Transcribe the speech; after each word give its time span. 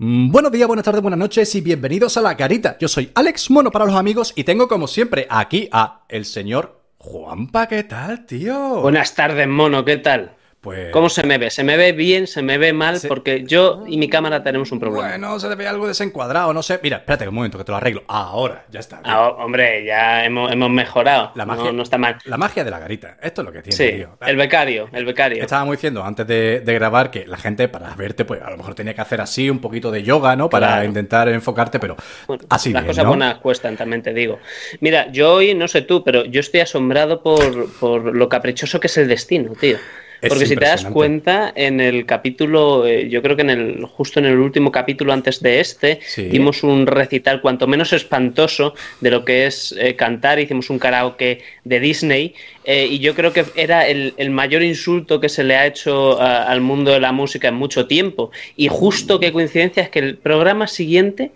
Mm, 0.00 0.30
Buenos 0.30 0.52
días, 0.52 0.68
buenas 0.68 0.84
tardes, 0.84 1.02
buenas 1.02 1.18
noches 1.18 1.52
y 1.56 1.60
bienvenidos 1.60 2.16
a 2.16 2.20
La 2.20 2.36
Carita. 2.36 2.78
Yo 2.78 2.86
soy 2.86 3.10
Alex 3.16 3.50
Mono 3.50 3.72
para 3.72 3.84
los 3.84 3.96
amigos 3.96 4.32
y 4.36 4.44
tengo 4.44 4.68
como 4.68 4.86
siempre 4.86 5.26
aquí 5.28 5.68
a 5.72 6.04
el 6.08 6.24
señor 6.24 6.80
Juanpa. 6.98 7.66
¿Qué 7.66 7.82
tal, 7.82 8.24
tío? 8.24 8.80
Buenas 8.80 9.16
tardes, 9.16 9.48
mono, 9.48 9.84
¿qué 9.84 9.96
tal? 9.96 10.36
Pues... 10.68 10.90
¿Cómo 10.90 11.08
se 11.08 11.22
me 11.24 11.38
ve? 11.38 11.50
¿Se 11.50 11.64
me 11.64 11.76
ve 11.78 11.92
bien? 11.92 12.26
¿Se 12.26 12.42
me 12.42 12.58
ve 12.58 12.72
mal? 12.74 12.98
Porque 13.08 13.42
yo 13.44 13.84
y 13.86 13.96
mi 13.96 14.08
cámara 14.08 14.42
tenemos 14.42 14.70
un 14.70 14.78
problema. 14.78 15.08
Bueno, 15.08 15.40
se 15.40 15.48
te 15.48 15.54
ve 15.54 15.66
algo 15.66 15.86
desencuadrado, 15.88 16.52
no 16.52 16.62
sé. 16.62 16.78
Mira, 16.82 16.98
espérate 16.98 17.26
un 17.26 17.34
momento 17.34 17.56
que 17.56 17.64
te 17.64 17.72
lo 17.72 17.76
arreglo. 17.78 18.02
Ahora, 18.06 18.64
ya 18.70 18.80
está. 18.80 19.00
Ah, 19.04 19.28
hombre, 19.38 19.84
ya 19.84 20.24
hemos, 20.26 20.52
hemos 20.52 20.68
mejorado. 20.70 21.32
La 21.34 21.46
No- 21.46 21.54
magia- 21.56 21.72
no, 21.72 21.82
está 21.82 21.96
mal. 21.96 22.18
La 22.26 22.36
magia 22.36 22.64
de 22.64 22.70
la 22.70 22.78
garita. 22.78 23.16
Esto 23.22 23.40
es 23.40 23.46
lo 23.46 23.52
que 23.52 23.62
tiene, 23.62 23.76
Sí, 23.76 23.96
tío. 23.96 24.18
el 24.26 24.36
becario, 24.36 24.88
el 24.92 25.04
becario. 25.06 25.42
Estábamos 25.42 25.72
diciendo 25.76 26.04
antes 26.04 26.26
de, 26.26 26.60
de 26.60 26.74
grabar 26.74 27.10
que 27.10 27.26
la 27.26 27.38
gente 27.38 27.66
para 27.68 27.94
verte, 27.94 28.24
pues 28.26 28.42
a 28.42 28.50
lo 28.50 28.58
mejor 28.58 28.74
tenía 28.74 28.92
que 28.92 29.00
hacer 29.00 29.20
así 29.22 29.48
un 29.48 29.60
poquito 29.60 29.90
de 29.90 30.02
yoga, 30.02 30.36
¿no? 30.36 30.50
Para 30.50 30.66
Claro. 30.66 30.84
intentar 30.84 31.28
enfocarte, 31.30 31.78
pero 31.80 31.96
Bueno, 32.26 32.44
así 32.50 32.72
las 32.72 32.82
bien, 32.82 32.90
cosas 32.90 33.04
¿no? 33.04 33.10
buenas 33.10 33.38
cuestan, 33.38 33.76
también 33.76 34.02
te 34.02 34.12
digo. 34.12 34.38
Mira, 34.80 35.10
yo 35.10 35.32
hoy, 35.34 35.54
no 35.54 35.66
sé 35.66 35.82
tú, 35.82 36.04
pero 36.04 36.24
yo 36.26 36.40
estoy 36.40 36.60
asombrado 36.60 37.22
por, 37.22 37.72
por 37.80 38.14
lo 38.14 38.28
caprichoso 38.28 38.78
que 38.80 38.88
es 38.88 38.98
el 38.98 39.08
destino, 39.08 39.52
tío. 39.58 39.78
Es 40.20 40.30
Porque 40.30 40.46
si 40.46 40.56
te 40.56 40.64
das 40.64 40.84
cuenta, 40.84 41.52
en 41.54 41.80
el 41.80 42.04
capítulo, 42.04 42.86
eh, 42.86 43.08
yo 43.08 43.22
creo 43.22 43.36
que 43.36 43.42
en 43.42 43.50
el, 43.50 43.84
justo 43.84 44.18
en 44.18 44.26
el 44.26 44.38
último 44.38 44.72
capítulo 44.72 45.12
antes 45.12 45.40
de 45.40 45.60
este, 45.60 46.00
Sí. 46.02 46.24
dimos 46.24 46.64
un 46.64 46.86
recital 46.88 47.40
cuanto 47.40 47.68
menos 47.68 47.92
espantoso 47.92 48.74
de 49.00 49.10
lo 49.12 49.24
que 49.24 49.46
es 49.46 49.74
eh, 49.78 49.94
cantar, 49.94 50.40
hicimos 50.40 50.70
un 50.70 50.80
karaoke 50.80 51.38
de 51.62 51.78
Disney, 51.80 52.34
eh, 52.64 52.88
y 52.90 52.98
yo 52.98 53.14
creo 53.14 53.32
que 53.32 53.44
era 53.54 53.86
el, 53.86 54.14
el 54.16 54.30
mayor 54.30 54.62
insulto 54.64 55.20
que 55.20 55.28
se 55.28 55.44
le 55.44 55.54
ha 55.54 55.66
hecho 55.66 56.20
a- 56.20 56.42
al 56.44 56.60
mundo 56.62 56.90
de 56.90 56.98
la 56.98 57.12
música 57.12 57.46
en 57.48 57.54
mucho 57.54 57.86
tiempo. 57.86 58.32
Y 58.56 58.66
justo 58.66 59.20
qué 59.20 59.32
coincidencia 59.32 59.84
es 59.84 59.88
que 59.88 60.00
el 60.00 60.16
programa 60.16 60.66
siguiente 60.66 61.30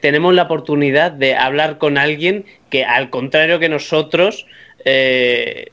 tenemos 0.00 0.34
la 0.34 0.42
oportunidad 0.42 1.10
de 1.10 1.36
hablar 1.36 1.78
con 1.78 1.96
alguien 1.96 2.44
que, 2.68 2.84
al 2.84 3.08
contrario 3.10 3.58
que 3.58 3.68
nosotros, 3.70 4.46
eh, 4.84 5.66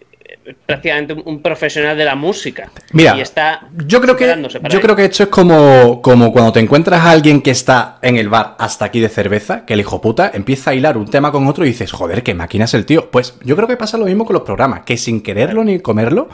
prácticamente 0.66 1.14
un, 1.14 1.24
un 1.26 1.42
profesional 1.42 1.98
de 1.98 2.06
la 2.06 2.16
música. 2.16 2.70
Mira, 2.92 3.18
y 3.18 3.22
está 3.22 3.68
Yo 3.86 4.02
creo 4.02 4.16
que 4.16 4.28
yo 4.70 4.82
creo 4.82 4.96
que 4.96 5.06
esto 5.06 5.24
es 5.24 5.30
como, 5.30 6.02
como 6.02 6.32
cuando 6.32 6.52
te 6.52 6.60
encuentras 6.60 7.02
a 7.02 7.12
alguien 7.12 7.42
que 7.42 7.52
está 7.52 7.98
en 8.02 8.18
el 8.18 8.30
bar 8.30 8.56
hasta 8.60 8.86
aquí 8.86 9.00
de 9.00 9.10
cerveza, 9.10 9.66
que 9.66 9.74
el 9.74 9.80
hijo 9.80 10.02
puta 10.02 10.32
empieza 10.34 10.72
a 10.72 10.76
hilar 10.76 10.98
un 10.98 11.10
tema 11.10 11.32
con 11.32 11.48
otro 11.48 11.66
y 11.66 11.70
dices, 11.70 11.92
joder, 11.92 12.24
qué 12.24 12.34
máquina 12.34 12.66
es 12.66 12.74
el 12.74 12.86
tío. 12.86 13.10
Pues 13.12 13.36
yo 13.44 13.56
creo 13.56 13.68
que 13.68 13.78
pasa 13.78 13.98
lo 13.98 14.06
mismo 14.06 14.26
con 14.26 14.34
los 14.34 14.44
programas, 14.44 14.82
que 14.82 14.98
sin 14.98 15.22
quererlo 15.22 15.64
ni 15.64 15.80
comerlo, 15.80 16.30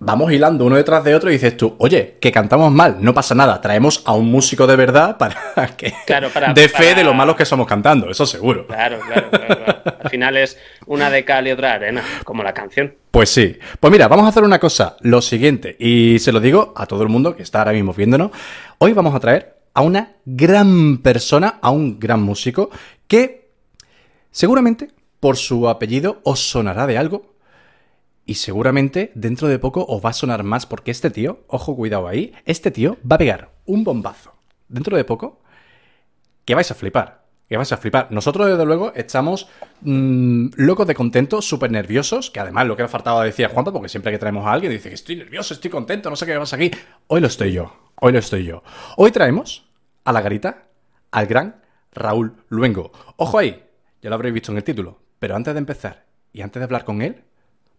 vamos 0.00 0.32
hilando 0.32 0.64
uno 0.64 0.76
detrás 0.76 1.02
de 1.04 1.14
otro 1.14 1.28
y 1.30 1.34
dices 1.34 1.56
tú, 1.56 1.74
oye, 1.78 2.16
que 2.20 2.30
cantamos 2.32 2.70
mal, 2.72 2.98
no 3.00 3.12
pasa 3.14 3.34
nada, 3.34 3.60
traemos 3.60 4.02
a 4.04 4.12
un 4.14 4.30
músico 4.30 4.66
de 4.66 4.76
verdad 4.76 5.16
para 5.18 5.36
que 5.76 5.92
Claro, 6.06 6.30
para- 6.30 6.52
dé 6.52 6.68
fe 6.68 6.94
de 6.94 7.02
lo 7.04 7.14
malos 7.14 7.36
que 7.36 7.44
somos 7.44 7.66
cantando, 7.66 8.10
eso 8.10 8.24
seguro. 8.26 8.66
Claro, 8.66 8.98
claro, 9.00 9.30
claro, 9.30 9.56
claro. 9.56 9.82
Al 10.04 10.10
final 10.10 10.36
es 10.36 10.58
una 10.86 11.10
de 11.10 11.24
cal 11.24 11.46
y 11.48 11.50
otra 11.52 11.68
de 11.70 11.74
arena, 11.74 12.02
como 12.24 12.42
la 12.42 12.54
canción. 12.54 12.94
Pues 13.10 13.30
sí. 13.30 13.58
Pues 13.80 13.90
mira, 13.90 14.06
vamos 14.08 14.26
a 14.26 14.28
hacer 14.28 14.44
una 14.44 14.58
cosa, 14.60 14.96
lo 15.00 15.20
siguiente, 15.22 15.76
y 15.78 16.18
se 16.20 16.30
lo 16.32 16.40
digo 16.40 16.72
a 16.76 16.86
todo 16.86 17.02
el 17.02 17.08
mundo 17.08 17.34
que 17.36 17.42
está 17.42 17.58
ahora 17.60 17.72
mismo 17.72 17.92
viéndonos. 17.92 18.30
Hoy 18.78 18.92
vamos 18.92 19.14
a 19.14 19.20
traer 19.20 19.56
a 19.74 19.80
una 19.82 20.12
gran 20.24 20.98
persona, 20.98 21.58
a 21.60 21.70
un 21.70 21.98
gran 21.98 22.22
músico, 22.22 22.70
que 23.06 23.48
seguramente 24.30 24.90
por 25.20 25.36
su 25.36 25.68
apellido 25.68 26.20
os 26.24 26.40
sonará 26.40 26.86
de 26.86 26.98
algo. 26.98 27.34
Y 28.28 28.34
seguramente 28.34 29.10
dentro 29.14 29.48
de 29.48 29.58
poco 29.58 29.86
os 29.88 30.04
va 30.04 30.10
a 30.10 30.12
sonar 30.12 30.42
más 30.42 30.66
porque 30.66 30.90
este 30.90 31.08
tío, 31.08 31.46
ojo 31.46 31.74
cuidado 31.74 32.06
ahí, 32.06 32.34
este 32.44 32.70
tío 32.70 32.98
va 33.10 33.16
a 33.16 33.18
pegar 33.18 33.52
un 33.64 33.84
bombazo 33.84 34.34
dentro 34.68 34.98
de 34.98 35.04
poco 35.04 35.40
que 36.44 36.54
vais 36.54 36.70
a 36.70 36.74
flipar. 36.74 37.24
Que 37.48 37.56
vais 37.56 37.72
a 37.72 37.78
flipar. 37.78 38.08
Nosotros, 38.10 38.46
desde 38.46 38.66
luego, 38.66 38.92
estamos 38.94 39.48
mm, 39.80 40.48
locos 40.56 40.86
de 40.86 40.94
contento, 40.94 41.40
súper 41.40 41.70
nerviosos, 41.70 42.30
que 42.30 42.38
además 42.38 42.66
lo 42.66 42.76
que 42.76 42.82
nos 42.82 42.90
faltaba 42.90 43.24
decía 43.24 43.48
Juanpa, 43.48 43.72
porque 43.72 43.88
siempre 43.88 44.12
que 44.12 44.18
traemos 44.18 44.46
a 44.46 44.52
alguien 44.52 44.72
dice 44.72 44.90
que 44.90 44.96
estoy 44.96 45.16
nervioso, 45.16 45.54
estoy 45.54 45.70
contento, 45.70 46.10
no 46.10 46.16
sé 46.16 46.26
qué 46.26 46.36
pasa 46.36 46.56
aquí. 46.56 46.70
Hoy 47.06 47.22
lo 47.22 47.28
estoy 47.28 47.54
yo, 47.54 47.92
hoy 47.98 48.12
lo 48.12 48.18
estoy 48.18 48.44
yo. 48.44 48.62
Hoy 48.98 49.10
traemos 49.10 49.70
a 50.04 50.12
la 50.12 50.20
garita 50.20 50.68
al 51.12 51.26
gran 51.26 51.62
Raúl 51.92 52.34
Luengo. 52.50 52.92
Ojo 53.16 53.38
ahí, 53.38 53.64
ya 54.02 54.10
lo 54.10 54.16
habréis 54.16 54.34
visto 54.34 54.52
en 54.52 54.58
el 54.58 54.64
título, 54.64 55.00
pero 55.18 55.34
antes 55.34 55.54
de 55.54 55.60
empezar 55.60 56.04
y 56.30 56.42
antes 56.42 56.60
de 56.60 56.64
hablar 56.64 56.84
con 56.84 57.00
él, 57.00 57.24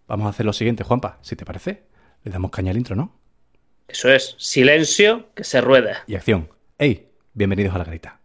vamos 0.09 0.25
a 0.27 0.29
hacer 0.31 0.45
lo 0.45 0.53
siguiente, 0.53 0.83
Juanpa, 0.83 1.19
si 1.21 1.35
te 1.35 1.45
parece. 1.45 1.83
Le 2.23 2.31
damos 2.31 2.51
caña 2.51 2.71
al 2.71 2.77
intro, 2.77 2.95
¿no? 2.95 3.17
Eso 3.87 4.09
es, 4.09 4.35
silencio 4.37 5.33
que 5.33 5.43
se 5.43 5.61
rueda. 5.61 6.03
Y 6.07 6.15
acción. 6.15 6.49
¡Ey! 6.77 7.07
Bienvenidos 7.33 7.73
a 7.75 7.77
la 7.77 7.83
garita. 7.85 8.19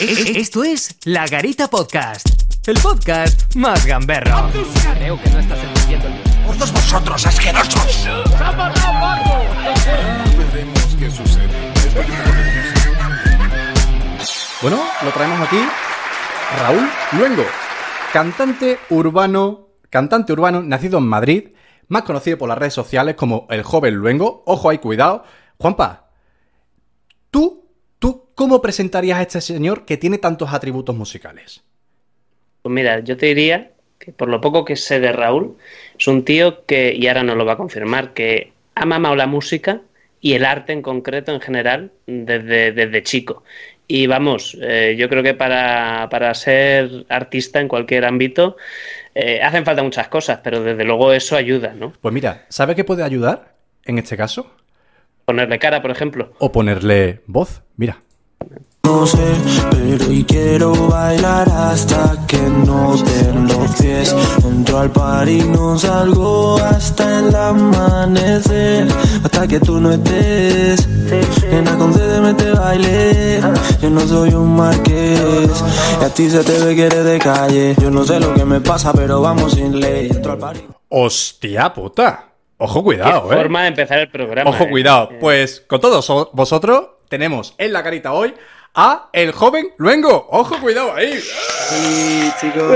E- 0.00 0.38
Esto 0.40 0.64
es 0.64 0.96
La 1.04 1.26
Garita 1.26 1.68
Podcast, 1.68 2.26
el 2.66 2.76
podcast 2.80 3.54
más 3.54 3.86
gamberro. 3.86 4.50
Creo 4.96 5.20
que 5.22 5.30
no 5.30 5.38
estás 5.38 5.58
entendiendo 5.62 6.08
el 6.08 6.14
¡Por 6.46 6.56
todos 6.56 6.72
vosotros, 6.72 7.26
asquerosos! 7.26 8.04
Veremos 10.36 10.96
qué 10.98 11.10
sucede. 11.10 11.72
Bueno, 14.60 14.82
lo 15.04 15.10
traemos 15.12 15.40
aquí. 15.46 15.58
Raúl 16.58 16.88
Luengo, 17.18 17.44
cantante 18.12 18.78
urbano, 18.90 19.68
cantante 19.90 20.32
urbano 20.32 20.62
nacido 20.62 20.98
en 20.98 21.04
Madrid, 21.04 21.48
más 21.88 22.02
conocido 22.02 22.38
por 22.38 22.48
las 22.48 22.58
redes 22.58 22.74
sociales 22.74 23.14
como 23.14 23.46
el 23.50 23.62
joven 23.62 23.94
Luengo. 23.94 24.42
Ojo 24.46 24.70
ahí, 24.70 24.78
cuidado. 24.78 25.24
Juanpa, 25.58 26.10
¿tú, 27.30 27.64
tú 27.98 28.28
cómo 28.34 28.60
presentarías 28.60 29.18
a 29.18 29.22
este 29.22 29.40
señor 29.40 29.84
que 29.84 29.96
tiene 29.96 30.18
tantos 30.18 30.52
atributos 30.52 30.94
musicales? 30.94 31.62
Pues 32.62 32.72
mira, 32.72 33.00
yo 33.00 33.16
te 33.16 33.26
diría 33.26 33.72
que 33.98 34.12
por 34.12 34.28
lo 34.28 34.40
poco 34.40 34.64
que 34.64 34.76
sé 34.76 35.00
de 35.00 35.12
Raúl, 35.12 35.56
es 35.98 36.06
un 36.06 36.24
tío 36.24 36.64
que, 36.66 36.94
y 36.94 37.06
ahora 37.06 37.22
nos 37.22 37.36
lo 37.36 37.44
va 37.44 37.54
a 37.54 37.56
confirmar, 37.56 38.12
que 38.14 38.52
ha 38.74 38.84
mamado 38.84 39.16
la 39.16 39.26
música 39.26 39.80
y 40.20 40.34
el 40.34 40.44
arte 40.44 40.72
en 40.72 40.82
concreto 40.82 41.32
en 41.32 41.40
general 41.40 41.92
desde, 42.06 42.72
desde 42.72 43.02
chico. 43.02 43.42
Y 43.88 44.06
vamos, 44.06 44.56
eh, 44.60 44.94
yo 44.98 45.08
creo 45.08 45.22
que 45.22 45.34
para, 45.34 46.08
para 46.10 46.32
ser 46.34 47.04
artista 47.08 47.60
en 47.60 47.68
cualquier 47.68 48.04
ámbito 48.04 48.56
eh, 49.14 49.42
hacen 49.42 49.64
falta 49.64 49.82
muchas 49.82 50.08
cosas, 50.08 50.40
pero 50.42 50.62
desde 50.62 50.84
luego 50.84 51.12
eso 51.12 51.36
ayuda, 51.36 51.74
¿no? 51.74 51.92
Pues 52.00 52.14
mira, 52.14 52.46
¿sabe 52.48 52.74
qué 52.74 52.84
puede 52.84 53.02
ayudar 53.02 53.54
en 53.84 53.98
este 53.98 54.16
caso? 54.16 54.54
Ponerle 55.24 55.58
cara, 55.58 55.82
por 55.82 55.90
ejemplo. 55.90 56.32
O 56.38 56.52
ponerle 56.52 57.20
voz. 57.26 57.62
Mira. 57.76 57.98
No 58.84 59.06
sé, 59.06 59.34
pero 59.70 60.06
hoy 60.08 60.24
quiero 60.24 60.72
bailar 60.88 61.48
hasta 61.48 62.16
que 62.26 62.38
no 62.38 62.94
den 62.96 63.46
los 63.48 63.70
pies. 63.80 64.14
Entro 64.44 64.78
al 64.80 64.90
par 64.90 65.28
y 65.28 65.40
no 65.40 65.78
salgo 65.78 66.56
hasta 66.58 67.20
el 67.20 67.34
amanecer. 67.34 68.88
Hasta 69.24 69.46
que 69.46 69.60
tú 69.60 69.80
no 69.80 69.92
estés. 69.92 70.86
Nena, 71.50 71.76
concédeme 71.78 72.30
este 72.30 72.52
baile. 72.52 73.40
Yo 73.80 73.90
no 73.90 74.00
soy 74.00 74.30
un 74.34 74.56
marqués. 74.56 75.64
Y 76.00 76.04
a 76.04 76.08
ti 76.08 76.28
se 76.28 76.42
te 76.42 76.58
ve 76.64 76.74
que 76.74 76.86
eres 76.86 77.04
de 77.04 77.18
calle. 77.18 77.74
Yo 77.80 77.90
no 77.90 78.04
sé 78.04 78.18
lo 78.20 78.34
que 78.34 78.44
me 78.44 78.60
pasa, 78.60 78.92
pero 78.92 79.20
vamos 79.20 79.52
sin 79.52 79.78
ley. 79.80 80.08
Entro 80.10 80.32
al 80.32 80.38
par 80.38 80.56
y... 80.56 80.66
¡Hostia 80.88 81.72
puta! 81.72 82.28
Ojo, 82.58 82.80
Qué 82.80 82.84
cuidado, 82.84 83.32
eh. 83.32 83.36
forma 83.36 83.62
de 83.62 83.68
empezar 83.68 83.98
el 83.98 84.08
programa. 84.10 84.50
Ojo, 84.50 84.64
¿eh? 84.64 84.70
cuidado. 84.70 85.08
Pues 85.20 85.64
con 85.66 85.80
todos 85.80 86.04
so- 86.04 86.30
vosotros 86.32 86.86
tenemos 87.08 87.54
en 87.58 87.72
la 87.72 87.82
carita 87.82 88.12
hoy 88.12 88.34
a 88.74 89.08
el 89.12 89.32
joven 89.32 89.68
Luengo. 89.76 90.26
Ojo, 90.30 90.58
cuidado 90.60 90.94
ahí. 90.94 91.18
Sí, 91.18 92.30
chicos. 92.40 92.72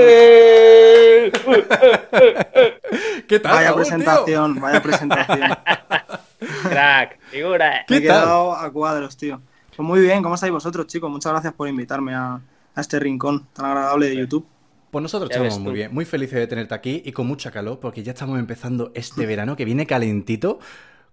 ¿Qué 3.27 3.41
tal? 3.41 3.53
Vaya 3.55 3.69
tío? 3.69 3.77
presentación, 3.77 4.61
vaya 4.61 4.83
presentación. 4.83 5.41
Crack, 6.69 7.19
figura. 7.31 7.85
¿Qué 7.87 7.95
Me 7.95 7.99
he 7.99 8.03
quedado 8.03 8.55
a 8.55 8.71
cuadros, 8.71 9.17
tío. 9.17 9.41
Pues 9.75 9.87
muy 9.87 10.01
bien, 10.01 10.23
¿cómo 10.23 10.35
estáis 10.35 10.53
vosotros, 10.53 10.87
chicos? 10.87 11.11
Muchas 11.11 11.33
gracias 11.33 11.55
por 11.55 11.69
invitarme 11.69 12.15
a, 12.15 12.41
a 12.75 12.81
este 12.81 12.99
rincón 12.99 13.47
tan 13.53 13.67
agradable 13.67 14.09
de 14.09 14.17
YouTube. 14.17 14.47
Pues 14.91 15.03
nosotros 15.03 15.31
estamos 15.31 15.59
muy 15.59 15.75
bien, 15.75 15.93
muy 15.93 16.05
felices 16.05 16.39
de 16.39 16.47
tenerte 16.47 16.75
aquí 16.75 17.03
y 17.05 17.13
con 17.13 17.27
mucha 17.27 17.51
calor 17.51 17.81
porque 17.81 18.03
ya 18.03 18.13
estamos 18.13 18.39
empezando 18.39 18.93
este 18.95 19.27
verano 19.27 19.57
que 19.57 19.65
viene 19.65 19.87
calentito 19.87 20.59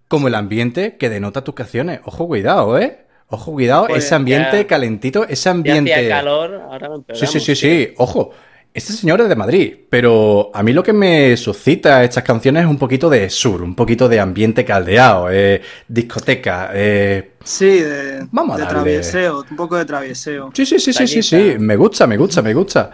como 0.08 0.28
el 0.28 0.36
ambiente 0.36 0.98
que 0.98 1.10
denota 1.10 1.44
tus 1.44 1.56
canciones. 1.56 2.00
Ojo, 2.06 2.28
cuidado, 2.28 2.78
¿eh? 2.78 3.06
Ojo, 3.34 3.52
cuidado, 3.54 3.88
Pues 3.88 4.06
ese 4.06 4.14
ambiente 4.16 4.58
ya- 4.58 4.68
calentito, 4.68 5.24
ese 5.28 5.46
Ya 5.46 5.52
ambiente... 5.52 5.94
hacía 5.94 6.10
calor, 6.10 6.62
ahora 6.70 6.88
lo 6.90 7.06
Sí, 7.14 7.26
sí, 7.26 7.40
sí, 7.40 7.46
tío. 7.48 7.56
sí. 7.56 7.94
Ojo, 7.98 8.30
este 8.76 8.94
señor 8.94 9.22
es 9.22 9.30
de 9.30 9.36
Madrid, 9.36 9.74
pero 9.90 10.52
a 10.54 10.62
mí 10.62 10.72
lo 10.72 10.84
que 10.84 10.94
me 10.94 11.36
suscita 11.38 12.04
estas 12.04 12.24
canciones 12.24 12.64
es 12.64 12.70
un 12.70 12.78
poquito 12.78 13.10
de 13.10 13.30
sur, 13.32 13.64
un 13.64 13.74
poquito 13.76 14.08
de 14.08 14.20
ambiente 14.20 14.64
caldeado, 14.64 15.30
eh, 15.32 15.62
discoteca. 15.88 16.70
eh, 16.74 17.32
Sí, 17.44 17.80
de, 17.80 18.28
Vamos 18.32 18.56
a 18.56 18.58
de 18.60 18.64
darle. 18.66 18.82
travieseo, 18.84 19.46
un 19.50 19.56
poco 19.58 19.78
de 19.78 19.86
travieseo. 19.86 20.52
Sí, 20.54 20.66
sí, 20.66 20.80
sí, 20.80 20.94
sí, 20.94 21.08
sí, 21.08 21.24
sí. 21.24 21.56
Me 21.60 21.76
gusta, 21.76 22.06
me 22.08 22.18
gusta, 22.18 22.42
me 22.44 22.54
gusta. 22.54 22.92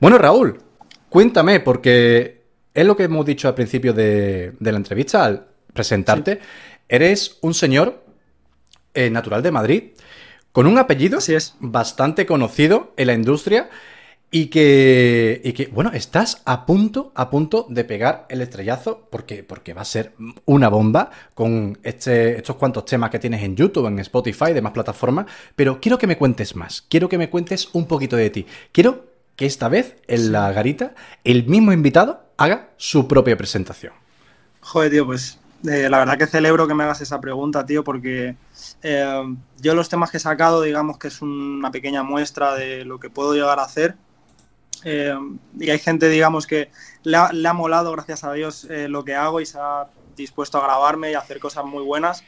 Bueno, 0.00 0.18
Raúl, 0.18 0.56
cuéntame, 1.08 1.58
porque 1.60 2.42
es 2.72 2.86
lo 2.86 2.96
que 2.96 3.04
hemos 3.04 3.26
dicho 3.26 3.48
al 3.48 3.54
principio 3.54 3.92
de, 3.92 4.52
de 4.58 4.70
la 4.72 4.78
entrevista, 4.78 5.24
al 5.24 5.46
presentarte. 5.72 6.38
eres 6.88 7.38
un 7.42 7.54
señor 7.54 8.02
eh, 8.94 9.10
natural 9.10 9.42
de 9.42 9.50
Madrid, 9.50 9.82
con 10.52 10.66
un 10.66 10.78
apellido 10.78 11.18
Así 11.18 11.34
es. 11.34 11.54
bastante 11.60 12.26
conocido 12.26 12.92
en 12.96 13.06
la 13.06 13.14
industria 13.14 13.70
y 14.32 14.46
que, 14.46 15.40
y 15.42 15.52
que, 15.52 15.66
bueno, 15.66 15.90
estás 15.92 16.42
a 16.44 16.64
punto, 16.64 17.10
a 17.16 17.30
punto 17.30 17.66
de 17.68 17.84
pegar 17.84 18.26
el 18.28 18.40
estrellazo 18.42 19.08
porque, 19.10 19.42
porque 19.42 19.74
va 19.74 19.82
a 19.82 19.84
ser 19.84 20.12
una 20.44 20.68
bomba 20.68 21.10
con 21.34 21.78
este, 21.82 22.36
estos 22.36 22.56
cuantos 22.56 22.84
temas 22.84 23.10
que 23.10 23.18
tienes 23.18 23.42
en 23.42 23.56
YouTube, 23.56 23.86
en 23.86 23.98
Spotify, 23.98 24.52
demás 24.52 24.72
plataformas. 24.72 25.26
Pero 25.56 25.80
quiero 25.80 25.98
que 25.98 26.06
me 26.06 26.16
cuentes 26.16 26.54
más, 26.54 26.82
quiero 26.88 27.08
que 27.08 27.18
me 27.18 27.28
cuentes 27.28 27.70
un 27.72 27.86
poquito 27.86 28.14
de 28.16 28.30
ti. 28.30 28.46
Quiero 28.70 29.10
que 29.34 29.46
esta 29.46 29.68
vez 29.68 29.96
en 30.06 30.30
la 30.30 30.52
garita 30.52 30.94
el 31.24 31.46
mismo 31.46 31.72
invitado 31.72 32.24
haga 32.36 32.70
su 32.76 33.08
propia 33.08 33.36
presentación. 33.36 33.94
Joder, 34.60 34.92
tío, 34.92 35.06
pues 35.06 35.39
eh, 35.68 35.88
la 35.90 35.98
verdad 35.98 36.16
que 36.16 36.26
celebro 36.26 36.66
que 36.66 36.74
me 36.74 36.84
hagas 36.84 37.00
esa 37.00 37.20
pregunta, 37.20 37.66
tío, 37.66 37.84
porque 37.84 38.36
eh, 38.82 39.36
yo 39.58 39.74
los 39.74 39.88
temas 39.88 40.10
que 40.10 40.16
he 40.16 40.20
sacado, 40.20 40.62
digamos 40.62 40.98
que 40.98 41.08
es 41.08 41.20
una 41.20 41.70
pequeña 41.70 42.02
muestra 42.02 42.54
de 42.54 42.84
lo 42.84 42.98
que 42.98 43.10
puedo 43.10 43.34
llegar 43.34 43.58
a 43.58 43.64
hacer. 43.64 43.96
Eh, 44.84 45.14
y 45.58 45.68
hay 45.68 45.78
gente, 45.78 46.08
digamos, 46.08 46.46
que 46.46 46.70
le 47.02 47.16
ha, 47.16 47.32
le 47.32 47.46
ha 47.46 47.52
molado, 47.52 47.92
gracias 47.92 48.24
a 48.24 48.32
Dios, 48.32 48.66
lo 48.70 49.04
que 49.04 49.14
hago 49.14 49.40
y 49.40 49.46
se 49.46 49.58
ha 49.58 49.88
dispuesto 50.16 50.58
a 50.58 50.62
grabarme 50.62 51.10
y 51.10 51.14
hacer 51.14 51.40
cosas 51.40 51.64
muy 51.64 51.84
buenas 51.84 52.24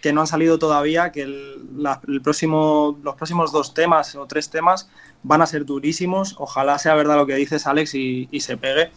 que 0.00 0.14
no 0.14 0.22
han 0.22 0.26
salido 0.26 0.58
todavía, 0.58 1.12
que 1.12 1.20
el, 1.20 2.20
próximo, 2.24 2.98
los 3.02 3.16
próximos 3.16 3.52
dos 3.52 3.74
temas 3.74 4.14
o 4.14 4.26
tres 4.26 4.48
temas 4.48 4.88
van 5.22 5.42
a 5.42 5.46
ser 5.46 5.66
durísimos. 5.66 6.36
Ojalá 6.38 6.78
sea 6.78 6.94
verdad 6.94 7.16
lo 7.16 7.26
que 7.26 7.34
dices, 7.34 7.66
Alex, 7.66 7.94
y 7.94 8.40
se 8.40 8.56
pegue. 8.56 8.90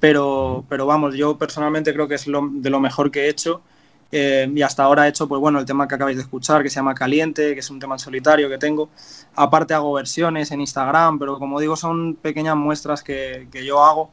Pero, 0.00 0.64
pero 0.68 0.86
vamos, 0.86 1.14
yo 1.14 1.36
personalmente 1.38 1.92
creo 1.92 2.06
que 2.08 2.14
es 2.14 2.26
lo, 2.26 2.48
de 2.52 2.70
lo 2.70 2.80
mejor 2.80 3.10
que 3.10 3.26
he 3.26 3.28
hecho. 3.28 3.62
Eh, 4.10 4.50
y 4.54 4.62
hasta 4.62 4.84
ahora 4.84 5.06
he 5.06 5.10
hecho, 5.10 5.28
pues 5.28 5.40
bueno, 5.40 5.58
el 5.58 5.66
tema 5.66 5.86
que 5.86 5.94
acabáis 5.96 6.16
de 6.16 6.22
escuchar, 6.22 6.62
que 6.62 6.70
se 6.70 6.76
llama 6.76 6.94
Caliente, 6.94 7.52
que 7.54 7.60
es 7.60 7.70
un 7.70 7.78
tema 7.78 7.96
en 7.96 7.98
solitario 7.98 8.48
que 8.48 8.58
tengo. 8.58 8.88
Aparte 9.34 9.74
hago 9.74 9.92
versiones 9.92 10.50
en 10.50 10.60
Instagram, 10.60 11.18
pero 11.18 11.38
como 11.38 11.60
digo, 11.60 11.76
son 11.76 12.14
pequeñas 12.16 12.56
muestras 12.56 13.02
que, 13.02 13.48
que 13.52 13.64
yo 13.66 13.84
hago 13.84 14.10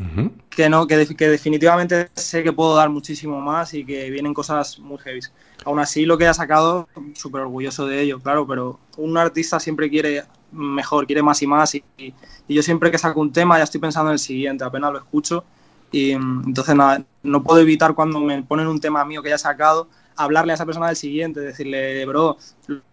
Ujú. 0.00 0.30
que 0.50 0.68
no, 0.68 0.86
que, 0.86 0.96
de- 0.96 1.16
que 1.16 1.28
definitivamente 1.28 2.08
sé 2.14 2.42
que 2.42 2.52
puedo 2.52 2.74
dar 2.76 2.88
muchísimo 2.88 3.40
más 3.40 3.74
y 3.74 3.84
que 3.84 4.10
vienen 4.10 4.34
cosas 4.34 4.78
muy 4.78 4.98
heavy. 4.98 5.20
Aún 5.64 5.78
así, 5.80 6.06
lo 6.06 6.16
que 6.18 6.26
he 6.28 6.34
sacado, 6.34 6.88
súper 7.14 7.42
orgulloso 7.42 7.86
de 7.86 8.00
ello, 8.02 8.20
claro, 8.20 8.46
pero 8.46 8.78
un 8.96 9.16
artista 9.18 9.60
siempre 9.60 9.90
quiere 9.90 10.24
mejor, 10.52 11.06
quiere 11.06 11.22
más 11.22 11.42
y 11.42 11.46
más. 11.46 11.74
Y, 11.74 11.84
y- 11.98 12.14
y 12.48 12.54
yo 12.54 12.62
siempre 12.62 12.90
que 12.90 12.98
saco 12.98 13.20
un 13.20 13.32
tema 13.32 13.58
ya 13.58 13.64
estoy 13.64 13.80
pensando 13.80 14.10
en 14.10 14.14
el 14.14 14.18
siguiente, 14.18 14.64
apenas 14.64 14.92
lo 14.92 14.98
escucho. 14.98 15.44
Y 15.90 16.16
mm, 16.16 16.44
entonces 16.46 16.74
nada, 16.74 17.02
no 17.22 17.42
puedo 17.42 17.60
evitar 17.60 17.94
cuando 17.94 18.20
me 18.20 18.42
ponen 18.42 18.66
un 18.68 18.80
tema 18.80 19.04
mío 19.04 19.22
que 19.22 19.28
ya 19.30 19.36
he 19.36 19.38
sacado, 19.38 19.88
hablarle 20.16 20.52
a 20.52 20.54
esa 20.54 20.66
persona 20.66 20.86
del 20.88 20.96
siguiente, 20.96 21.40
decirle, 21.40 22.04
bro, 22.06 22.36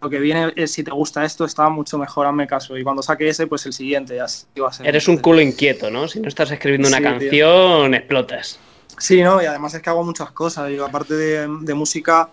lo 0.00 0.10
que 0.10 0.18
viene 0.18 0.52
es 0.56 0.72
si 0.72 0.82
te 0.84 0.90
gusta 0.90 1.24
esto, 1.24 1.44
está 1.44 1.68
mucho 1.68 1.98
mejor, 1.98 2.26
hazme 2.26 2.46
caso. 2.46 2.76
Y 2.76 2.84
cuando 2.84 3.02
saque 3.02 3.28
ese, 3.28 3.46
pues 3.46 3.64
el 3.66 3.72
siguiente, 3.72 4.16
ya 4.16 4.24
así 4.24 4.46
va 4.60 4.68
a 4.68 4.72
ser. 4.72 4.86
Eres 4.86 5.08
un 5.08 5.16
culo 5.18 5.40
inquieto, 5.40 5.90
¿no? 5.90 6.06
Si 6.08 6.20
no 6.20 6.28
estás 6.28 6.50
escribiendo 6.50 6.88
una 6.88 6.98
Sí, 6.98 7.02
tío. 7.02 7.10
canción, 7.10 7.94
explotas. 7.94 8.58
Sí, 8.98 9.22
¿no? 9.22 9.42
Y 9.42 9.46
además 9.46 9.74
es 9.74 9.82
que 9.82 9.90
hago 9.90 10.04
muchas 10.04 10.30
cosas. 10.32 10.70
Yo, 10.70 10.84
aparte 10.84 11.14
de, 11.14 11.48
de 11.62 11.74
música, 11.74 12.28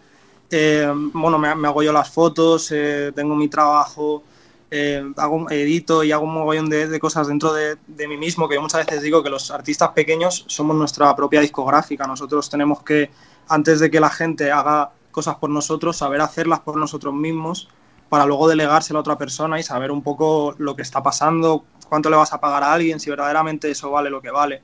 eh, 0.49 0.91
bueno, 1.13 1.39
me, 1.39 1.55
me 1.55 1.67
hago 1.67 1.81
yo 1.83 1.91
las 1.91 2.09
fotos, 2.09 2.71
eh, 2.71 3.11
tengo 3.15 3.35
mi 3.35 3.47
trabajo, 3.47 4.23
eh, 4.73 5.03
hago, 5.17 5.49
edito 5.51 6.01
y 6.03 6.13
hago 6.13 6.23
un 6.23 6.33
mogollón 6.33 6.69
de, 6.69 6.87
de 6.87 6.99
cosas 6.99 7.27
dentro 7.27 7.51
de, 7.53 7.77
de 7.87 8.07
mí 8.07 8.15
mismo, 8.15 8.47
que 8.47 8.55
yo 8.55 8.61
muchas 8.61 8.85
veces 8.85 9.01
digo 9.01 9.21
que 9.21 9.29
los 9.29 9.51
artistas 9.51 9.89
pequeños 9.89 10.45
somos 10.47 10.75
nuestra 10.77 11.13
propia 11.13 11.41
discográfica. 11.41 12.07
Nosotros 12.07 12.49
tenemos 12.49 12.81
que, 12.81 13.11
antes 13.49 13.81
de 13.81 13.91
que 13.91 13.99
la 13.99 14.09
gente 14.09 14.49
haga 14.49 14.91
cosas 15.11 15.35
por 15.35 15.49
nosotros, 15.49 15.97
saber 15.97 16.21
hacerlas 16.21 16.61
por 16.61 16.77
nosotros 16.77 17.13
mismos 17.13 17.67
para 18.07 18.25
luego 18.25 18.47
delegárselo 18.47 18.99
a 18.99 19.01
otra 19.01 19.17
persona 19.17 19.59
y 19.59 19.63
saber 19.63 19.91
un 19.91 20.01
poco 20.01 20.55
lo 20.57 20.75
que 20.75 20.81
está 20.81 21.03
pasando, 21.03 21.65
cuánto 21.89 22.09
le 22.09 22.15
vas 22.15 22.31
a 22.31 22.39
pagar 22.39 22.63
a 22.63 22.73
alguien, 22.73 22.99
si 22.99 23.09
verdaderamente 23.09 23.69
eso 23.69 23.91
vale 23.91 24.09
lo 24.09 24.21
que 24.21 24.31
vale. 24.31 24.63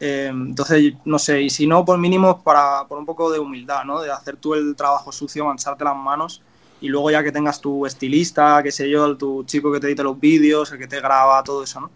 Eh, 0.00 0.28
entonces, 0.30 0.94
no 1.04 1.18
sé, 1.18 1.42
y 1.42 1.50
si 1.50 1.66
no, 1.66 1.84
por 1.84 1.98
mínimo, 1.98 2.42
para, 2.42 2.86
por 2.86 2.98
un 2.98 3.06
poco 3.06 3.30
de 3.30 3.38
humildad, 3.38 3.84
¿no? 3.84 4.00
De 4.00 4.10
hacer 4.10 4.36
tú 4.36 4.54
el 4.54 4.76
trabajo 4.76 5.12
sucio, 5.12 5.44
mancharte 5.44 5.84
las 5.84 5.96
manos 5.96 6.42
y 6.80 6.88
luego 6.88 7.10
ya 7.10 7.22
que 7.22 7.32
tengas 7.32 7.60
tu 7.60 7.86
estilista, 7.86 8.60
qué 8.62 8.70
sé 8.70 8.88
yo, 8.90 9.16
tu 9.16 9.44
chico 9.44 9.72
que 9.72 9.80
te 9.80 9.86
edite 9.86 10.02
los 10.02 10.18
vídeos, 10.20 10.70
el 10.72 10.78
que 10.78 10.86
te 10.86 11.00
graba, 11.00 11.42
todo 11.42 11.62
eso, 11.64 11.80
¿no? 11.80 11.90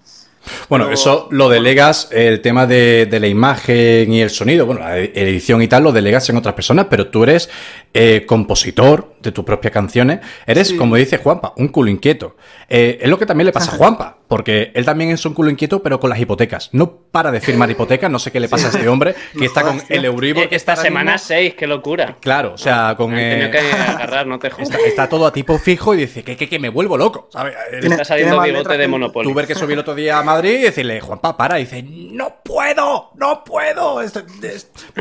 Bueno, 0.70 0.86
Pero- 0.86 0.94
eso 0.94 1.28
lo 1.30 1.50
delegas, 1.50 2.08
el 2.12 2.40
tema 2.40 2.66
de, 2.66 3.04
de 3.04 3.20
la 3.20 3.26
imagen 3.28 4.10
y 4.10 4.22
el 4.22 4.30
sonido, 4.30 4.64
bueno, 4.64 4.80
la 4.80 4.96
edición 4.98 5.60
y 5.60 5.68
tal, 5.68 5.82
lo 5.84 5.92
delegas 5.92 6.30
en 6.30 6.38
otras 6.38 6.54
personas, 6.54 6.86
pero 6.88 7.08
tú 7.08 7.24
eres 7.24 7.50
eh, 7.92 8.24
compositor 8.26 9.14
de 9.20 9.32
tus 9.32 9.44
propias 9.44 9.72
canciones. 9.72 10.20
Eres, 10.46 10.68
Sí. 10.68 10.76
como 10.78 10.96
dice 10.96 11.18
Juanpa, 11.18 11.52
un 11.58 11.68
culo 11.68 11.90
inquieto. 11.90 12.36
Eh, 12.70 12.98
es 13.02 13.08
lo 13.10 13.18
que 13.18 13.26
también 13.26 13.46
le 13.46 13.52
pasa 13.52 13.72
a 13.72 13.74
Juanpa, 13.76 14.16
porque 14.30 14.70
él 14.76 14.84
también 14.84 15.10
es 15.10 15.26
un 15.26 15.34
culo 15.34 15.50
inquieto, 15.50 15.82
pero 15.82 15.98
con 15.98 16.08
las 16.08 16.20
hipotecas. 16.20 16.70
No 16.72 16.98
para 17.10 17.32
de 17.32 17.40
firmar 17.40 17.68
hipotecas, 17.68 18.08
no 18.08 18.20
sé 18.20 18.30
qué 18.30 18.38
le 18.38 18.48
pasa 18.48 18.68
a 18.68 18.70
este 18.70 18.88
hombre, 18.88 19.16
que 19.36 19.44
está 19.44 19.62
con 19.64 19.82
el 19.88 20.04
Euribor. 20.04 20.44
Eh, 20.44 20.48
que 20.48 20.54
Esta 20.54 20.76
semana 20.76 21.14
mismo- 21.14 21.26
6, 21.26 21.54
qué 21.54 21.66
locura. 21.66 22.16
Claro, 22.20 22.52
o 22.54 22.58
sea, 22.58 22.94
con... 22.96 23.10
Me 23.10 23.46
eh, 23.46 23.50
que 23.50 23.58
agarrar, 23.58 24.28
no 24.28 24.38
te 24.38 24.48
jodas. 24.50 24.70
está, 24.70 24.78
está 24.86 25.08
todo 25.08 25.26
a 25.26 25.32
tipo 25.32 25.58
fijo 25.58 25.94
y 25.94 25.98
dice 25.98 26.22
que, 26.22 26.36
que, 26.36 26.48
que 26.48 26.60
me 26.60 26.68
vuelvo 26.68 26.96
loco, 26.96 27.28
¿sabes? 27.32 27.54
Está 27.82 28.04
saliendo 28.04 28.40
bigote 28.40 28.74
de 28.74 28.78
que- 28.78 28.88
Monopoly. 28.88 29.28
Tú 29.28 29.34
ver 29.34 29.48
que 29.48 29.56
subí 29.56 29.72
el 29.72 29.80
otro 29.80 29.96
día 29.96 30.18
a 30.18 30.22
Madrid 30.22 30.60
y 30.60 30.62
decirle, 30.62 31.00
Juanpa, 31.00 31.36
para. 31.36 31.58
Y 31.58 31.64
dice, 31.64 31.82
no 31.82 32.36
puedo, 32.44 33.10
no 33.16 33.42
puedo. 33.42 34.00
Es- 34.00 34.12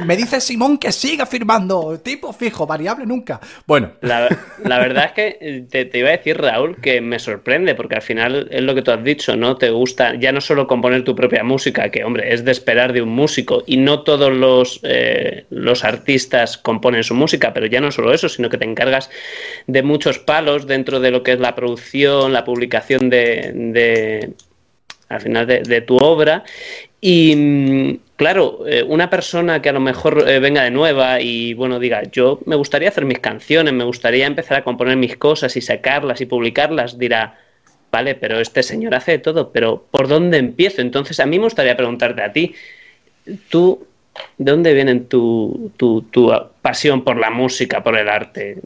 me 0.06 0.18
dice 0.18 0.42
Simón 0.42 0.80
que 0.80 0.92
siga 0.92 1.28
firmando. 1.28 2.00
Tipo 2.04 2.34
fijo, 2.34 2.66
variable 2.66 3.06
nunca. 3.06 3.40
Bueno, 3.68 3.92
La, 4.02 4.28
la 4.64 4.80
verdad 4.80 5.06
es 5.06 5.12
que 5.12 5.38
eh, 5.40 5.66
te, 5.70 5.86
te 5.86 6.00
iba 6.00 6.10
a 6.10 6.14
decir, 6.14 6.42
Raúl, 6.42 6.78
que 6.82 7.00
me 7.02 7.20
sorprende, 7.20 7.76
porque 7.76 7.96
al 7.96 8.02
final 8.02 8.48
es 8.50 8.62
lo 8.64 8.74
que 8.74 8.82
tú 8.82 8.90
has 8.92 9.04
dicho, 9.04 9.19
¿no? 9.28 9.58
Te 9.58 9.70
gusta 9.70 10.16
ya 10.16 10.32
no 10.32 10.42
solo 10.42 10.68
componer 10.68 11.04
tu 11.04 11.16
propia 11.16 11.44
música, 11.44 11.90
que, 11.90 12.04
hombre, 12.04 12.34
es 12.34 12.46
de 12.46 12.52
esperar 12.52 12.94
de 12.94 13.02
un 13.02 13.10
músico, 13.10 13.64
y 13.66 13.78
no 13.78 14.04
todos 14.04 14.32
los, 14.32 14.80
eh, 14.84 15.46
los 15.50 15.84
artistas 15.84 16.58
componen 16.58 17.04
su 17.04 17.16
música, 17.16 17.54
pero 17.54 17.66
ya 17.66 17.82
no 17.82 17.92
solo 17.92 18.14
eso, 18.14 18.30
sino 18.30 18.50
que 18.50 18.58
te 18.58 18.66
encargas 18.66 19.10
de 19.68 19.84
muchos 19.84 20.20
palos 20.20 20.68
dentro 20.68 21.00
de 21.00 21.12
lo 21.12 21.24
que 21.24 21.34
es 21.34 21.40
la 21.40 21.56
producción, 21.56 22.34
la 22.34 22.44
publicación 22.44 23.10
de, 23.10 23.52
de 23.54 24.34
al 25.10 25.22
final 25.22 25.48
de, 25.48 25.62
de 25.62 25.82
tu 25.82 25.98
obra. 25.98 26.44
Y 27.02 27.36
mm, 27.36 28.00
claro, 28.16 28.66
eh, 28.68 28.84
una 28.84 29.10
persona 29.10 29.62
que 29.62 29.70
a 29.70 29.74
lo 29.74 29.80
mejor 29.80 30.26
eh, 30.28 30.40
venga 30.40 30.64
de 30.64 30.72
nueva 30.72 31.22
y 31.22 31.54
bueno, 31.54 31.80
diga, 31.80 32.04
yo 32.12 32.40
me 32.46 32.56
gustaría 32.56 32.90
hacer 32.90 33.06
mis 33.06 33.20
canciones, 33.20 33.74
me 33.74 33.86
gustaría 33.86 34.28
empezar 34.28 34.58
a 34.58 34.64
componer 34.64 34.98
mis 34.98 35.16
cosas 35.18 35.56
y 35.56 35.62
sacarlas 35.62 36.22
y 36.22 36.26
publicarlas, 36.26 36.98
dirá, 36.98 37.40
vale, 37.92 38.16
pero 38.16 38.40
este 38.40 38.64
señor 38.64 38.96
hace 38.96 39.14
de 39.14 39.20
todo, 39.20 39.52
pero 39.52 39.84
¿por 39.92 40.08
dónde 40.08 40.38
empiezo? 40.38 40.82
Entonces 40.82 41.20
a 41.20 41.26
mí 41.26 41.38
me 41.38 41.46
gustaría 41.46 41.78
preguntarte 41.78 42.22
a 42.22 42.32
ti, 42.32 42.54
tú, 43.50 43.88
¿de 44.38 44.52
dónde 44.52 44.74
viene 44.74 44.96
tu, 45.02 45.72
tu, 45.78 46.04
tu 46.04 46.32
pasión 46.62 47.04
por 47.04 47.18
la 47.18 47.30
música, 47.30 47.84
por 47.84 47.98
el 47.98 48.10
arte? 48.10 48.62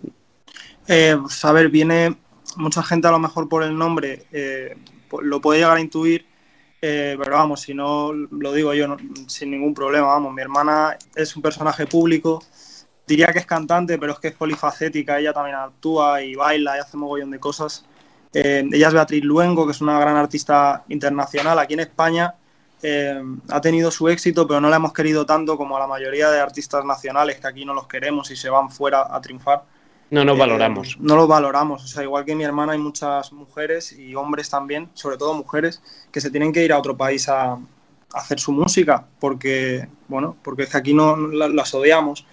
Eh, 0.88 1.18
pues, 1.20 1.44
a 1.46 1.52
ver, 1.52 1.70
viene 1.70 2.16
mucha 2.58 2.84
gente 2.84 3.08
a 3.08 3.12
lo 3.12 3.20
mejor 3.20 3.48
por 3.48 3.64
el 3.64 3.78
nombre, 3.78 4.24
eh, 4.32 4.76
lo 5.22 5.42
puede 5.42 5.60
llegar 5.60 5.78
a 5.78 5.82
intuir, 5.82 6.26
eh, 6.82 7.16
pero 7.18 7.36
vamos, 7.36 7.62
si 7.62 7.74
no 7.74 8.12
lo 8.12 8.52
digo 8.52 8.74
yo 8.74 8.98
sin 9.28 9.52
ningún 9.52 9.74
problema, 9.74 10.08
vamos, 10.08 10.34
mi 10.34 10.42
hermana 10.42 10.98
es 11.16 11.36
un 11.36 11.42
personaje 11.42 11.88
público, 11.88 12.44
diría 13.08 13.28
que 13.28 13.40
es 13.40 13.46
cantante, 13.46 13.98
pero 13.98 14.14
es 14.14 14.20
que 14.20 14.30
es 14.30 14.36
polifacética, 14.36 15.20
ella 15.20 15.34
también 15.34 15.56
actúa 15.56 16.22
y 16.22 16.36
baila 16.36 16.78
y 16.78 16.80
hace 16.80 16.98
mogollón 16.98 17.32
de 17.32 17.40
cosas. 17.40 17.86
Eh, 18.34 18.68
ella 18.72 18.88
es 18.88 18.94
Beatriz 18.94 19.24
Luengo, 19.24 19.66
que 19.66 19.72
es 19.74 19.82
una 19.82 20.00
gran 20.00 20.16
artista 20.18 20.84
internacional 20.90 21.60
aquí 21.60 21.74
en 21.76 21.82
España. 21.82 22.36
eh, 22.86 23.22
ha 23.50 23.62
tenido 23.62 23.90
su 23.92 24.10
éxito, 24.10 24.46
pero 24.46 24.60
no 24.60 24.68
la 24.70 24.76
hemos 24.76 24.92
querido 24.92 25.26
tanto 25.26 25.56
como 25.56 25.78
a 25.78 25.80
la 25.80 25.88
mayoría 25.88 26.30
de 26.30 26.42
artistas 26.42 26.84
nacionales 26.84 27.40
que 27.40 27.48
aquí 27.48 27.64
no 27.64 27.74
los 27.74 27.88
queremos 27.88 28.30
y 28.30 28.36
se 28.36 28.50
van 28.50 28.70
fuera 28.70 29.08
a 29.10 29.22
triunfar. 29.22 29.64
No 30.10 30.26
nos 30.26 30.36
Eh, 30.36 30.40
valoramos. 30.40 30.98
no 31.00 31.16
lo 31.16 31.26
valoramos. 31.26 31.82
O 31.86 31.88
sea, 31.88 32.04
igual 32.04 32.26
que 32.26 32.36
mi 32.36 32.44
hermana, 32.44 32.74
hay 32.74 32.80
muchas 32.80 33.32
mujeres 33.32 33.94
y 33.94 34.16
hombres 34.16 34.50
también, 34.50 34.90
sobre 34.96 35.16
todo 35.18 35.34
mujeres, 35.34 35.82
que 36.12 36.20
se 36.20 36.30
tienen 36.30 36.52
que 36.52 36.62
ir 36.66 36.74
a 36.74 36.78
otro 36.78 36.98
país 36.98 37.30
a, 37.30 37.54
a 37.54 37.60
hacer 38.14 38.38
su 38.42 38.52
música, 38.52 39.06
porque, 39.18 39.88
bueno, 40.10 40.36
porque 40.44 40.64
es 40.64 40.70
que 40.70 40.78
aquí 40.78 40.94
no 40.94 41.16
la- 41.16 41.48
las 41.48 41.74
odiamos. 41.74 42.26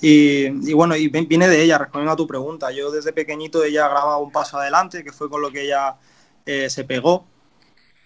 Y, 0.00 0.46
y 0.70 0.72
bueno, 0.74 0.94
y 0.96 1.08
viene 1.08 1.48
de 1.48 1.62
ella, 1.62 1.78
respondiendo 1.78 2.12
a 2.12 2.16
tu 2.16 2.26
pregunta. 2.26 2.70
Yo 2.72 2.90
desde 2.90 3.12
pequeñito 3.12 3.64
ella 3.64 3.88
grababa 3.88 4.18
un 4.18 4.30
paso 4.32 4.58
adelante, 4.58 5.02
que 5.04 5.12
fue 5.12 5.28
con 5.28 5.42
lo 5.42 5.50
que 5.50 5.62
ella 5.62 5.96
eh, 6.46 6.70
se 6.70 6.84
pegó. 6.84 7.26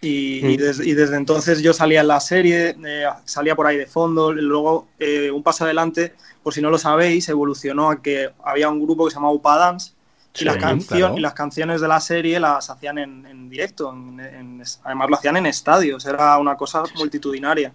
Y, 0.00 0.40
y 0.54 0.56
Mm. 0.58 0.60
des- 0.60 0.80
y 0.80 0.94
desde 0.94 1.16
entonces 1.16 1.62
yo 1.62 1.72
salía 1.72 2.00
en 2.00 2.08
la 2.08 2.20
serie, 2.20 2.76
eh, 2.84 3.06
salía 3.24 3.54
por 3.54 3.66
ahí 3.66 3.76
de 3.76 3.86
fondo. 3.86 4.32
Luego, 4.32 4.88
eh, 4.98 5.30
un 5.30 5.42
paso 5.42 5.64
adelante, 5.64 6.14
por 6.42 6.52
si 6.52 6.60
no 6.60 6.70
lo 6.70 6.78
sabéis, 6.78 7.28
evolucionó 7.28 7.90
a 7.90 8.02
que 8.02 8.30
había 8.44 8.68
un 8.68 8.82
grupo 8.82 9.04
que 9.04 9.10
se 9.10 9.16
llamaba 9.16 9.34
Upa 9.34 9.56
Dance. 9.58 9.92
Sí, 10.34 10.42
y, 10.42 10.44
las 10.46 10.56
claro. 10.86 11.14
y 11.16 11.20
las 11.20 11.34
canciones 11.34 11.80
de 11.82 11.88
la 11.88 12.00
serie 12.00 12.40
las 12.40 12.70
hacían 12.70 12.98
en, 12.98 13.26
en 13.26 13.50
directo, 13.50 13.92
en- 13.92 14.18
en- 14.18 14.62
además 14.82 15.10
lo 15.10 15.16
hacían 15.16 15.36
en 15.36 15.46
estadios, 15.46 16.04
era 16.06 16.38
una 16.38 16.56
cosa 16.56 16.82
multitudinaria. 16.96 17.72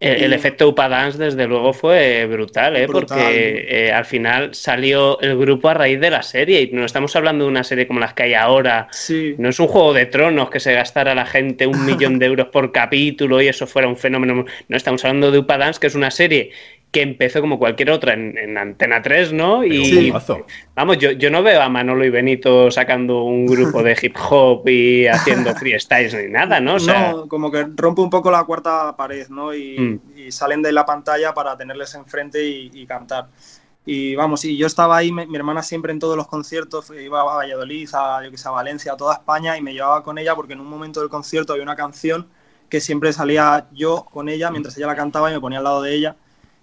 El, 0.00 0.22
el 0.24 0.32
efecto 0.32 0.68
Upa 0.68 0.88
Dance, 0.88 1.18
desde 1.18 1.46
luego, 1.46 1.72
fue 1.72 2.24
brutal, 2.26 2.76
¿eh? 2.76 2.86
Brutal. 2.86 3.18
porque 3.18 3.66
eh, 3.68 3.92
al 3.92 4.04
final 4.04 4.54
salió 4.54 5.20
el 5.20 5.36
grupo 5.36 5.68
a 5.68 5.74
raíz 5.74 6.00
de 6.00 6.10
la 6.10 6.22
serie. 6.22 6.62
Y 6.62 6.70
no 6.72 6.84
estamos 6.84 7.16
hablando 7.16 7.44
de 7.44 7.50
una 7.50 7.64
serie 7.64 7.88
como 7.88 7.98
las 7.98 8.14
que 8.14 8.24
hay 8.24 8.34
ahora. 8.34 8.86
Sí. 8.92 9.34
No 9.38 9.48
es 9.48 9.58
un 9.58 9.66
juego 9.66 9.92
de 9.92 10.06
tronos 10.06 10.50
que 10.50 10.60
se 10.60 10.72
gastara 10.72 11.16
la 11.16 11.26
gente 11.26 11.66
un 11.66 11.84
millón 11.86 12.18
de 12.20 12.26
euros 12.26 12.48
por 12.48 12.70
capítulo 12.70 13.42
y 13.42 13.48
eso 13.48 13.66
fuera 13.66 13.88
un 13.88 13.96
fenómeno. 13.96 14.44
No, 14.68 14.76
estamos 14.76 15.04
hablando 15.04 15.32
de 15.32 15.38
Upa 15.38 15.58
Dance, 15.58 15.80
que 15.80 15.88
es 15.88 15.96
una 15.96 16.12
serie 16.12 16.52
que 16.90 17.02
empezó 17.02 17.40
como 17.42 17.58
cualquier 17.58 17.90
otra 17.90 18.14
en, 18.14 18.38
en 18.38 18.56
Antena 18.56 19.02
3, 19.02 19.32
¿no? 19.34 19.60
Pero 19.60 19.74
Y 19.74 20.10
vamos, 20.74 20.98
yo, 20.98 21.10
yo 21.12 21.30
no 21.30 21.42
veo 21.42 21.60
a 21.60 21.68
Manolo 21.68 22.04
y 22.04 22.10
Benito 22.10 22.70
sacando 22.70 23.24
un 23.24 23.44
grupo 23.46 23.82
de 23.82 23.96
hip 24.00 24.16
hop 24.30 24.66
y 24.68 25.06
haciendo 25.08 25.54
freestyles 25.54 26.14
ni 26.14 26.28
nada, 26.32 26.60
¿no? 26.60 26.74
O 26.76 26.80
sea, 26.80 27.12
no, 27.12 27.28
como 27.28 27.50
que 27.50 27.66
rompe 27.76 28.00
un 28.00 28.08
poco 28.10 28.30
la 28.30 28.44
cuarta 28.44 28.96
pared, 28.96 29.28
¿no? 29.28 29.52
Y, 29.54 29.78
Mm. 29.78 30.00
y 30.16 30.32
salen 30.32 30.62
de 30.62 30.72
la 30.72 30.86
pantalla 30.86 31.34
para 31.34 31.56
tenerles 31.56 31.94
enfrente 31.94 32.46
y, 32.46 32.70
y 32.72 32.86
cantar. 32.86 33.28
Y 33.84 34.14
vamos, 34.16 34.44
y 34.44 34.56
yo 34.56 34.66
estaba 34.66 34.98
ahí, 34.98 35.10
mi 35.12 35.34
hermana 35.36 35.62
siempre 35.62 35.92
en 35.92 35.98
todos 35.98 36.14
los 36.16 36.26
conciertos, 36.26 36.90
iba 36.90 37.20
a 37.22 37.24
Valladolid, 37.24 37.88
a, 37.94 38.22
yo 38.22 38.30
que 38.30 38.36
sé, 38.36 38.46
a 38.48 38.50
Valencia, 38.52 38.92
a 38.92 38.96
toda 38.98 39.14
España, 39.14 39.56
y 39.56 39.62
me 39.62 39.72
llevaba 39.72 40.02
con 40.02 40.18
ella 40.18 40.34
porque 40.34 40.52
en 40.52 40.60
un 40.60 40.68
momento 40.68 41.00
del 41.00 41.08
concierto 41.08 41.52
había 41.54 41.62
una 41.64 41.76
canción 41.76 42.28
que 42.68 42.80
siempre 42.80 43.12
salía 43.14 43.66
yo 43.72 44.04
con 44.12 44.28
ella 44.28 44.50
mientras 44.50 44.76
ella 44.76 44.88
la 44.88 44.96
cantaba 44.96 45.30
y 45.30 45.34
me 45.34 45.40
ponía 45.40 45.58
al 45.58 45.64
lado 45.64 45.80
de 45.82 45.94
ella. 45.94 46.16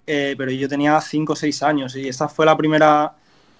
Eh, 0.07 0.35
pero 0.37 0.51
yo 0.51 0.69
tenía 0.69 0.99
5 1.01 1.33
o 1.33 1.35
6 1.35 1.63
años 1.63 1.95
y 1.95 2.07
esta 2.07 2.27
fue 2.27 2.45
la 2.45 2.55
primera 2.57 3.15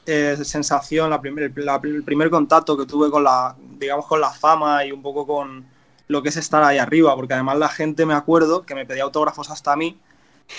eh, 0.08 0.38
sensación, 0.44 1.10
la 1.10 1.20
primer- 1.20 1.52
la- 1.58 1.80
el 1.84 2.04
primer 2.04 2.30
contacto 2.30 2.78
que 2.78 2.86
tuve 2.86 3.10
con 3.10 3.24
la, 3.24 3.56
digamos, 3.80 4.06
con 4.06 4.22
la 4.22 4.30
fama 4.30 4.86
y 4.86 4.92
un 4.92 5.02
poco 5.02 5.26
con 5.26 5.66
lo 6.08 6.22
que 6.22 6.30
es 6.30 6.38
estar 6.38 6.62
ahí 6.64 6.78
arriba, 6.78 7.16
porque 7.16 7.34
además 7.34 7.58
la 7.58 7.70
gente, 7.70 8.06
me 8.06 8.14
acuerdo, 8.14 8.64
que 8.68 8.76
me 8.76 8.86
pedía 8.86 9.02
autógrafos 9.04 9.50
hasta 9.50 9.74
a 9.74 9.76
mí, 9.76 9.98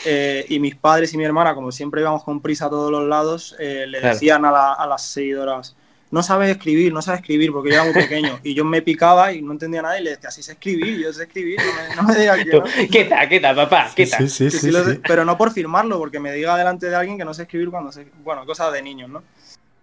eh, 0.04 0.44
y 0.48 0.58
mis 0.60 0.76
padres 0.76 1.14
y 1.14 1.18
mi 1.18 1.24
hermana, 1.24 1.54
como 1.54 1.72
siempre 1.72 2.00
íbamos 2.00 2.24
con 2.24 2.40
prisa 2.40 2.66
a 2.66 2.70
todos 2.70 2.90
los 2.90 3.04
lados, 3.08 3.54
le 3.58 3.86
Claro. 3.86 4.14
decían 4.14 4.44
a, 4.44 4.50
la- 4.50 4.72
a 4.74 4.86
las 4.86 5.02
seguidoras, 5.02 5.76
no 6.10 6.22
sabes 6.22 6.50
escribir, 6.50 6.92
no 6.92 7.02
sabes 7.02 7.20
escribir, 7.20 7.52
porque 7.52 7.70
yo 7.70 7.74
era 7.76 7.84
muy 7.84 7.92
pequeño, 8.02 8.38
y 8.42 8.54
yo 8.54 8.64
me 8.64 8.82
picaba 8.82 9.32
y 9.32 9.42
no 9.42 9.52
entendía 9.52 9.82
nada 9.82 9.98
y 10.00 10.04
le 10.04 10.10
decía, 10.10 10.30
sí 10.30 10.42
sé 10.42 10.52
escribir, 10.52 10.98
yo 10.98 11.12
sé 11.12 11.24
escribir, 11.24 11.58
no 11.58 11.72
me, 11.72 11.96
no 11.96 12.02
me 12.04 12.20
digas 12.20 12.44
que 12.44 12.52
no". 12.52 12.64
quita, 12.90 13.28
quita, 13.28 13.54
papá, 13.54 13.90
quita. 13.94 14.18
Sí, 14.18 14.28
sí, 14.28 14.50
sí, 14.50 14.72
sé, 14.72 15.00
pero 15.06 15.24
no 15.24 15.36
por 15.36 15.52
firmarlo, 15.52 15.98
porque 15.98 16.20
me 16.20 16.32
diga 16.32 16.56
delante 16.56 16.88
de 16.88 16.96
alguien 16.96 17.18
que 17.18 17.24
no 17.24 17.34
sé 17.34 17.42
escribir 17.42 17.70
cuando 17.70 17.92
sé. 17.92 18.06
Bueno, 18.22 18.46
cosas 18.46 18.72
de 18.72 18.82
niños, 18.82 19.10
¿no? 19.10 19.22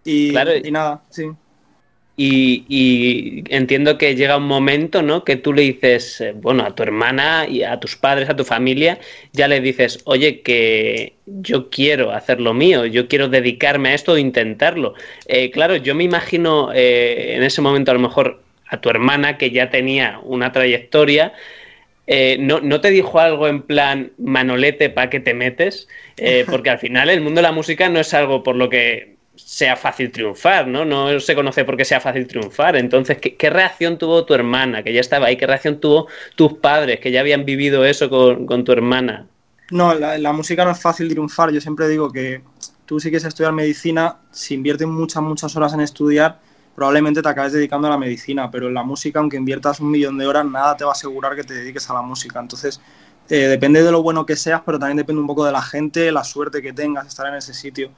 Y, 0.05 0.31
Claro. 0.31 0.55
y 0.55 0.71
nada, 0.71 1.01
sí. 1.09 1.29
Y, 2.15 2.65
y 2.69 3.43
entiendo 3.49 3.97
que 3.97 4.15
llega 4.15 4.37
un 4.37 4.43
momento, 4.47 5.01
¿no? 5.01 5.23
Que 5.23 5.35
tú 5.35 5.51
le 5.51 5.63
dices, 5.63 6.21
eh, 6.21 6.33
bueno, 6.35 6.63
a 6.63 6.75
tu 6.75 6.83
hermana 6.83 7.47
y 7.49 7.63
a 7.63 7.79
tus 7.79 7.95
padres, 7.95 8.29
a 8.29 8.35
tu 8.35 8.43
familia, 8.45 8.99
ya 9.31 9.47
le 9.47 9.61
dices, 9.61 9.99
oye, 10.05 10.41
que 10.43 11.17
yo 11.25 11.69
quiero 11.71 12.11
hacer 12.11 12.39
lo 12.39 12.53
mío, 12.53 12.85
yo 12.85 13.07
quiero 13.07 13.29
dedicarme 13.29 13.89
a 13.89 13.93
esto 13.95 14.11
o 14.13 14.17
intentarlo. 14.19 14.93
Eh, 15.25 15.49
claro, 15.49 15.75
yo 15.77 15.95
me 15.95 16.03
imagino 16.03 16.71
eh, 16.73 17.33
en 17.35 17.41
ese 17.43 17.61
momento 17.61 17.89
a 17.91 17.95
lo 17.95 17.99
mejor 17.99 18.43
a 18.67 18.79
tu 18.79 18.89
hermana 18.89 19.37
que 19.39 19.49
ya 19.51 19.69
tenía 19.71 20.19
una 20.23 20.51
trayectoria. 20.51 21.33
eh, 22.07 22.37
no, 22.39 22.59
¿No 22.61 22.81
te 22.81 22.91
dijo 22.91 23.19
algo 23.19 23.47
en 23.47 23.61
plan, 23.63 24.11
Manolete, 24.17 24.89
¿para 24.89 25.09
qué 25.09 25.19
te 25.19 25.33
metes? 25.33 25.87
Porque 26.49 26.69
al 26.69 26.79
final 26.79 27.09
el 27.09 27.21
mundo 27.21 27.39
de 27.39 27.43
la 27.43 27.51
música 27.51 27.89
no 27.89 27.99
es 27.99 28.13
algo 28.13 28.43
por 28.43 28.55
lo 28.55 28.69
que 28.69 29.12
sea 29.35 29.75
fácil 29.75 30.11
triunfar, 30.11 30.67
¿no? 30.67 30.85
No 30.85 31.19
se 31.19 31.35
conoce 31.35 31.65
porque 31.65 31.85
sea 31.85 31.99
fácil 31.99 32.27
triunfar. 32.27 32.75
Entonces, 32.75 33.17
¿qué, 33.17 33.35
qué 33.35 33.49
reacción 33.49 33.97
tuvo 33.97 34.25
tu 34.25 34.33
hermana, 34.33 34.83
que 34.83 34.93
ya 34.93 35.01
estaba 35.01 35.27
ahí? 35.27 35.37
¿Qué 35.37 35.47
reacción 35.47 35.79
tuvo 35.79 36.07
tus 36.35 36.53
padres, 36.53 36.99
que 36.99 37.11
ya 37.11 37.21
habían 37.21 37.45
vivido 37.45 37.85
eso 37.85 38.09
con, 38.09 38.45
con 38.45 38.63
tu 38.63 38.71
hermana? 38.71 39.27
No, 39.71 39.93
la, 39.93 40.17
la 40.17 40.33
música 40.33 40.63
no 40.65 40.71
es 40.71 40.79
fácil 40.79 41.09
triunfar. 41.09 41.51
Yo 41.51 41.61
siempre 41.61 41.87
digo 41.87 42.11
que 42.11 42.41
tú 42.85 42.99
si 42.99 43.09
quieres 43.09 43.25
estudiar 43.25 43.53
medicina, 43.53 44.17
si 44.31 44.53
inviertes 44.53 44.87
muchas, 44.87 45.23
muchas 45.23 45.55
horas 45.55 45.73
en 45.73 45.81
estudiar, 45.81 46.39
probablemente 46.75 47.21
te 47.21 47.29
acabes 47.29 47.53
dedicando 47.53 47.87
a 47.87 47.91
la 47.91 47.97
medicina, 47.97 48.51
pero 48.51 48.67
en 48.67 48.73
la 48.73 48.83
música, 48.83 49.19
aunque 49.19 49.37
inviertas 49.37 49.79
un 49.79 49.91
millón 49.91 50.17
de 50.17 50.27
horas, 50.27 50.45
nada 50.45 50.75
te 50.75 50.83
va 50.83 50.91
a 50.91 50.93
asegurar 50.93 51.35
que 51.35 51.43
te 51.43 51.53
dediques 51.53 51.89
a 51.89 51.93
la 51.93 52.01
música. 52.01 52.39
Entonces, 52.39 52.81
eh, 53.29 53.47
depende 53.47 53.83
de 53.83 53.91
lo 53.91 54.03
bueno 54.03 54.25
que 54.25 54.35
seas, 54.35 54.61
pero 54.65 54.77
también 54.77 54.97
depende 54.97 55.21
un 55.21 55.27
poco 55.27 55.45
de 55.45 55.51
la 55.51 55.61
gente, 55.61 56.11
la 56.11 56.23
suerte 56.23 56.61
que 56.61 56.73
tengas, 56.73 57.07
estar 57.07 57.27
en 57.27 57.35
ese 57.35 57.53
sitio. 57.53 57.91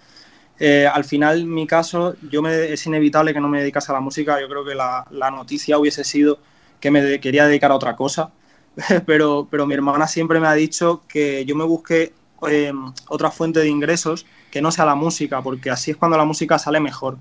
Eh, 0.59 0.87
al 0.87 1.03
final, 1.03 1.45
mi 1.45 1.67
caso, 1.67 2.15
yo 2.29 2.41
me, 2.41 2.71
es 2.71 2.85
inevitable 2.85 3.33
que 3.33 3.41
no 3.41 3.49
me 3.49 3.59
dedicase 3.59 3.91
a 3.91 3.95
la 3.95 3.99
música. 4.01 4.39
Yo 4.39 4.47
creo 4.47 4.65
que 4.65 4.75
la, 4.75 5.05
la 5.11 5.31
noticia 5.31 5.77
hubiese 5.77 6.03
sido 6.03 6.39
que 6.79 6.91
me 6.91 7.19
quería 7.19 7.45
dedicar 7.47 7.71
a 7.71 7.75
otra 7.75 7.95
cosa, 7.95 8.31
pero, 9.05 9.47
pero 9.49 9.65
mi 9.65 9.73
hermana 9.73 10.07
siempre 10.07 10.39
me 10.39 10.47
ha 10.47 10.53
dicho 10.53 11.03
que 11.07 11.45
yo 11.45 11.55
me 11.55 11.63
busque 11.65 12.13
eh, 12.49 12.73
otra 13.07 13.31
fuente 13.31 13.59
de 13.59 13.67
ingresos 13.69 14.25
que 14.51 14.61
no 14.61 14.71
sea 14.71 14.85
la 14.85 14.95
música, 14.95 15.41
porque 15.41 15.69
así 15.71 15.91
es 15.91 15.97
cuando 15.97 16.17
la 16.17 16.25
música 16.25 16.59
sale 16.59 16.79
mejor. 16.79 17.17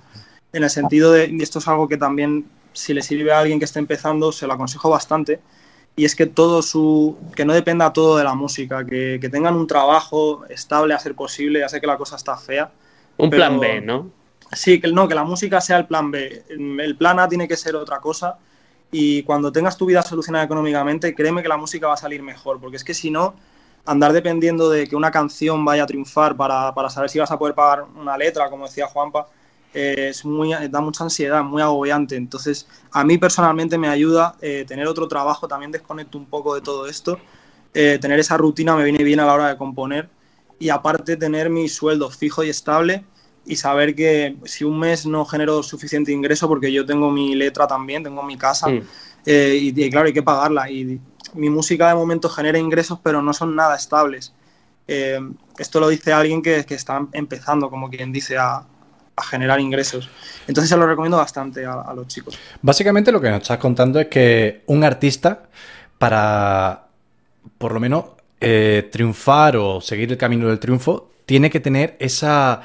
En 0.52 0.62
el 0.62 0.70
sentido 0.70 1.12
de, 1.12 1.28
y 1.28 1.42
esto 1.42 1.58
es 1.58 1.68
algo 1.68 1.88
que 1.88 1.96
también, 1.96 2.46
si 2.72 2.94
le 2.94 3.02
sirve 3.02 3.32
a 3.32 3.40
alguien 3.40 3.58
que 3.58 3.64
esté 3.64 3.80
empezando, 3.80 4.30
se 4.32 4.46
lo 4.46 4.52
aconsejo 4.52 4.90
bastante, 4.90 5.40
y 5.96 6.04
es 6.04 6.14
que 6.16 6.26
todo 6.26 6.62
su 6.62 7.16
que 7.36 7.44
no 7.44 7.52
dependa 7.54 7.92
todo 7.92 8.16
de 8.16 8.24
la 8.24 8.34
música, 8.34 8.84
que, 8.84 9.18
que 9.20 9.28
tengan 9.28 9.54
un 9.56 9.66
trabajo 9.66 10.44
estable 10.48 10.94
a 10.94 10.98
ser 10.98 11.14
posible, 11.14 11.60
ya 11.60 11.68
sé 11.68 11.80
que 11.80 11.86
la 11.86 11.96
cosa 11.98 12.16
está 12.16 12.36
fea. 12.36 12.70
Un 13.16 13.30
Pero- 13.30 13.40
plan 13.40 13.60
B, 13.60 13.80
¿no? 13.80 14.10
Sí, 14.52 14.80
que 14.80 14.88
no, 14.92 15.08
que 15.08 15.14
la 15.14 15.24
música 15.24 15.60
sea 15.60 15.78
el 15.78 15.86
plan 15.86 16.10
B. 16.10 16.44
El 16.48 16.96
plan 16.96 17.18
A 17.18 17.28
tiene 17.28 17.48
que 17.48 17.56
ser 17.56 17.74
otra 17.74 17.98
cosa. 17.98 18.38
Y 18.92 19.22
cuando 19.24 19.50
tengas 19.50 19.76
tu 19.76 19.86
vida 19.86 20.02
solucionada 20.02 20.44
económicamente, 20.44 21.14
créeme 21.14 21.42
que 21.42 21.48
la 21.48 21.56
música 21.56 21.88
va 21.88 21.94
a 21.94 21.96
salir 21.96 22.22
mejor. 22.22 22.60
Porque 22.60 22.76
es 22.76 22.84
que 22.84 22.94
si 22.94 23.10
no, 23.10 23.34
andar 23.84 24.12
dependiendo 24.12 24.70
de 24.70 24.86
que 24.86 24.94
una 24.94 25.10
canción 25.10 25.64
vaya 25.64 25.82
a 25.82 25.86
triunfar 25.86 26.36
para, 26.36 26.72
para 26.72 26.88
saber 26.90 27.10
si 27.10 27.18
vas 27.18 27.30
a 27.30 27.38
poder 27.38 27.54
pagar 27.54 27.84
una 27.96 28.16
letra, 28.16 28.48
como 28.48 28.66
decía 28.66 28.86
Juanpa, 28.86 29.26
eh, 29.72 30.08
es 30.10 30.24
muy, 30.24 30.54
da 30.70 30.80
mucha 30.80 31.02
ansiedad, 31.02 31.42
muy 31.42 31.60
agobiante. 31.60 32.14
Entonces, 32.14 32.68
a 32.92 33.02
mí 33.02 33.18
personalmente 33.18 33.76
me 33.76 33.88
ayuda 33.88 34.36
eh, 34.40 34.64
tener 34.68 34.86
otro 34.86 35.08
trabajo, 35.08 35.48
también 35.48 35.72
desconecto 35.72 36.16
un 36.16 36.26
poco 36.26 36.54
de 36.54 36.60
todo 36.60 36.86
esto. 36.86 37.18
Eh, 37.72 37.98
tener 38.00 38.20
esa 38.20 38.36
rutina 38.36 38.76
me 38.76 38.84
viene 38.84 39.02
bien 39.02 39.18
a 39.18 39.26
la 39.26 39.34
hora 39.34 39.48
de 39.48 39.56
componer. 39.56 40.08
Y 40.58 40.68
aparte, 40.68 41.16
tener 41.16 41.50
mi 41.50 41.68
sueldo 41.68 42.10
fijo 42.10 42.42
y 42.44 42.48
estable 42.50 43.04
y 43.46 43.56
saber 43.56 43.94
que 43.94 44.36
si 44.44 44.64
un 44.64 44.78
mes 44.78 45.04
no 45.04 45.24
genero 45.24 45.62
suficiente 45.62 46.12
ingreso, 46.12 46.48
porque 46.48 46.72
yo 46.72 46.86
tengo 46.86 47.10
mi 47.10 47.34
letra 47.34 47.66
también, 47.66 48.02
tengo 48.02 48.22
mi 48.22 48.36
casa, 48.38 48.68
Mm. 48.68 48.82
eh, 49.26 49.58
y, 49.60 49.82
y 49.84 49.90
claro, 49.90 50.06
hay 50.06 50.12
que 50.14 50.22
pagarla. 50.22 50.70
Y 50.70 50.98
mi 51.34 51.50
música 51.50 51.88
de 51.88 51.94
momento 51.94 52.28
genera 52.28 52.58
ingresos, 52.58 52.98
pero 53.02 53.20
no 53.20 53.32
son 53.32 53.54
nada 53.56 53.76
estables. 53.76 54.32
Eh, 54.86 55.18
esto 55.58 55.80
lo 55.80 55.88
dice 55.88 56.12
alguien 56.12 56.40
que, 56.42 56.64
que 56.64 56.74
está 56.74 57.06
empezando, 57.12 57.68
como 57.70 57.90
quien 57.90 58.12
dice, 58.12 58.36
a, 58.38 58.64
a 59.16 59.22
generar 59.24 59.60
ingresos. 59.60 60.08
Entonces 60.46 60.68
se 60.70 60.76
lo 60.76 60.86
recomiendo 60.86 61.16
bastante 61.18 61.64
a, 61.66 61.80
a 61.82 61.94
los 61.94 62.06
chicos. 62.06 62.38
Básicamente 62.62 63.10
lo 63.12 63.20
que 63.20 63.30
nos 63.30 63.42
estás 63.42 63.58
contando 63.58 63.98
es 64.00 64.06
que 64.08 64.62
un 64.66 64.84
artista, 64.84 65.48
para 65.98 66.86
por 67.58 67.72
lo 67.72 67.80
menos 67.80 68.04
eh, 68.44 68.88
triunfar 68.90 69.56
o 69.56 69.80
seguir 69.80 70.10
el 70.10 70.18
camino 70.18 70.48
del 70.48 70.58
triunfo, 70.58 71.10
tiene 71.26 71.50
que 71.50 71.60
tener 71.60 71.96
esa, 71.98 72.62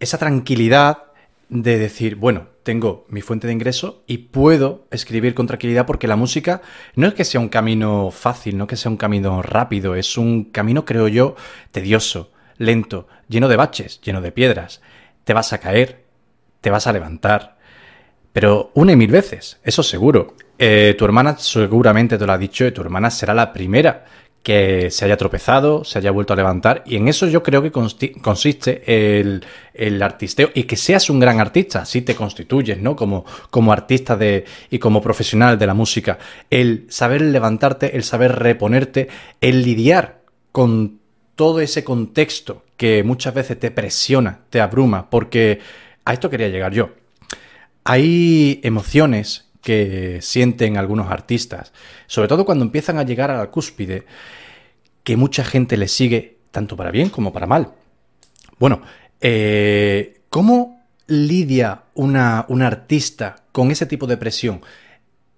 esa 0.00 0.18
tranquilidad 0.18 1.04
de 1.48 1.78
decir, 1.78 2.16
bueno, 2.16 2.46
tengo 2.62 3.04
mi 3.08 3.20
fuente 3.20 3.46
de 3.46 3.52
ingreso 3.52 4.02
y 4.06 4.18
puedo 4.18 4.86
escribir 4.90 5.34
con 5.34 5.46
tranquilidad 5.46 5.86
porque 5.86 6.06
la 6.06 6.16
música 6.16 6.62
no 6.94 7.06
es 7.06 7.14
que 7.14 7.24
sea 7.24 7.40
un 7.40 7.48
camino 7.48 8.10
fácil, 8.10 8.56
no 8.56 8.66
que 8.66 8.76
sea 8.76 8.90
un 8.90 8.96
camino 8.96 9.42
rápido, 9.42 9.94
es 9.94 10.16
un 10.16 10.44
camino, 10.44 10.84
creo 10.84 11.08
yo, 11.08 11.36
tedioso, 11.70 12.30
lento, 12.58 13.08
lleno 13.28 13.48
de 13.48 13.56
baches, 13.56 14.00
lleno 14.00 14.20
de 14.20 14.32
piedras. 14.32 14.80
Te 15.24 15.34
vas 15.34 15.52
a 15.52 15.58
caer, 15.58 16.04
te 16.60 16.70
vas 16.70 16.86
a 16.86 16.92
levantar, 16.92 17.58
pero 18.32 18.70
una 18.74 18.92
y 18.92 18.96
mil 18.96 19.10
veces, 19.10 19.60
eso 19.62 19.82
seguro. 19.82 20.34
Eh, 20.58 20.94
tu 20.96 21.04
hermana 21.04 21.36
seguramente 21.38 22.18
te 22.18 22.26
lo 22.26 22.32
ha 22.32 22.38
dicho 22.38 22.70
tu 22.72 22.82
hermana 22.82 23.10
será 23.10 23.34
la 23.34 23.52
primera 23.52 24.04
que 24.42 24.90
se 24.90 25.04
haya 25.04 25.16
tropezado, 25.16 25.84
se 25.84 25.98
haya 25.98 26.10
vuelto 26.10 26.32
a 26.32 26.36
levantar. 26.36 26.82
Y 26.84 26.96
en 26.96 27.08
eso 27.08 27.26
yo 27.26 27.42
creo 27.42 27.62
que 27.62 27.70
consiste 27.70 28.82
el, 29.20 29.44
el 29.72 30.02
artisteo 30.02 30.50
y 30.54 30.64
que 30.64 30.76
seas 30.76 31.08
un 31.10 31.20
gran 31.20 31.40
artista, 31.40 31.84
si 31.84 32.02
te 32.02 32.16
constituyes, 32.16 32.80
¿no? 32.80 32.96
Como, 32.96 33.24
como 33.50 33.72
artista 33.72 34.16
de, 34.16 34.44
y 34.70 34.78
como 34.78 35.00
profesional 35.00 35.58
de 35.58 35.66
la 35.66 35.74
música. 35.74 36.18
El 36.50 36.86
saber 36.88 37.22
levantarte, 37.22 37.96
el 37.96 38.02
saber 38.02 38.32
reponerte, 38.32 39.08
el 39.40 39.62
lidiar 39.62 40.22
con 40.50 41.00
todo 41.36 41.60
ese 41.60 41.84
contexto 41.84 42.64
que 42.76 43.04
muchas 43.04 43.34
veces 43.34 43.58
te 43.58 43.70
presiona, 43.70 44.40
te 44.50 44.60
abruma, 44.60 45.08
porque 45.08 45.60
a 46.04 46.12
esto 46.12 46.28
quería 46.28 46.48
llegar 46.48 46.72
yo. 46.72 46.90
Hay 47.84 48.60
emociones 48.64 49.51
que 49.62 50.18
sienten 50.20 50.76
algunos 50.76 51.10
artistas, 51.10 51.72
sobre 52.06 52.28
todo 52.28 52.44
cuando 52.44 52.64
empiezan 52.64 52.98
a 52.98 53.04
llegar 53.04 53.30
a 53.30 53.38
la 53.38 53.50
cúspide, 53.50 54.04
que 55.04 55.16
mucha 55.16 55.44
gente 55.44 55.76
les 55.76 55.92
sigue 55.92 56.38
tanto 56.50 56.76
para 56.76 56.90
bien 56.90 57.08
como 57.08 57.32
para 57.32 57.46
mal. 57.46 57.72
Bueno, 58.58 58.82
eh, 59.20 60.20
¿cómo 60.28 60.84
lidia 61.06 61.84
una, 61.94 62.44
una 62.48 62.66
artista 62.66 63.36
con 63.52 63.70
ese 63.70 63.86
tipo 63.86 64.06
de 64.06 64.16
presión? 64.16 64.60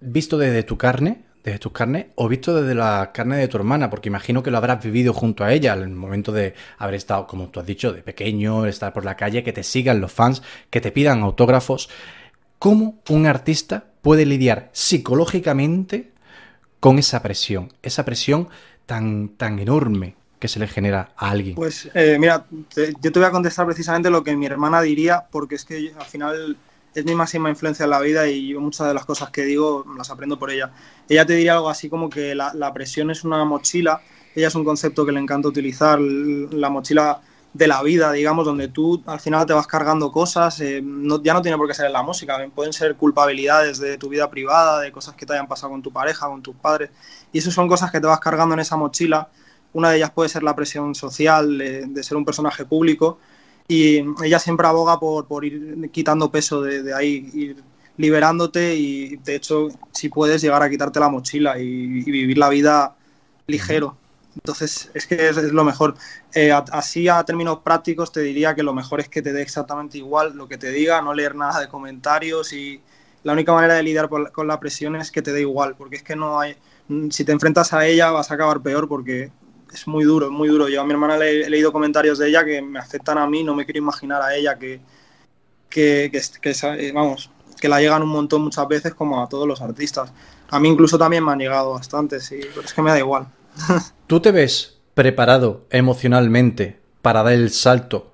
Visto 0.00 0.36
desde 0.36 0.62
tu 0.62 0.76
carne, 0.76 1.24
desde 1.44 1.58
tus 1.58 1.72
carnes 1.72 2.06
o 2.14 2.26
visto 2.26 2.58
desde 2.58 2.74
la 2.74 3.12
carne 3.12 3.36
de 3.36 3.48
tu 3.48 3.58
hermana, 3.58 3.90
porque 3.90 4.08
imagino 4.08 4.42
que 4.42 4.50
lo 4.50 4.56
habrás 4.56 4.82
vivido 4.82 5.12
junto 5.12 5.44
a 5.44 5.52
ella 5.52 5.74
en 5.74 5.82
el 5.82 5.90
momento 5.90 6.32
de 6.32 6.54
haber 6.78 6.94
estado, 6.94 7.26
como 7.26 7.48
tú 7.48 7.60
has 7.60 7.66
dicho, 7.66 7.92
de 7.92 8.02
pequeño, 8.02 8.64
estar 8.66 8.92
por 8.94 9.04
la 9.04 9.16
calle, 9.16 9.44
que 9.44 9.52
te 9.52 9.62
sigan 9.62 10.00
los 10.00 10.10
fans, 10.10 10.42
que 10.70 10.80
te 10.80 10.90
pidan 10.90 11.22
autógrafos. 11.22 11.90
¿Cómo 12.64 12.94
un 13.10 13.26
artista 13.26 13.84
puede 14.00 14.24
lidiar 14.24 14.70
psicológicamente 14.72 16.12
con 16.80 16.98
esa 16.98 17.20
presión? 17.20 17.70
Esa 17.82 18.06
presión 18.06 18.48
tan, 18.86 19.28
tan 19.36 19.58
enorme 19.58 20.14
que 20.38 20.48
se 20.48 20.58
le 20.58 20.66
genera 20.66 21.12
a 21.14 21.28
alguien. 21.28 21.56
Pues 21.56 21.90
eh, 21.92 22.16
mira, 22.18 22.46
yo 23.02 23.12
te 23.12 23.18
voy 23.18 23.28
a 23.28 23.30
contestar 23.30 23.66
precisamente 23.66 24.08
lo 24.08 24.24
que 24.24 24.34
mi 24.34 24.46
hermana 24.46 24.80
diría, 24.80 25.26
porque 25.30 25.56
es 25.56 25.66
que 25.66 25.92
al 25.94 26.06
final 26.06 26.56
es 26.94 27.04
mi 27.04 27.14
máxima 27.14 27.50
influencia 27.50 27.84
en 27.84 27.90
la 27.90 28.00
vida 28.00 28.26
y 28.28 28.48
yo 28.48 28.62
muchas 28.62 28.88
de 28.88 28.94
las 28.94 29.04
cosas 29.04 29.28
que 29.28 29.42
digo 29.42 29.84
las 29.98 30.08
aprendo 30.08 30.38
por 30.38 30.50
ella. 30.50 30.72
Ella 31.06 31.26
te 31.26 31.34
diría 31.34 31.52
algo 31.56 31.68
así 31.68 31.90
como 31.90 32.08
que 32.08 32.34
la, 32.34 32.54
la 32.54 32.72
presión 32.72 33.10
es 33.10 33.24
una 33.24 33.44
mochila, 33.44 34.00
ella 34.34 34.48
es 34.48 34.54
un 34.54 34.64
concepto 34.64 35.04
que 35.04 35.12
le 35.12 35.20
encanta 35.20 35.48
utilizar, 35.48 36.00
la 36.00 36.70
mochila 36.70 37.20
de 37.54 37.66
la 37.68 37.82
vida, 37.82 38.12
digamos, 38.12 38.44
donde 38.44 38.68
tú 38.68 39.02
al 39.06 39.20
final 39.20 39.46
te 39.46 39.54
vas 39.54 39.66
cargando 39.66 40.12
cosas, 40.12 40.60
eh, 40.60 40.82
ya 41.22 41.32
no 41.32 41.40
tiene 41.40 41.56
por 41.56 41.66
qué 41.66 41.74
ser 41.74 41.86
en 41.86 41.92
la 41.92 42.02
música, 42.02 42.36
pueden 42.54 42.72
ser 42.72 42.96
culpabilidades 42.96 43.78
de 43.78 43.96
tu 43.96 44.08
vida 44.08 44.28
privada, 44.28 44.80
de 44.80 44.92
cosas 44.92 45.14
que 45.14 45.24
te 45.24 45.32
hayan 45.32 45.48
pasado 45.48 45.70
con 45.70 45.80
tu 45.80 45.92
pareja, 45.92 46.26
con 46.26 46.42
tus 46.42 46.56
padres, 46.56 46.90
y 47.32 47.38
eso 47.38 47.50
son 47.50 47.68
cosas 47.68 47.90
que 47.90 48.00
te 48.00 48.06
vas 48.06 48.20
cargando 48.20 48.54
en 48.54 48.60
esa 48.60 48.76
mochila. 48.76 49.28
Una 49.72 49.90
de 49.90 49.96
ellas 49.98 50.10
puede 50.10 50.28
ser 50.28 50.42
la 50.42 50.54
presión 50.54 50.94
social, 50.94 51.58
de, 51.58 51.86
de 51.86 52.02
ser 52.02 52.16
un 52.16 52.24
personaje 52.24 52.64
público, 52.64 53.18
y 53.68 54.00
ella 54.22 54.38
siempre 54.38 54.66
aboga 54.66 54.98
por, 55.00 55.44
ir 55.44 55.90
quitando 55.90 56.30
peso 56.30 56.62
de, 56.62 56.92
ahí, 56.94 57.30
ir 57.32 57.62
liberándote 57.96 58.74
y 58.74 59.16
de 59.16 59.36
hecho 59.36 59.68
si 59.92 60.08
puedes 60.08 60.42
llegar 60.42 60.62
a 60.62 60.68
quitarte 60.68 60.98
la 61.00 61.08
mochila 61.08 61.58
y 61.58 62.02
vivir 62.02 62.36
la 62.36 62.48
vida 62.48 62.96
ligero. 63.46 63.96
Entonces 64.34 64.90
es 64.94 65.06
que 65.06 65.28
es, 65.28 65.36
es 65.36 65.52
lo 65.52 65.64
mejor. 65.64 65.94
Eh, 66.34 66.52
así 66.52 67.08
a 67.08 67.22
términos 67.24 67.58
prácticos 67.60 68.12
te 68.12 68.20
diría 68.20 68.54
que 68.54 68.62
lo 68.62 68.74
mejor 68.74 69.00
es 69.00 69.08
que 69.08 69.22
te 69.22 69.32
dé 69.32 69.42
exactamente 69.42 69.98
igual 69.98 70.34
lo 70.34 70.48
que 70.48 70.58
te 70.58 70.70
diga, 70.70 71.00
no 71.02 71.14
leer 71.14 71.34
nada 71.34 71.60
de 71.60 71.68
comentarios 71.68 72.52
y 72.52 72.80
la 73.24 73.32
única 73.32 73.52
manera 73.52 73.74
de 73.74 73.82
lidiar 73.82 74.08
con 74.08 74.46
la 74.46 74.60
presión 74.60 74.96
es 74.96 75.10
que 75.10 75.22
te 75.22 75.32
dé 75.32 75.40
igual, 75.40 75.74
porque 75.76 75.96
es 75.96 76.02
que 76.02 76.14
no 76.14 76.38
hay, 76.38 76.56
mm, 76.88 77.08
si 77.10 77.24
te 77.24 77.32
enfrentas 77.32 77.72
a 77.72 77.86
ella 77.86 78.10
vas 78.10 78.30
a 78.30 78.34
acabar 78.34 78.60
peor 78.60 78.86
porque 78.86 79.30
es 79.72 79.86
muy 79.88 80.04
duro, 80.04 80.30
muy 80.30 80.48
duro. 80.48 80.68
Yo 80.68 80.80
a 80.82 80.84
mi 80.84 80.92
hermana 80.92 81.16
le 81.16 81.46
he 81.46 81.50
leído 81.50 81.72
comentarios 81.72 82.18
de 82.18 82.28
ella 82.28 82.44
que 82.44 82.62
me 82.62 82.78
afectan 82.78 83.18
a 83.18 83.26
mí, 83.26 83.42
no 83.42 83.54
me 83.54 83.64
quiero 83.64 83.78
imaginar 83.78 84.22
a 84.22 84.34
ella 84.36 84.58
que, 84.58 84.80
que, 85.68 86.10
que, 86.40 86.50
eh, 86.50 86.92
vamos, 86.92 87.30
que 87.60 87.68
la 87.68 87.80
llegan 87.80 88.02
un 88.02 88.10
montón 88.10 88.42
muchas 88.42 88.68
veces 88.68 88.94
como 88.94 89.22
a 89.22 89.28
todos 89.28 89.48
los 89.48 89.60
artistas. 89.62 90.12
A 90.50 90.60
mí 90.60 90.68
incluso 90.68 90.98
también 90.98 91.24
me 91.24 91.32
han 91.32 91.38
llegado 91.38 91.72
bastante, 91.72 92.20
sí, 92.20 92.40
pero 92.54 92.66
es 92.66 92.74
que 92.74 92.82
me 92.82 92.90
da 92.90 92.98
igual. 92.98 93.26
¿Tú 94.06 94.20
te 94.20 94.32
ves 94.32 94.80
preparado 94.94 95.66
emocionalmente 95.70 96.78
para 97.02 97.22
dar 97.22 97.32
el 97.32 97.50
salto? 97.50 98.12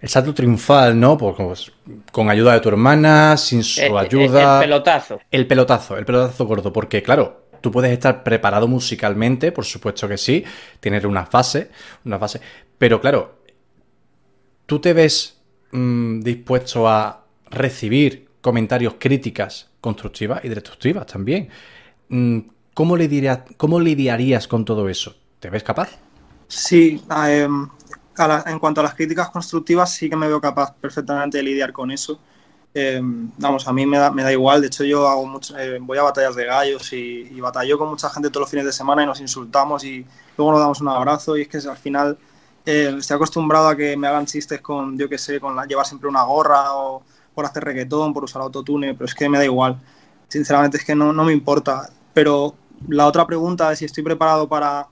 El 0.00 0.08
salto 0.08 0.32
triunfal, 0.32 0.98
¿no? 0.98 1.18
Pues, 1.18 1.72
con 2.10 2.30
ayuda 2.30 2.54
de 2.54 2.60
tu 2.60 2.70
hermana, 2.70 3.36
sin 3.36 3.62
su 3.62 3.80
Eh, 3.82 3.86
eh, 3.88 3.98
ayuda. 3.98 4.54
el 4.58 4.64
pelotazo. 4.68 5.20
El 5.30 5.46
pelotazo, 5.46 5.96
el 5.98 6.04
pelotazo 6.06 6.46
gordo, 6.46 6.72
porque 6.72 7.02
claro, 7.02 7.42
tú 7.60 7.70
puedes 7.70 7.92
estar 7.92 8.22
preparado 8.22 8.66
musicalmente, 8.66 9.52
por 9.52 9.66
supuesto 9.66 10.08
que 10.08 10.16
sí, 10.16 10.42
tener 10.80 11.06
una 11.06 11.26
fase, 11.26 11.70
una 12.06 12.18
fase, 12.18 12.40
pero 12.78 12.98
claro, 13.00 13.40
tú 14.64 14.78
te 14.80 14.94
ves 14.94 15.38
mm, 15.72 16.20
dispuesto 16.20 16.88
a 16.88 17.26
recibir 17.50 18.28
comentarios, 18.40 18.94
críticas 18.98 19.68
constructivas 19.82 20.42
y 20.44 20.48
destructivas 20.48 21.04
también. 21.06 21.50
¿Cómo, 22.80 22.96
lidiarías, 22.96 23.40
¿Cómo 23.58 23.78
lidiarías 23.78 24.48
con 24.48 24.64
todo 24.64 24.88
eso? 24.88 25.14
¿Te 25.38 25.50
ves 25.50 25.62
capaz? 25.62 25.90
Sí, 26.48 27.02
eh, 27.14 27.46
en 28.46 28.58
cuanto 28.58 28.80
a 28.80 28.84
las 28.84 28.94
críticas 28.94 29.28
constructivas, 29.28 29.92
sí 29.92 30.08
que 30.08 30.16
me 30.16 30.26
veo 30.28 30.40
capaz 30.40 30.74
perfectamente 30.80 31.36
de 31.36 31.42
lidiar 31.42 31.74
con 31.74 31.90
eso. 31.90 32.18
Eh, 32.72 33.00
vamos, 33.02 33.68
a 33.68 33.72
mí 33.74 33.84
me 33.84 33.98
da, 33.98 34.10
me 34.10 34.22
da 34.22 34.32
igual. 34.32 34.62
De 34.62 34.68
hecho, 34.68 34.84
yo 34.84 35.06
hago 35.06 35.26
mucho- 35.26 35.58
eh, 35.58 35.78
voy 35.78 35.98
a 35.98 36.02
batallas 36.04 36.34
de 36.36 36.46
gallos 36.46 36.90
y, 36.94 37.28
y 37.30 37.40
batallo 37.42 37.76
con 37.76 37.90
mucha 37.90 38.08
gente 38.08 38.30
todos 38.30 38.44
los 38.44 38.50
fines 38.50 38.64
de 38.64 38.72
semana 38.72 39.02
y 39.02 39.06
nos 39.06 39.20
insultamos 39.20 39.84
y 39.84 40.06
luego 40.38 40.52
nos 40.52 40.60
damos 40.60 40.80
un 40.80 40.88
abrazo. 40.88 41.36
Y 41.36 41.42
es 41.42 41.48
que 41.48 41.58
al 41.58 41.76
final 41.76 42.16
eh, 42.64 42.94
estoy 42.98 43.16
acostumbrado 43.16 43.68
a 43.68 43.76
que 43.76 43.94
me 43.94 44.06
hagan 44.08 44.24
chistes 44.24 44.62
con, 44.62 44.98
yo 44.98 45.06
qué 45.06 45.18
sé, 45.18 45.38
con 45.38 45.54
llevar 45.68 45.84
siempre 45.84 46.08
una 46.08 46.22
gorra 46.22 46.72
o 46.74 47.02
por 47.34 47.44
hacer 47.44 47.62
reggaetón, 47.62 48.14
por 48.14 48.24
usar 48.24 48.40
autotune, 48.42 48.94
pero 48.94 49.04
es 49.04 49.14
que 49.14 49.28
me 49.28 49.36
da 49.36 49.44
igual. 49.44 49.78
Sinceramente, 50.28 50.78
es 50.78 50.84
que 50.84 50.94
no, 50.94 51.12
no 51.12 51.24
me 51.24 51.32
importa. 51.34 51.90
Pero 52.14 52.54
la 52.88 53.06
otra 53.06 53.26
pregunta 53.26 53.70
de 53.70 53.76
si 53.76 53.84
estoy 53.84 54.02
preparado 54.04 54.48
para 54.48 54.88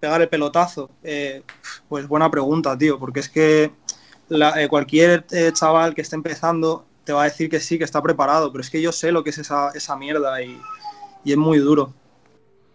pegar 0.00 0.20
el 0.22 0.28
pelotazo, 0.28 0.90
eh, 1.02 1.44
pues 1.88 2.06
buena 2.08 2.30
pregunta, 2.30 2.76
tío, 2.78 2.98
porque 2.98 3.20
es 3.20 3.28
que 3.28 3.72
la- 4.28 4.62
eh, 4.62 4.68
cualquier 4.68 5.26
eh, 5.32 5.52
chaval 5.52 5.94
que 5.94 6.02
esté 6.02 6.16
empezando 6.16 6.86
te 7.04 7.12
va 7.12 7.22
a 7.22 7.24
decir 7.24 7.48
que 7.50 7.60
sí, 7.60 7.78
que 7.78 7.84
está 7.84 8.02
preparado, 8.02 8.52
pero 8.52 8.62
es 8.62 8.70
que 8.70 8.80
yo 8.82 8.92
sé 8.92 9.12
lo 9.12 9.24
que 9.24 9.30
es 9.30 9.38
esa, 9.38 9.70
esa 9.74 9.96
mierda 9.96 10.42
y, 10.42 10.56
y 11.24 11.32
es 11.32 11.38
muy 11.38 11.58
duro. 11.58 11.99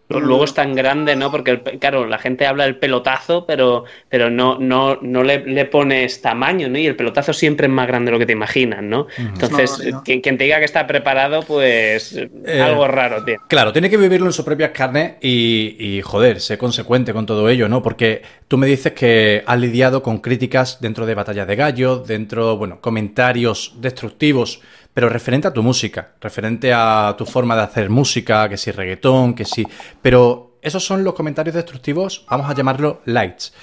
Luego 0.07 0.43
es 0.43 0.53
tan 0.53 0.75
grande, 0.75 1.15
¿no? 1.15 1.31
Porque, 1.31 1.51
el 1.51 1.61
pe- 1.61 1.79
claro, 1.79 2.05
la 2.05 2.19
gente 2.19 2.45
habla 2.45 2.65
del 2.65 2.77
pelotazo, 2.77 3.45
pero, 3.47 3.85
pero 4.07 4.29
no, 4.29 4.59
no, 4.59 4.99
no 5.01 5.23
le, 5.23 5.43
le 5.45 5.65
pones 5.65 6.21
tamaño, 6.21 6.69
¿no? 6.69 6.77
Y 6.77 6.85
el 6.85 6.95
pelotazo 6.95 7.33
siempre 7.33 7.65
es 7.65 7.73
más 7.73 7.87
grande 7.87 8.09
de 8.09 8.11
lo 8.13 8.19
que 8.19 8.27
te 8.27 8.33
imaginas, 8.33 8.83
¿no? 8.83 9.07
Entonces, 9.17 9.79
No, 9.83 9.91
no. 9.97 10.03
Quien, 10.03 10.21
quien 10.21 10.37
te 10.37 10.43
diga 10.43 10.59
que 10.59 10.65
está 10.65 10.85
preparado, 10.85 11.41
pues 11.41 12.13
Eh, 12.45 12.61
algo 12.61 12.87
raro, 12.87 13.23
tío. 13.23 13.37
Claro, 13.47 13.73
tiene 13.73 13.89
que 13.89 13.97
vivirlo 13.97 14.27
en 14.27 14.33
sus 14.33 14.45
propias 14.45 14.71
carnes 14.71 15.13
y, 15.21 15.75
y, 15.79 16.01
joder, 16.01 16.39
ser 16.39 16.57
consecuente 16.59 17.11
con 17.11 17.25
todo 17.25 17.49
ello, 17.49 17.67
¿no? 17.67 17.81
Porque 17.81 18.21
tú 18.47 18.57
me 18.57 18.67
dices 18.67 18.93
que 18.93 19.43
has 19.45 19.59
lidiado 19.59 20.03
con 20.03 20.19
críticas 20.19 20.79
dentro 20.81 21.05
de 21.07 21.15
batallas 21.15 21.47
de 21.47 21.55
gallos, 21.55 22.07
dentro, 22.07 22.57
bueno, 22.57 22.79
comentarios 22.79 23.73
destructivos, 23.79 24.61
pero 24.95 25.09
referente 25.09 25.47
a 25.47 25.53
tu 25.53 25.61
música, 25.61 26.13
referente 26.21 26.73
a 26.73 27.13
tu 27.17 27.25
forma 27.25 27.55
de 27.55 27.61
hacer 27.63 27.89
música, 27.89 28.47
que 28.49 28.55
si 28.57 28.71
reggaetón, 28.71 29.35
que 29.35 29.43
si... 29.45 29.67
Pero 30.01 30.57
esos 30.61 30.83
son 30.83 31.03
los 31.03 31.13
comentarios 31.13 31.53
destructivos, 31.53 32.25
vamos 32.29 32.49
a 32.49 32.55
llamarlo 32.55 33.01
lights. 33.05 33.53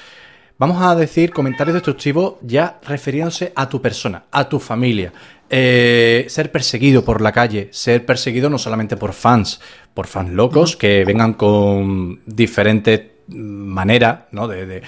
Vamos 0.59 0.81
a 0.83 0.95
decir 0.95 1.33
comentarios 1.33 1.73
destructivos 1.75 2.35
ya 2.43 2.79
refiriéndose 2.87 3.53
a 3.57 3.67
tu 3.69 3.81
persona, 3.81 4.25
a 4.31 4.47
tu 4.49 4.61
familia. 4.61 5.11
Eh, 5.49 6.27
ser 6.29 6.53
perseguido 6.53 7.03
por 7.05 7.21
la 7.23 7.33
calle, 7.33 7.69
ser 7.73 8.05
perseguido 8.07 8.49
no 8.51 8.59
solamente 8.59 8.97
por 8.99 9.13
fans, 9.15 9.59
por 9.95 10.07
fans 10.07 10.31
locos 10.31 10.77
que 10.77 11.05
vengan 11.05 11.33
con 11.35 12.21
diferentes 12.27 13.01
maneras, 13.29 14.21
¿no? 14.31 14.47
De, 14.49 14.67
de- 14.67 14.83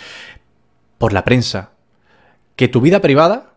por 0.98 1.12
la 1.14 1.24
prensa. 1.24 1.70
Que 2.54 2.68
tu 2.68 2.80
vida 2.82 3.00
privada 3.00 3.54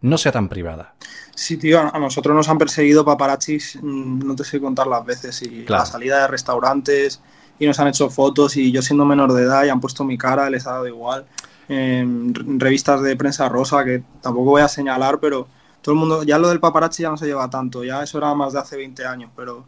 no 0.00 0.18
sea 0.18 0.32
tan 0.32 0.48
privada. 0.48 0.94
Sí, 1.38 1.56
tío, 1.56 1.78
a 1.94 1.96
nosotros 2.00 2.34
nos 2.34 2.48
han 2.48 2.58
perseguido 2.58 3.04
paparazzis, 3.04 3.78
mm, 3.80 4.26
no 4.26 4.34
te 4.34 4.42
sé 4.42 4.60
contar 4.60 4.88
las 4.88 5.04
veces, 5.04 5.40
y 5.42 5.64
Claro. 5.64 5.84
la 5.84 5.86
salida 5.86 6.20
de 6.22 6.26
restaurantes, 6.26 7.20
y 7.60 7.66
nos 7.66 7.78
han 7.78 7.86
hecho 7.86 8.10
fotos, 8.10 8.56
y 8.56 8.72
yo 8.72 8.82
siendo 8.82 9.04
menor 9.04 9.32
de 9.32 9.42
edad, 9.44 9.64
y 9.64 9.68
han 9.68 9.80
puesto 9.80 10.02
mi 10.02 10.18
cara, 10.18 10.50
les 10.50 10.66
ha 10.66 10.72
dado 10.72 10.88
igual. 10.88 11.24
En 11.68 12.34
re- 12.34 12.42
revistas 12.58 13.02
de 13.02 13.14
prensa 13.14 13.48
rosa, 13.48 13.84
que 13.84 14.02
tampoco 14.20 14.50
voy 14.50 14.62
a 14.62 14.68
señalar, 14.68 15.20
pero 15.20 15.46
todo 15.80 15.92
el 15.92 15.98
mundo, 16.00 16.22
ya 16.24 16.38
lo 16.38 16.48
del 16.48 16.58
paparazzi 16.58 17.02
ya 17.04 17.10
no 17.10 17.16
se 17.16 17.26
lleva 17.26 17.48
tanto, 17.48 17.84
ya 17.84 18.02
eso 18.02 18.18
era 18.18 18.34
más 18.34 18.52
de 18.52 18.58
hace 18.58 18.76
20 18.76 19.06
años, 19.06 19.30
pero, 19.36 19.64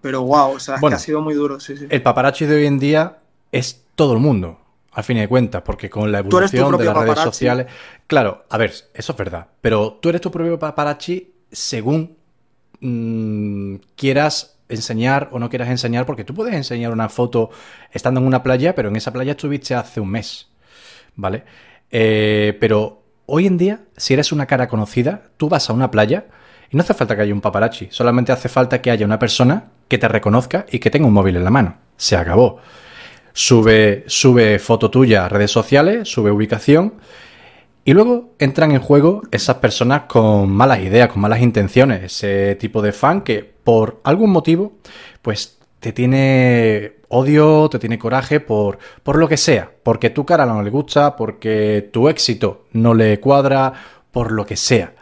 pero 0.00 0.22
wow, 0.22 0.52
o 0.52 0.60
sea, 0.60 0.76
es 0.76 0.80
que 0.80 0.94
ha 0.94 0.98
sido 0.98 1.20
muy 1.22 1.34
duro, 1.34 1.58
sí, 1.58 1.76
sí. 1.76 1.86
El 1.90 2.02
paparazzi 2.02 2.46
de 2.46 2.54
hoy 2.54 2.66
en 2.66 2.78
día 2.78 3.18
es 3.50 3.82
todo 3.96 4.12
el 4.12 4.20
mundo, 4.20 4.58
al 4.94 5.02
fin 5.04 5.16
y 5.16 5.20
de 5.20 5.28
cuentas, 5.28 5.62
porque 5.62 5.90
con 5.90 6.10
la 6.10 6.20
evolución 6.20 6.76
de 6.78 6.84
las 6.84 6.96
redes 6.96 7.18
sociales. 7.18 7.66
Claro, 8.06 8.44
a 8.48 8.56
ver, 8.56 8.72
eso 8.94 9.12
es 9.12 9.18
verdad. 9.18 9.48
Pero 9.60 9.98
tú 10.00 10.08
eres 10.08 10.20
tu 10.20 10.30
propio 10.30 10.58
paparazzi 10.58 11.32
según 11.50 12.16
mm, 12.80 13.76
quieras 13.96 14.56
enseñar 14.68 15.28
o 15.32 15.38
no 15.38 15.50
quieras 15.50 15.68
enseñar, 15.68 16.06
porque 16.06 16.24
tú 16.24 16.32
puedes 16.32 16.54
enseñar 16.54 16.92
una 16.92 17.08
foto 17.08 17.50
estando 17.92 18.20
en 18.20 18.26
una 18.26 18.42
playa, 18.42 18.74
pero 18.74 18.88
en 18.88 18.96
esa 18.96 19.12
playa 19.12 19.32
estuviste 19.32 19.74
hace 19.74 20.00
un 20.00 20.10
mes. 20.10 20.48
¿Vale? 21.16 21.44
Eh, 21.90 22.56
pero 22.60 23.02
hoy 23.26 23.46
en 23.46 23.58
día, 23.58 23.80
si 23.96 24.14
eres 24.14 24.30
una 24.32 24.46
cara 24.46 24.68
conocida, 24.68 25.22
tú 25.36 25.48
vas 25.48 25.68
a 25.70 25.72
una 25.72 25.90
playa 25.90 26.26
y 26.70 26.76
no 26.76 26.82
hace 26.82 26.94
falta 26.94 27.16
que 27.16 27.22
haya 27.22 27.34
un 27.34 27.40
paparazzi, 27.40 27.88
solamente 27.90 28.32
hace 28.32 28.48
falta 28.48 28.80
que 28.80 28.90
haya 28.90 29.06
una 29.06 29.18
persona 29.18 29.70
que 29.88 29.98
te 29.98 30.08
reconozca 30.08 30.66
y 30.70 30.78
que 30.78 30.90
tenga 30.90 31.06
un 31.06 31.12
móvil 31.12 31.36
en 31.36 31.44
la 31.44 31.50
mano. 31.50 31.76
Se 31.96 32.16
acabó. 32.16 32.60
Sube, 33.36 34.04
sube 34.06 34.58
foto 34.58 34.90
tuya 34.90 35.26
a 35.26 35.28
redes 35.28 35.50
sociales, 35.50 36.08
sube 36.08 36.30
ubicación 36.30 36.94
y 37.84 37.92
luego 37.92 38.30
entran 38.38 38.70
en 38.70 38.80
juego 38.80 39.22
esas 39.32 39.56
personas 39.56 40.02
con 40.02 40.50
malas 40.50 40.78
ideas, 40.78 41.10
con 41.10 41.20
malas 41.20 41.42
intenciones, 41.42 42.04
ese 42.04 42.54
tipo 42.54 42.80
de 42.80 42.92
fan 42.92 43.22
que 43.22 43.42
por 43.42 44.00
algún 44.04 44.30
motivo 44.30 44.74
pues 45.20 45.58
te 45.80 45.92
tiene 45.92 46.94
odio, 47.08 47.68
te 47.68 47.78
tiene 47.78 47.98
coraje 47.98 48.40
por, 48.40 48.78
por 49.02 49.18
lo 49.18 49.28
que 49.28 49.36
sea, 49.36 49.70
porque 49.82 50.10
tu 50.10 50.24
cara 50.24 50.46
no 50.46 50.62
le 50.62 50.70
gusta, 50.70 51.14
porque 51.14 51.90
tu 51.92 52.08
éxito 52.08 52.66
no 52.72 52.94
le 52.94 53.20
cuadra, 53.20 53.72
por 54.10 54.32
lo 54.32 54.46
que 54.46 54.56
sea. 54.56 54.94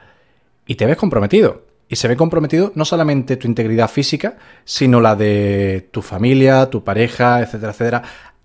Y 0.66 0.74
te 0.74 0.86
ves 0.86 0.96
comprometido. 0.96 1.62
Y 1.92 1.96
se 1.96 2.09
ve 2.09 2.16
comprometido 2.16 2.72
no 2.74 2.87
solamente 2.87 3.37
tu 3.37 3.46
integridad 3.46 3.87
física, 3.90 4.38
sino 4.64 5.02
la 5.02 5.14
de 5.14 5.88
tu 5.90 6.00
familia, 6.00 6.70
tu 6.70 6.83
pareja, 6.83 7.42
etcétera, 7.42 7.72
etcétera. 7.72 8.02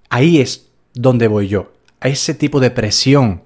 Ahí 0.10 0.42
es 0.42 0.68
donde 0.94 1.30
voy 1.30 1.48
yo. 1.48 1.72
A 2.02 2.10
ese 2.10 2.34
tipo 2.34 2.60
de 2.60 2.72
presión. 2.72 3.44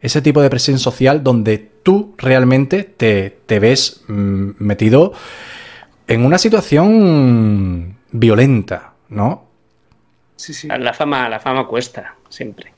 Ese 0.00 0.20
tipo 0.20 0.42
de 0.42 0.50
presión 0.50 0.80
social 0.80 1.22
donde 1.22 1.58
tú 1.58 2.12
realmente 2.18 2.82
te, 2.82 3.38
te 3.46 3.60
ves 3.60 4.02
mm, 4.08 4.50
metido 4.58 5.12
en 6.08 6.24
una 6.24 6.36
situación 6.36 7.98
violenta, 8.10 8.94
¿no? 9.10 9.46
Sí, 10.34 10.52
sí. 10.52 10.66
La 10.66 10.92
fama, 10.92 11.28
la 11.28 11.38
fama 11.38 11.68
cuesta, 11.68 12.16
siempre. 12.28 12.72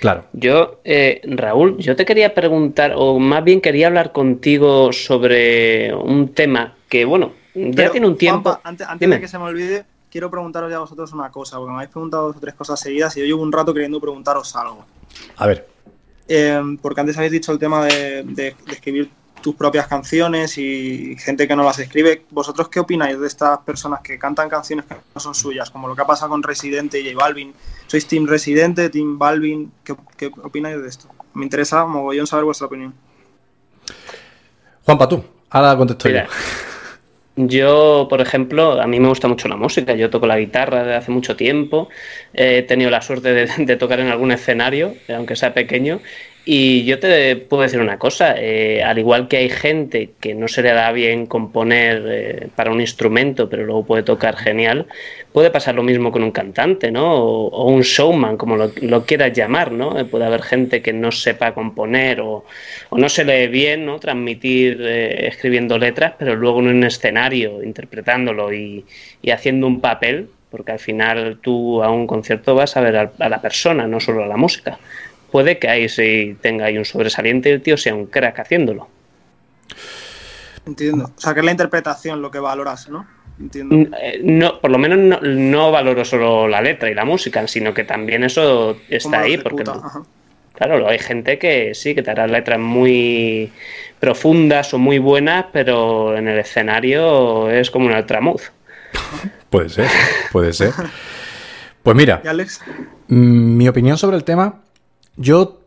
Claro. 0.00 0.24
Yo, 0.32 0.80
eh, 0.84 1.20
Raúl, 1.24 1.78
yo 1.78 1.96
te 1.96 2.04
quería 2.04 2.34
preguntar, 2.34 2.92
o 2.96 3.18
más 3.18 3.42
bien 3.44 3.60
quería 3.60 3.86
hablar 3.86 4.12
contigo 4.12 4.92
sobre 4.92 5.94
un 5.94 6.28
tema 6.34 6.74
que, 6.88 7.04
bueno, 7.04 7.32
ya 7.54 7.70
Pero, 7.74 7.90
tiene 7.92 8.06
un 8.06 8.16
tiempo. 8.18 8.50
Juanpa, 8.50 8.68
antes 8.68 8.86
antes 8.86 9.08
de 9.08 9.20
que 9.20 9.28
se 9.28 9.38
me 9.38 9.44
olvide, 9.44 9.84
quiero 10.10 10.30
preguntaros 10.30 10.70
ya 10.70 10.76
a 10.76 10.80
vosotros 10.80 11.12
una 11.12 11.30
cosa, 11.30 11.56
porque 11.56 11.70
me 11.70 11.76
habéis 11.76 11.90
preguntado 11.90 12.26
dos 12.28 12.36
o 12.36 12.40
tres 12.40 12.54
cosas 12.54 12.78
seguidas 12.80 13.16
y 13.16 13.20
yo 13.20 13.26
llevo 13.26 13.42
un 13.42 13.52
rato 13.52 13.72
queriendo 13.72 14.00
preguntaros 14.00 14.54
algo. 14.56 14.84
A 15.36 15.46
ver. 15.46 15.66
Eh, 16.28 16.60
porque 16.82 17.00
antes 17.00 17.16
habéis 17.16 17.32
dicho 17.32 17.52
el 17.52 17.58
tema 17.58 17.84
de, 17.86 18.22
de- 18.24 18.54
de 18.66 18.72
escribir 18.72 19.10
tus 19.44 19.54
propias 19.56 19.86
canciones 19.88 20.56
y 20.56 21.16
gente 21.18 21.46
que 21.46 21.54
no 21.54 21.64
las 21.64 21.78
escribe. 21.78 22.22
¿Vosotros 22.30 22.70
qué 22.70 22.80
opináis 22.80 23.20
de 23.20 23.26
estas 23.26 23.58
personas 23.58 24.00
que 24.00 24.18
cantan 24.18 24.48
canciones 24.48 24.86
que 24.86 24.94
no 25.14 25.20
son 25.20 25.34
suyas? 25.34 25.70
Como 25.70 25.86
lo 25.86 25.94
que 25.94 26.00
ha 26.00 26.06
pasado 26.06 26.30
con 26.30 26.42
Residente 26.42 26.98
y 26.98 27.12
J 27.12 27.22
Balvin. 27.22 27.52
¿Sois 27.86 28.06
Team 28.06 28.26
Residente, 28.26 28.88
Team 28.88 29.18
Balvin? 29.18 29.70
¿Qué, 29.84 29.94
qué 30.16 30.30
opináis 30.42 30.80
de 30.80 30.88
esto? 30.88 31.08
Me 31.34 31.44
interesa 31.44 31.84
mogollón 31.84 32.26
saber 32.26 32.46
vuestra 32.46 32.68
opinión. 32.68 32.94
Juanpa, 34.86 35.06
tú. 35.06 35.22
Ahora 35.50 35.76
contesto 35.76 36.08
Mira, 36.08 36.26
yo. 37.36 37.46
Yo, 37.46 38.06
por 38.08 38.22
ejemplo, 38.22 38.80
a 38.80 38.86
mí 38.86 38.98
me 38.98 39.08
gusta 39.08 39.28
mucho 39.28 39.46
la 39.48 39.56
música. 39.56 39.94
Yo 39.94 40.08
toco 40.08 40.26
la 40.26 40.38
guitarra 40.38 40.84
desde 40.84 40.96
hace 40.96 41.10
mucho 41.10 41.36
tiempo. 41.36 41.90
He 42.32 42.62
tenido 42.62 42.90
la 42.90 43.02
suerte 43.02 43.34
de, 43.34 43.46
de 43.58 43.76
tocar 43.76 44.00
en 44.00 44.08
algún 44.08 44.32
escenario, 44.32 44.94
aunque 45.14 45.36
sea 45.36 45.52
pequeño. 45.52 46.00
Y 46.46 46.84
yo 46.84 46.98
te 46.98 47.36
puedo 47.36 47.62
decir 47.62 47.80
una 47.80 47.98
cosa, 47.98 48.34
eh, 48.36 48.82
al 48.82 48.98
igual 48.98 49.28
que 49.28 49.38
hay 49.38 49.48
gente 49.48 50.10
que 50.20 50.34
no 50.34 50.46
se 50.46 50.62
le 50.62 50.72
da 50.72 50.92
bien 50.92 51.24
componer 51.24 52.02
eh, 52.06 52.48
para 52.54 52.70
un 52.70 52.82
instrumento, 52.82 53.48
pero 53.48 53.64
luego 53.64 53.86
puede 53.86 54.02
tocar 54.02 54.36
genial, 54.36 54.86
puede 55.32 55.50
pasar 55.50 55.74
lo 55.74 55.82
mismo 55.82 56.12
con 56.12 56.22
un 56.22 56.32
cantante, 56.32 56.90
¿no? 56.90 57.14
O, 57.14 57.48
o 57.48 57.70
un 57.70 57.80
showman, 57.80 58.36
como 58.36 58.56
lo, 58.56 59.06
quieras 59.06 59.32
llamar, 59.32 59.72
¿no? 59.72 59.98
Eh, 59.98 60.04
puede 60.04 60.26
haber 60.26 60.42
gente 60.42 60.82
que 60.82 60.92
no 60.92 61.12
sepa 61.12 61.54
componer 61.54 62.20
o, 62.20 62.44
no 62.92 63.08
se 63.08 63.24
lee 63.24 63.46
bien, 63.48 63.86
¿no? 63.86 63.98
Transmitir 63.98 64.82
escribiendo 64.82 65.78
letras, 65.78 66.12
pero 66.18 66.36
luego 66.36 66.60
en 66.60 66.68
un 66.68 66.84
escenario 66.84 67.62
interpretándolo 67.62 68.52
y, 68.52 68.84
y 69.22 69.30
haciendo 69.30 69.66
un 69.66 69.80
papel, 69.80 70.28
porque 70.50 70.72
al 70.72 70.78
final 70.78 71.38
tú 71.40 71.82
a 71.82 71.90
un 71.90 72.06
concierto 72.06 72.54
vas 72.54 72.76
a 72.76 72.82
ver 72.82 72.96
a, 72.96 73.12
a 73.18 73.28
la 73.30 73.40
persona, 73.40 73.86
no 73.86 73.98
solo 73.98 74.24
a 74.24 74.26
la 74.26 74.36
música 74.36 74.78
puede 75.34 75.58
que 75.58 75.68
ahí 75.68 75.88
sí 75.88 76.36
tenga 76.40 76.66
ahí 76.66 76.78
un 76.78 76.84
sobresaliente 76.84 77.48
y 77.48 77.52
el 77.54 77.60
tío 77.60 77.76
sea 77.76 77.92
un 77.92 78.06
crack 78.06 78.38
haciéndolo. 78.38 78.86
Entiendo. 80.64 81.06
O 81.06 81.20
sea, 81.20 81.34
que 81.34 81.40
es 81.40 81.44
la 81.44 81.50
interpretación 81.50 82.22
lo 82.22 82.30
que 82.30 82.38
valoras, 82.38 82.88
¿no? 82.88 83.04
Entiendo. 83.40 83.74
Mm, 83.74 83.94
eh, 84.00 84.20
No, 84.22 84.60
por 84.60 84.70
lo 84.70 84.78
menos 84.78 84.96
no, 84.96 85.18
no 85.22 85.72
valoro 85.72 86.04
solo 86.04 86.46
la 86.46 86.62
letra 86.62 86.88
y 86.88 86.94
la 86.94 87.04
música, 87.04 87.48
sino 87.48 87.74
que 87.74 87.82
también 87.82 88.22
eso 88.22 88.74
¿Cómo 88.76 88.84
está 88.88 89.22
ahí, 89.22 89.36
porque 89.38 89.64
Ajá. 89.68 90.04
claro, 90.52 90.86
hay 90.86 91.00
gente 91.00 91.36
que 91.36 91.74
sí, 91.74 91.96
que 91.96 92.04
te 92.04 92.12
hará 92.12 92.28
letras 92.28 92.60
muy 92.60 93.50
profundas 93.98 94.72
o 94.72 94.78
muy 94.78 95.00
buenas, 95.00 95.46
pero 95.52 96.16
en 96.16 96.28
el 96.28 96.38
escenario 96.38 97.50
es 97.50 97.72
como 97.72 97.86
un 97.86 97.92
altramuz. 97.92 98.52
Puede 99.50 99.68
ser, 99.68 99.88
puede 100.30 100.52
ser. 100.52 100.70
Pues 101.82 101.94
mira, 101.96 102.22
¿Y 102.24 102.28
Alex? 102.28 102.60
Mm, 103.08 103.56
Mi 103.58 103.68
opinión 103.68 103.98
sobre 103.98 104.16
el 104.16 104.24
tema, 104.24 104.63
yo 105.16 105.60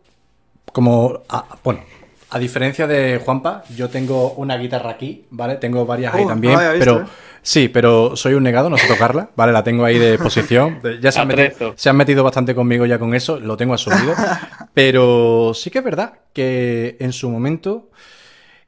como, 0.73 1.21
a- 1.29 1.57
bueno, 1.63 1.81
a 2.29 2.39
diferencia 2.39 2.87
de 2.87 3.21
Juanpa, 3.23 3.63
yo 3.75 3.89
tengo 3.89 4.33
una 4.33 4.57
guitarra 4.57 4.91
aquí, 4.91 5.25
¿vale? 5.29 5.55
Tengo 5.55 5.85
varias 5.85 6.13
ahí 6.13 6.23
Oh, 6.23 6.27
también, 6.27 6.53
no 6.55 6.73
visto, 6.73 6.79
pero 6.79 7.01
¿eh? 7.03 7.05
sí, 7.41 7.69
pero 7.69 8.15
soy 8.17 8.33
un 8.33 8.43
negado, 8.43 8.69
no 8.69 8.77
sé 8.77 8.87
tocarla, 8.87 9.29
¿vale? 9.35 9.53
La 9.53 9.63
tengo 9.63 9.85
ahí 9.85 9.97
de 9.97 10.17
posición, 10.17 10.81
ya 11.01 11.11
se 11.11 11.19
han, 11.19 11.27
metido, 11.29 11.73
se 11.77 11.89
han 11.89 11.95
metido 11.97 12.23
bastante 12.23 12.53
conmigo 12.53 12.85
ya 12.85 12.99
con 12.99 13.15
eso, 13.15 13.39
lo 13.39 13.55
tengo 13.57 13.73
asumido, 13.73 14.13
pero 14.73 15.53
sí 15.53 15.69
que 15.71 15.79
es 15.79 15.83
verdad 15.85 16.13
que 16.33 16.97
en 16.99 17.13
su 17.13 17.29
momento, 17.29 17.89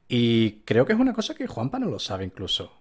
y 0.08 0.62
creo 0.66 0.86
que 0.86 0.94
es 0.94 1.00
una 1.00 1.14
cosa 1.14 1.36
que 1.36 1.48
Juanpa 1.48 1.80
no 1.80 1.90
lo 1.90 2.00
sabe 2.00 2.26
incluso, 2.26 2.72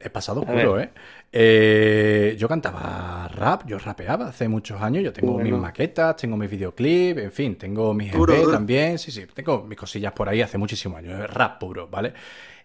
He 0.00 0.10
pasado 0.10 0.44
ver. 0.44 0.66
¿eh? 0.80 0.90
Eh, 1.32 2.36
Yo 2.38 2.48
cantaba 2.48 3.28
rap, 3.28 3.66
yo 3.66 3.78
rapeaba 3.78 4.28
hace 4.28 4.46
muchos 4.48 4.80
años, 4.80 5.02
yo 5.02 5.12
tengo 5.12 5.32
Bueno. 5.34 5.50
mis 5.50 5.58
maquetas, 5.60 6.16
tengo 6.16 6.36
mis 6.36 6.50
videoclips, 6.50 7.20
en 7.20 7.32
fin, 7.32 7.56
tengo 7.56 7.92
mis 7.92 8.14
EP 8.14 8.50
también, 8.50 8.98
sí, 8.98 9.10
sí, 9.10 9.26
tengo 9.34 9.64
mis 9.64 9.76
cosillas 9.78 10.12
por 10.12 10.28
ahí 10.28 10.40
hace 10.40 10.56
muchísimos 10.58 10.98
años, 10.98 11.20
es 11.20 11.30
rap 11.30 11.58
puro, 11.58 11.88
¿vale? 11.88 12.12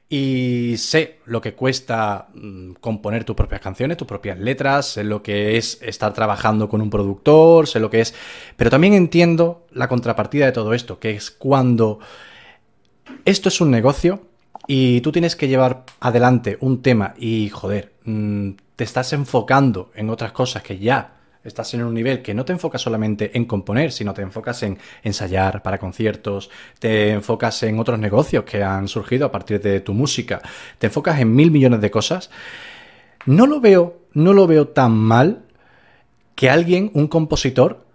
Y 0.09 0.75
sé 0.77 1.19
lo 1.25 1.41
que 1.41 1.53
cuesta 1.53 2.27
mm, 2.33 2.73
componer 2.79 3.23
tus 3.25 3.35
propias 3.35 3.59
canciones, 3.61 3.97
tus 3.97 4.07
propias 4.07 4.39
letras, 4.39 4.85
sé 4.93 5.03
lo 5.03 5.21
que 5.21 5.57
es 5.57 5.81
estar 5.81 6.13
trabajando 6.13 6.69
con 6.69 6.81
un 6.81 6.89
productor, 6.89 7.67
sé 7.67 7.79
lo 7.81 7.89
que 7.89 8.01
es... 8.01 8.13
Pero 8.55 8.69
también 8.69 8.93
entiendo 8.93 9.65
la 9.71 9.89
contrapartida 9.89 10.45
de 10.45 10.53
todo 10.53 10.73
esto, 10.73 10.99
que 10.99 11.11
es 11.11 11.29
cuando 11.29 11.99
esto 13.25 13.49
es 13.49 13.59
un 13.59 13.69
negocio 13.71 14.21
y 14.67 15.01
tú 15.01 15.11
tienes 15.13 15.35
que 15.35 15.47
llevar 15.47 15.85
adelante 16.01 16.57
un 16.59 16.81
tema 16.81 17.13
y, 17.17 17.49
joder, 17.49 17.93
mm, 18.03 18.51
te 18.75 18.83
estás 18.83 19.13
enfocando 19.13 19.91
en 19.95 20.09
otras 20.09 20.33
cosas 20.33 20.61
que 20.61 20.77
ya 20.77 21.13
estás 21.43 21.73
en 21.73 21.83
un 21.83 21.93
nivel 21.93 22.21
que 22.21 22.33
no 22.33 22.43
te 22.43 22.51
enfocas 22.51 22.81
solamente 22.81 23.35
en 23.37 23.45
componer, 23.45 23.93
sino 23.93 24.13
te 24.13 24.21
enfocas 24.21 24.61
en 24.63 24.77
ensayar 25.01 25.63
para 25.63 25.77
conciertos, 25.77 26.49
te 26.77 27.11
enfocas 27.11 27.63
en 27.63 27.79
otros 27.79 27.97
negocios 27.97 28.43
que 28.43 28.61
han 28.61 28.89
surgido 28.89 29.25
a 29.25 29.31
partir 29.31 29.61
de 29.61 29.79
tu 29.79 29.93
música, 29.93 30.41
te 30.77 30.87
enfocas 30.87 31.19
en 31.19 31.33
mil 31.33 31.49
millones 31.49 31.79
de 31.79 31.89
cosas. 31.89 32.29
No 33.25 33.47
lo 33.47 33.61
veo, 33.61 34.01
no 34.13 34.33
lo 34.33 34.45
veo 34.45 34.67
tan 34.67 34.91
mal 34.91 35.45
que 36.35 36.49
alguien, 36.49 36.91
un 36.93 37.07
compositor, 37.07 37.85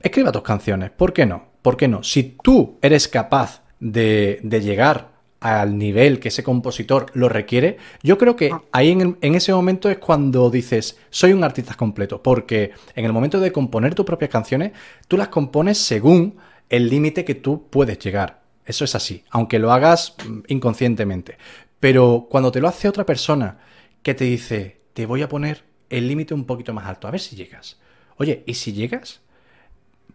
escriba 0.00 0.32
tus 0.32 0.42
canciones. 0.42 0.90
¿Por 0.90 1.12
qué 1.12 1.26
no? 1.26 1.48
¿Por 1.60 1.76
qué 1.76 1.88
no? 1.88 2.02
Si 2.04 2.36
tú 2.42 2.78
eres 2.80 3.08
capaz 3.08 3.62
de, 3.80 4.38
de 4.42 4.60
llegar 4.60 5.13
al 5.44 5.76
nivel 5.78 6.20
que 6.20 6.28
ese 6.28 6.42
compositor 6.42 7.06
lo 7.14 7.28
requiere, 7.28 7.76
yo 8.02 8.16
creo 8.16 8.34
que 8.34 8.62
ahí 8.72 8.90
en, 8.90 9.00
el- 9.02 9.16
en 9.20 9.34
ese 9.34 9.52
momento 9.52 9.90
es 9.90 9.98
cuando 9.98 10.50
dices, 10.50 10.98
soy 11.10 11.32
un 11.34 11.44
artista 11.44 11.74
completo, 11.74 12.22
porque 12.22 12.72
en 12.94 13.04
el 13.04 13.12
momento 13.12 13.38
de 13.40 13.52
componer 13.52 13.94
tus 13.94 14.06
propias 14.06 14.30
canciones, 14.30 14.72
tú 15.06 15.16
las 15.18 15.28
compones 15.28 15.78
según 15.78 16.36
el 16.70 16.88
límite 16.88 17.24
que 17.24 17.34
tú 17.34 17.66
puedes 17.70 17.98
llegar. 17.98 18.42
Eso 18.64 18.84
es 18.86 18.94
así, 18.94 19.22
aunque 19.30 19.58
lo 19.58 19.70
hagas 19.72 20.14
mm, 20.26 20.38
inconscientemente. 20.48 21.36
Pero 21.78 22.26
cuando 22.30 22.50
te 22.50 22.60
lo 22.60 22.68
hace 22.68 22.88
otra 22.88 23.04
persona 23.04 23.58
que 24.02 24.14
te 24.14 24.24
dice, 24.24 24.80
te 24.94 25.04
voy 25.06 25.20
a 25.22 25.28
poner 25.28 25.64
el 25.90 26.08
límite 26.08 26.32
un 26.34 26.44
poquito 26.46 26.72
más 26.72 26.86
alto, 26.86 27.06
a 27.06 27.10
ver 27.10 27.20
si 27.20 27.36
llegas. 27.36 27.78
Oye, 28.16 28.42
¿y 28.46 28.54
si 28.54 28.72
llegas? 28.72 29.20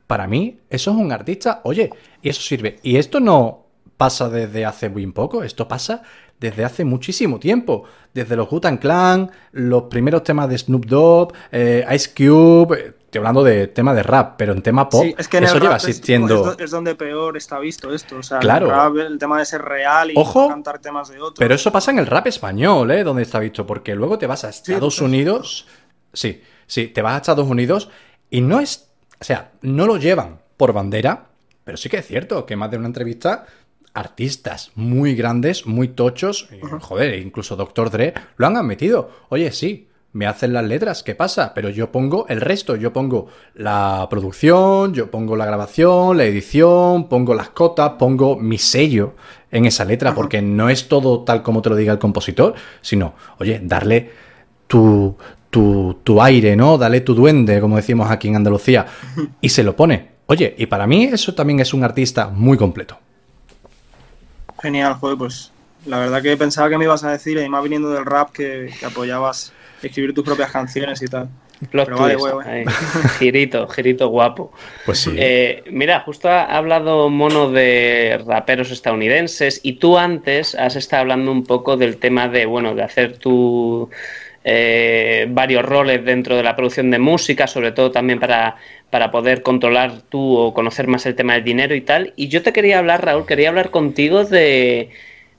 para 0.07 0.27
mí, 0.27 0.59
eso 0.69 0.91
es 0.91 0.97
un 0.97 1.11
artista, 1.11 1.61
oye, 1.63 1.91
y 2.21 2.29
eso 2.29 2.41
sirve. 2.41 2.79
Y 2.83 2.97
esto 2.97 3.19
no 3.19 3.67
pasa 3.99 4.29
desde 4.29 4.65
hace 4.65 4.87
muy 4.89 5.05
poco, 5.07 5.43
esto 5.43 5.67
pasa 5.67 6.03
desde 6.39 6.63
hace 6.63 6.85
muchísimo 6.85 7.37
tiempo. 7.37 7.83
Desde 8.13 8.37
los 8.37 8.47
Gutan 8.49 8.77
Clan, 8.77 9.29
los 9.51 9.83
primeros 9.83 10.23
temas 10.23 10.47
de 10.47 10.57
Snoop 10.57 10.85
Dogg, 10.85 11.33
eh, 11.51 11.85
Ice 11.93 12.11
Cube, 12.15 12.79
eh, 12.79 12.93
estoy 13.03 13.19
hablando 13.19 13.43
de 13.43 13.67
tema 13.67 13.93
de 13.93 14.01
rap, 14.03 14.35
pero 14.37 14.53
en 14.53 14.61
tema 14.61 14.87
pop, 14.87 15.03
Sí, 15.03 15.13
es 15.17 15.27
que 15.27 15.37
en 15.37 15.43
el 15.43 15.49
eso 15.49 15.59
lleva 15.59 15.77
rap 15.77 15.83
es-. 15.89 15.99
Es, 16.09 16.27
do- 16.29 16.57
es 16.57 16.71
donde 16.71 16.95
peor 16.95 17.35
está 17.35 17.59
visto 17.59 17.93
esto. 17.93 18.15
O 18.19 18.23
sea, 18.23 18.39
Claro. 18.39 18.67
el, 18.67 18.71
rap, 18.71 18.95
el 19.11 19.17
tema 19.19 19.37
de 19.37 19.43
ser 19.45 19.61
real 19.63 20.11
y 20.11 20.13
Ojo, 20.15 20.47
cantar 20.47 20.79
temas 20.79 21.09
de 21.09 21.17
otros. 21.17 21.35
Pero 21.37 21.53
eso 21.55 21.69
pasa 21.73 21.91
en 21.91 21.99
el 21.99 22.05
rap 22.07 22.27
español, 22.27 22.89
¿eh? 22.91 23.03
Donde 23.03 23.23
está 23.23 23.39
visto, 23.39 23.67
porque 23.67 23.93
luego 23.95 24.17
te 24.17 24.25
vas 24.25 24.45
a 24.45 24.49
Estados 24.49 24.95
pues. 24.95 25.01
Unidos. 25.01 25.67
Sí, 26.13 26.41
sí, 26.67 26.87
te 26.87 27.01
vas 27.01 27.15
a 27.15 27.17
Estados 27.17 27.47
Unidos 27.49 27.89
y 28.29 28.39
no 28.39 28.61
es. 28.61 28.87
O 29.19 29.25
sea, 29.25 29.51
no 29.61 29.85
lo 29.85 29.97
llevan 29.97 30.39
por 30.55 30.71
bandera, 30.71 31.25
pero 31.65 31.77
sí 31.77 31.89
que 31.89 31.97
es 31.97 32.07
cierto 32.07 32.45
que 32.45 32.55
más 32.55 32.71
de 32.71 32.77
una 32.77 32.87
entrevista, 32.87 33.45
artistas 33.93 34.71
muy 34.75 35.15
grandes, 35.15 35.65
muy 35.65 35.89
tochos, 35.89 36.49
joder, 36.81 37.19
incluso 37.19 37.55
Dr. 37.55 37.89
Dre, 37.89 38.13
lo 38.37 38.47
han 38.47 38.57
admitido. 38.57 39.09
Oye, 39.29 39.51
sí. 39.51 39.85
Me 40.11 40.25
hacen 40.25 40.53
las 40.53 40.65
letras, 40.65 41.03
¿qué 41.03 41.13
pasa? 41.13 41.53
Pero 41.53 41.69
yo 41.69 41.91
pongo 41.91 42.25
el 42.29 42.41
resto, 42.41 42.75
yo 42.75 42.91
pongo 42.91 43.27
la 43.53 44.07
producción, 44.09 44.91
yo 44.91 45.11
pongo 45.11 45.35
la 45.35 45.45
grabación, 45.45 46.17
la 46.17 46.23
edición, 46.23 47.07
pongo 47.07 47.35
las 47.35 47.51
cotas, 47.51 47.91
pongo 47.99 48.35
mi 48.35 48.57
sello 48.57 49.13
en 49.51 49.67
esa 49.67 49.85
letra, 49.85 50.15
porque 50.15 50.41
no 50.41 50.67
es 50.67 50.87
todo 50.87 51.23
tal 51.23 51.43
como 51.43 51.61
te 51.61 51.69
lo 51.69 51.75
diga 51.75 51.93
el 51.93 51.99
compositor, 51.99 52.55
sino, 52.81 53.13
oye, 53.37 53.61
darle 53.63 54.09
tu, 54.65 55.15
tu, 55.51 55.99
tu 56.03 56.21
aire, 56.23 56.55
¿no? 56.55 56.79
Dale 56.79 57.01
tu 57.01 57.13
duende, 57.13 57.61
como 57.61 57.75
decimos 57.75 58.09
aquí 58.09 58.29
en 58.29 58.37
Andalucía, 58.37 58.87
y 59.41 59.49
se 59.49 59.61
lo 59.63 59.75
pone. 59.75 60.09
Oye, 60.25 60.55
y 60.57 60.65
para 60.65 60.87
mí 60.87 61.03
eso 61.03 61.35
también 61.35 61.59
es 61.59 61.71
un 61.71 61.83
artista 61.83 62.29
muy 62.29 62.57
completo. 62.57 62.97
Genial, 64.61 64.95
joder, 64.95 65.17
pues 65.17 65.51
La 65.85 65.99
verdad 65.99 66.21
que 66.21 66.35
pensaba 66.37 66.69
que 66.69 66.77
me 66.77 66.85
ibas 66.85 67.03
a 67.03 67.11
decir, 67.11 67.37
y 67.37 67.49
más 67.49 67.63
viniendo 67.63 67.89
del 67.89 68.05
rap, 68.05 68.31
que, 68.31 68.69
que 68.79 68.85
apoyabas 68.85 69.53
escribir 69.81 70.13
tus 70.13 70.25
propias 70.25 70.51
canciones 70.51 71.01
y 71.01 71.07
tal. 71.07 71.29
Plot 71.71 71.85
Pero 71.85 71.97
vale, 71.97 72.13
twist, 72.13 72.29
güey, 72.31 72.33
güey. 72.33 72.47
ahí. 72.47 72.65
Girito, 73.19 73.67
girito 73.67 74.07
guapo. 74.07 74.53
Pues 74.85 74.99
sí. 74.99 75.13
Eh, 75.17 75.63
mira, 75.69 75.99
justo 76.01 76.29
ha 76.29 76.43
hablado 76.43 77.09
Mono 77.09 77.51
de 77.51 78.21
raperos 78.25 78.71
estadounidenses 78.71 79.59
y 79.61 79.73
tú 79.73 79.97
antes 79.97 80.55
has 80.55 80.77
estado 80.77 81.01
hablando 81.01 81.31
un 81.31 81.43
poco 81.43 81.75
del 81.75 81.97
tema 81.97 82.29
de, 82.29 82.45
bueno, 82.45 82.75
de 82.75 82.83
hacer 82.83 83.17
tu 83.17 83.89
eh, 84.43 85.27
varios 85.29 85.65
roles 85.65 86.03
dentro 86.05 86.35
de 86.37 86.43
la 86.43 86.55
producción 86.55 86.91
de 86.91 86.99
música, 86.99 87.47
sobre 87.47 87.71
todo 87.71 87.91
también 87.91 88.19
para, 88.19 88.55
para 88.89 89.11
poder 89.11 89.41
controlar 89.43 90.01
tú 90.09 90.37
o 90.37 90.53
conocer 90.53 90.87
más 90.87 91.05
el 91.05 91.15
tema 91.15 91.33
del 91.33 91.43
dinero 91.43 91.75
y 91.75 91.81
tal. 91.81 92.13
Y 92.15 92.27
yo 92.29 92.41
te 92.41 92.53
quería 92.53 92.79
hablar, 92.79 93.05
Raúl, 93.05 93.25
quería 93.25 93.49
hablar 93.49 93.69
contigo 93.69 94.23
de, 94.23 94.89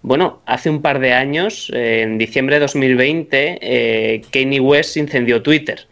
bueno, 0.02 0.40
hace 0.46 0.70
un 0.70 0.82
par 0.82 0.98
de 0.98 1.12
años, 1.12 1.70
eh, 1.74 2.02
en 2.02 2.18
diciembre 2.18 2.56
de 2.56 2.60
2020, 2.60 3.58
eh, 3.60 4.22
Kanye 4.30 4.60
West 4.60 4.96
incendió 4.96 5.42
Twitter. 5.42 5.86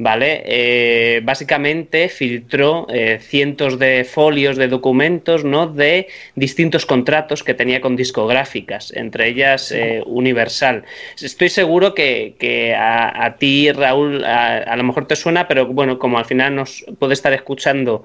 ¿Vale? 0.00 0.44
Eh, 0.46 1.20
básicamente 1.24 2.08
filtró 2.08 2.86
eh, 2.88 3.18
cientos 3.20 3.80
de 3.80 4.04
folios 4.04 4.56
de 4.56 4.68
documentos, 4.68 5.44
¿no? 5.44 5.66
De 5.66 6.06
distintos 6.36 6.86
contratos 6.86 7.42
que 7.42 7.52
tenía 7.52 7.80
con 7.80 7.96
discográficas, 7.96 8.92
entre 8.94 9.26
ellas 9.26 9.72
eh, 9.72 10.00
Universal. 10.06 10.84
Estoy 11.20 11.48
seguro 11.48 11.94
que, 11.94 12.34
que 12.38 12.76
a, 12.76 13.24
a 13.24 13.38
ti, 13.38 13.72
Raúl, 13.72 14.24
a, 14.24 14.58
a 14.58 14.76
lo 14.76 14.84
mejor 14.84 15.08
te 15.08 15.16
suena, 15.16 15.48
pero 15.48 15.66
bueno, 15.66 15.98
como 15.98 16.16
al 16.16 16.26
final 16.26 16.54
nos 16.54 16.84
puede 17.00 17.14
estar 17.14 17.32
escuchando 17.32 18.04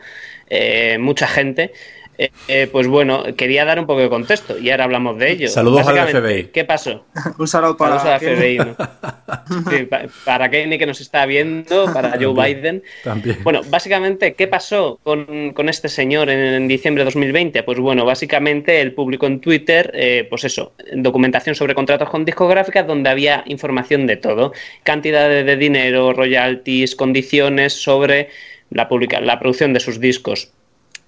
eh, 0.49 0.97
mucha 0.99 1.27
gente, 1.27 1.73
eh, 2.17 2.29
eh, 2.47 2.67
pues 2.71 2.87
bueno, 2.87 3.23
quería 3.35 3.65
dar 3.65 3.79
un 3.79 3.85
poco 3.87 4.01
de 4.01 4.09
contexto 4.09 4.57
y 4.59 4.69
ahora 4.69 4.83
hablamos 4.85 5.17
de 5.17 5.31
ello. 5.31 5.47
Saludos 5.49 5.87
al 5.87 6.07
FBI. 6.07 6.45
¿Qué 6.53 6.63
pasó? 6.65 7.05
Un 7.39 7.47
saludo 7.47 7.75
para 7.77 7.99
Saludos 7.99 8.05
a 8.07 8.11
la 8.11 8.19
Kenny. 8.19 8.35
FBI, 8.35 8.57
¿no? 8.57 8.75
Sí, 9.69 9.87
para 10.25 10.49
Kenny 10.49 10.77
que 10.77 10.85
nos 10.85 11.01
está 11.01 11.25
viendo, 11.25 11.91
para 11.93 12.17
Joe 12.19 12.33
Biden. 12.33 12.83
También. 13.03 13.37
Bueno, 13.43 13.61
básicamente, 13.69 14.33
¿qué 14.33 14.47
pasó 14.47 14.99
con, 15.03 15.51
con 15.53 15.69
este 15.69 15.89
señor 15.89 16.29
en, 16.29 16.39
en 16.39 16.67
diciembre 16.67 17.01
de 17.01 17.05
2020? 17.05 17.63
Pues 17.63 17.79
bueno, 17.79 18.05
básicamente 18.05 18.79
él 18.81 18.93
publicó 18.93 19.27
en 19.27 19.39
Twitter, 19.41 19.91
eh, 19.93 20.25
pues 20.29 20.43
eso, 20.43 20.73
documentación 20.93 21.55
sobre 21.55 21.75
contratos 21.75 22.09
con 22.09 22.25
discográficas 22.25 22.87
donde 22.87 23.09
había 23.09 23.43
información 23.47 24.07
de 24.07 24.17
todo, 24.17 24.53
cantidades 24.83 25.45
de 25.45 25.57
dinero, 25.57 26.13
royalties, 26.13 26.95
condiciones 26.95 27.73
sobre 27.73 28.29
la, 28.69 28.87
publica- 28.87 29.19
la 29.21 29.39
producción 29.39 29.73
de 29.73 29.79
sus 29.79 29.99
discos. 29.99 30.51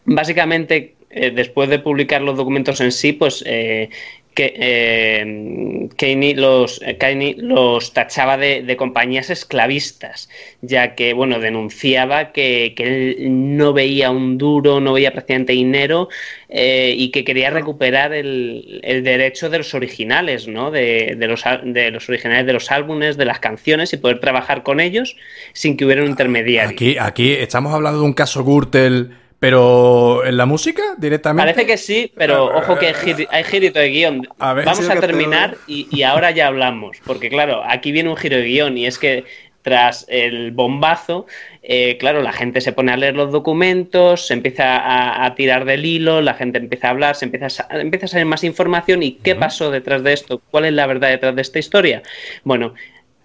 Básicamente, 0.06 0.96
eh, 1.10 1.32
después 1.32 1.70
de 1.70 1.80
publicar 1.80 2.22
los 2.22 2.38
documentos 2.38 2.80
en 2.82 2.92
sí, 2.92 3.14
pues 3.14 3.44
eh, 3.46 3.90
que 4.36 4.54
eh, 4.58 6.34
los, 6.36 6.82
eh, 6.84 7.36
los 7.38 7.94
tachaba 7.94 8.38
de, 8.38 8.64
de 8.64 8.76
compañías 8.76 9.30
esclavistas, 9.30 10.30
ya 10.62 10.94
que 10.94 11.14
bueno, 11.14 11.40
denunciaba 11.40 12.34
que, 12.34 12.74
que 12.76 12.84
él 12.84 13.16
no 13.58 13.72
veía 13.72 14.12
un 14.12 14.38
duro, 14.38 14.82
no 14.82 14.92
veía 14.94 15.14
prácticamente 15.14 15.54
dinero 15.54 16.10
eh, 16.50 16.94
y 16.98 17.12
que 17.12 17.24
quería 17.24 17.50
recuperar 17.50 18.14
el, 18.14 18.82
el 18.84 19.04
derecho 19.04 19.50
de 19.50 19.60
los 19.60 19.74
originales, 19.74 20.50
¿no? 20.50 20.70
De, 20.70 21.16
de 21.18 21.28
los, 21.28 21.44
de 21.64 21.92
los 21.92 22.10
originales 22.10 22.46
de 22.46 22.54
los 22.54 22.72
álbumes, 22.72 23.16
de 23.16 23.26
las 23.26 23.40
canciones 23.40 23.94
y 23.94 23.98
poder 23.98 24.20
trabajar 24.20 24.64
con 24.64 24.82
ellos 24.82 25.16
sin 25.54 25.78
que 25.78 25.86
hubiera 25.86 26.04
un 26.04 26.10
intermediario. 26.10 26.72
Aquí, 26.72 26.98
aquí 27.00 27.32
estamos 27.32 27.74
hablando 27.74 28.00
de 28.02 28.06
un 28.06 28.14
caso 28.14 28.44
Gürtel, 28.44 29.12
pero 29.40 30.26
en 30.26 30.38
la 30.38 30.46
música 30.46 30.82
directamente. 30.98 31.54
Parece 31.54 31.66
que 31.68 31.78
sí, 31.78 32.12
pero 32.16 32.46
ojo 32.58 32.78
que 32.80 32.88
hay, 32.88 32.94
giri- 32.94 33.28
hay 33.30 33.44
girito 33.44 33.80
de 33.80 33.90
guion. 33.90 34.28
A 34.40 34.54
ver. 34.54 34.66
Vamos 34.66 34.90
a 34.90 35.00
terminar 35.00 35.56
y, 35.68 35.88
y 35.92 36.04
ahora 36.04 36.32
ya 36.32 36.48
hablamos, 36.48 36.98
porque 37.06 37.30
claro, 37.30 37.62
aquí 37.68 37.92
viene 37.92 38.10
un 38.10 38.18
giro 38.18 38.38
de 38.38 38.44
guion 38.44 38.78
y 38.78 38.86
es 38.86 38.98
que 38.98 39.26
tras 39.62 40.06
el 40.10 40.52
bombazo, 40.52 41.26
eh, 41.64 41.98
claro, 41.98 42.22
la 42.22 42.32
gente 42.32 42.62
se 42.62 42.72
pone 42.72 42.92
a 42.92 42.98
leer 42.98 43.16
los 43.16 43.32
documentos, 43.32 44.28
se 44.28 44.36
empieza 44.36 44.78
a, 44.78 45.26
a 45.26 45.34
tirar 45.34 45.66
del 45.66 45.84
hilo, 45.86 46.22
la 46.22 46.36
gente 46.36 46.60
empieza 46.60 46.88
a 46.88 46.92
hablar, 46.92 47.16
se 47.16 47.26
empieza 47.26 47.48
a, 47.68 47.80
empieza 47.80 48.06
a 48.06 48.10
salir 48.10 48.28
más 48.28 48.44
información 48.44 49.02
y 49.02 49.14
qué 49.14 49.34
pasó 49.36 49.72
detrás 49.72 50.04
de 50.04 50.14
esto, 50.14 50.40
cuál 50.52 50.66
es 50.66 50.74
la 50.74 50.86
verdad 50.86 51.10
detrás 51.10 51.36
de 51.36 51.42
esta 51.42 51.58
historia. 51.58 52.04
Bueno, 52.44 52.76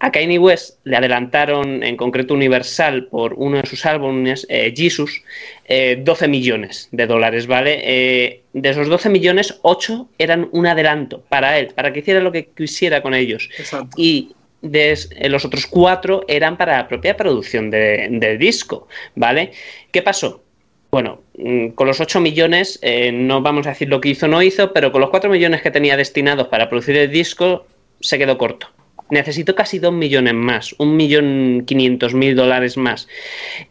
a 0.02 0.10
Kanye 0.10 0.38
West 0.38 0.78
le 0.84 0.96
adelantaron, 0.96 1.82
en 1.82 1.96
concreto 1.96 2.32
Universal, 2.34 3.06
por 3.06 3.34
uno 3.34 3.58
de 3.60 3.66
sus 3.68 3.84
álbumes, 3.84 4.46
eh, 4.48 4.72
Jesus, 4.74 5.22
eh, 5.66 5.98
12 6.02 6.26
millones 6.26 6.88
de 6.90 7.06
dólares, 7.06 7.46
¿vale? 7.46 7.80
Eh, 7.84 8.40
de 8.54 8.70
esos 8.70 8.88
12 8.88 9.10
millones, 9.10 9.58
8 9.62 10.08
eran 10.18 10.48
un 10.52 10.66
adelanto 10.66 11.22
para 11.28 11.58
él, 11.58 11.68
para 11.74 11.92
que 11.92 12.00
hiciera 12.00 12.20
lo 12.20 12.32
que 12.32 12.46
quisiera 12.46 13.02
con 13.02 13.14
ellos. 13.14 13.48
Exacto. 13.58 13.90
Y 13.96 14.32
de 14.62 14.92
eh, 15.16 15.28
los 15.28 15.44
otros 15.44 15.66
4 15.66 16.24
eran 16.28 16.56
para 16.56 16.78
la 16.78 16.88
propia 16.88 17.16
producción 17.16 17.70
de- 17.70 18.08
del 18.10 18.38
disco, 18.38 18.88
¿vale? 19.14 19.52
¿Qué 19.92 20.02
pasó? 20.02 20.42
Bueno, 20.90 21.20
mm, 21.38 21.68
con 21.68 21.86
los 21.86 22.00
8 22.00 22.20
millones, 22.20 22.78
eh, 22.82 23.12
no 23.12 23.42
vamos 23.42 23.66
a 23.66 23.70
decir 23.70 23.88
lo 23.88 24.00
que 24.00 24.08
hizo 24.08 24.26
o 24.26 24.28
no 24.30 24.42
hizo, 24.42 24.72
pero 24.72 24.90
con 24.92 25.00
los 25.02 25.10
4 25.10 25.30
millones 25.30 25.62
que 25.62 25.70
tenía 25.70 25.96
destinados 25.96 26.48
para 26.48 26.68
producir 26.68 26.96
el 26.96 27.10
disco, 27.10 27.66
se 28.00 28.18
quedó 28.18 28.36
corto. 28.38 28.68
Necesito 29.10 29.54
casi 29.54 29.78
2 29.78 29.92
millones 29.92 30.34
más, 30.34 30.76
1.500.000 30.78 32.34
dólares 32.34 32.76
más. 32.76 33.08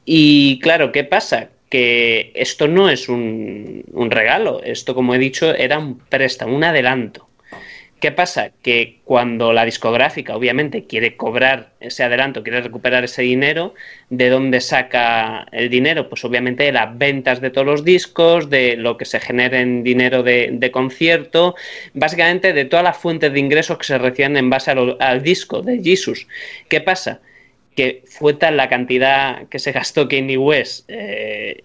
Y 0.05 0.59
claro, 0.59 0.91
¿qué 0.91 1.03
pasa? 1.03 1.49
Que 1.69 2.31
esto 2.35 2.67
no 2.67 2.89
es 2.89 3.09
un, 3.09 3.83
un 3.91 4.11
regalo, 4.11 4.61
esto 4.63 4.95
como 4.95 5.15
he 5.15 5.19
dicho 5.19 5.53
era 5.55 5.77
un 5.79 5.99
préstamo, 5.99 6.55
un 6.55 6.63
adelanto. 6.63 7.28
¿Qué 7.99 8.13
pasa? 8.13 8.51
Que 8.61 8.99
cuando 9.03 9.51
la 9.51 9.65
discográfica 9.65 10.33
obviamente 10.33 10.85
quiere 10.85 11.17
cobrar 11.17 11.71
ese 11.81 12.03
adelanto, 12.03 12.43
quiere 12.43 12.61
recuperar 12.61 13.03
ese 13.03 13.23
dinero, 13.23 13.73
¿de 14.09 14.29
dónde 14.29 14.61
saca 14.61 15.45
el 15.51 15.69
dinero? 15.69 16.07
Pues 16.07 16.23
obviamente 16.23 16.63
de 16.63 16.71
las 16.71 16.97
ventas 16.97 17.41
de 17.41 17.49
todos 17.49 17.67
los 17.67 17.83
discos, 17.83 18.49
de 18.49 18.77
lo 18.77 18.95
que 18.95 19.03
se 19.03 19.19
genere 19.19 19.59
en 19.59 19.83
dinero 19.83 20.23
de, 20.23 20.69
concierto, 20.71 21.55
básicamente 21.93 22.53
de 22.53 22.63
todas 22.65 22.85
las 22.85 22.97
fuentes 22.97 23.33
de 23.33 23.39
ingresos 23.39 23.77
que 23.77 23.85
se 23.85 23.97
reciben 23.97 24.37
en 24.37 24.49
base 24.49 24.71
al 24.71 25.21
disco 25.21 25.61
de 25.61 25.83
Jesus. 25.83 26.25
¿Qué 26.69 26.79
pasa? 26.79 27.19
Que 27.75 28.03
fue 28.05 28.33
tal 28.33 28.55
la 28.55 28.69
cantidad 28.69 29.47
que 29.49 29.59
se 29.59 29.73
gastó 29.73 30.07
Kanye 30.07 30.37
West 30.37 30.85
eh, 30.87 31.63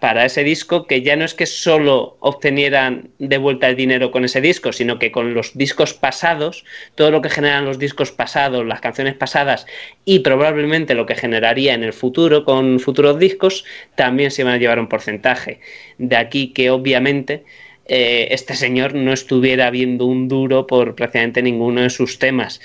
para 0.00 0.26
ese 0.26 0.44
disco 0.44 0.86
que 0.86 1.02
ya 1.02 1.16
no 1.16 1.24
es 1.24 1.34
que 1.34 1.46
solo 1.46 2.16
obtenieran 2.20 3.10
de 3.18 3.38
vuelta 3.38 3.68
el 3.68 3.76
dinero 3.76 4.10
con 4.10 4.24
ese 4.24 4.40
disco, 4.40 4.72
sino 4.72 4.98
que 4.98 5.10
con 5.10 5.32
los 5.32 5.56
discos 5.56 5.94
pasados, 5.94 6.64
todo 6.94 7.10
lo 7.10 7.22
que 7.22 7.30
generan 7.30 7.64
los 7.64 7.78
discos 7.78 8.12
pasados, 8.12 8.66
las 8.66 8.80
canciones 8.80 9.14
pasadas 9.14 9.66
y 10.04 10.18
probablemente 10.18 10.94
lo 10.94 11.06
que 11.06 11.14
generaría 11.14 11.72
en 11.72 11.82
el 11.82 11.94
futuro 11.94 12.44
con 12.44 12.78
futuros 12.78 13.18
discos, 13.18 13.64
también 13.94 14.30
se 14.30 14.42
iban 14.42 14.54
a 14.54 14.58
llevar 14.58 14.78
un 14.78 14.88
porcentaje. 14.88 15.60
De 15.96 16.16
aquí 16.16 16.52
que 16.52 16.70
obviamente 16.70 17.44
eh, 17.86 18.28
este 18.32 18.54
señor 18.54 18.94
no 18.94 19.12
estuviera 19.12 19.70
viendo 19.70 20.04
un 20.04 20.28
duro 20.28 20.66
por 20.66 20.94
prácticamente 20.94 21.42
ninguno 21.42 21.80
de 21.80 21.90
sus 21.90 22.18
temas. 22.18 22.60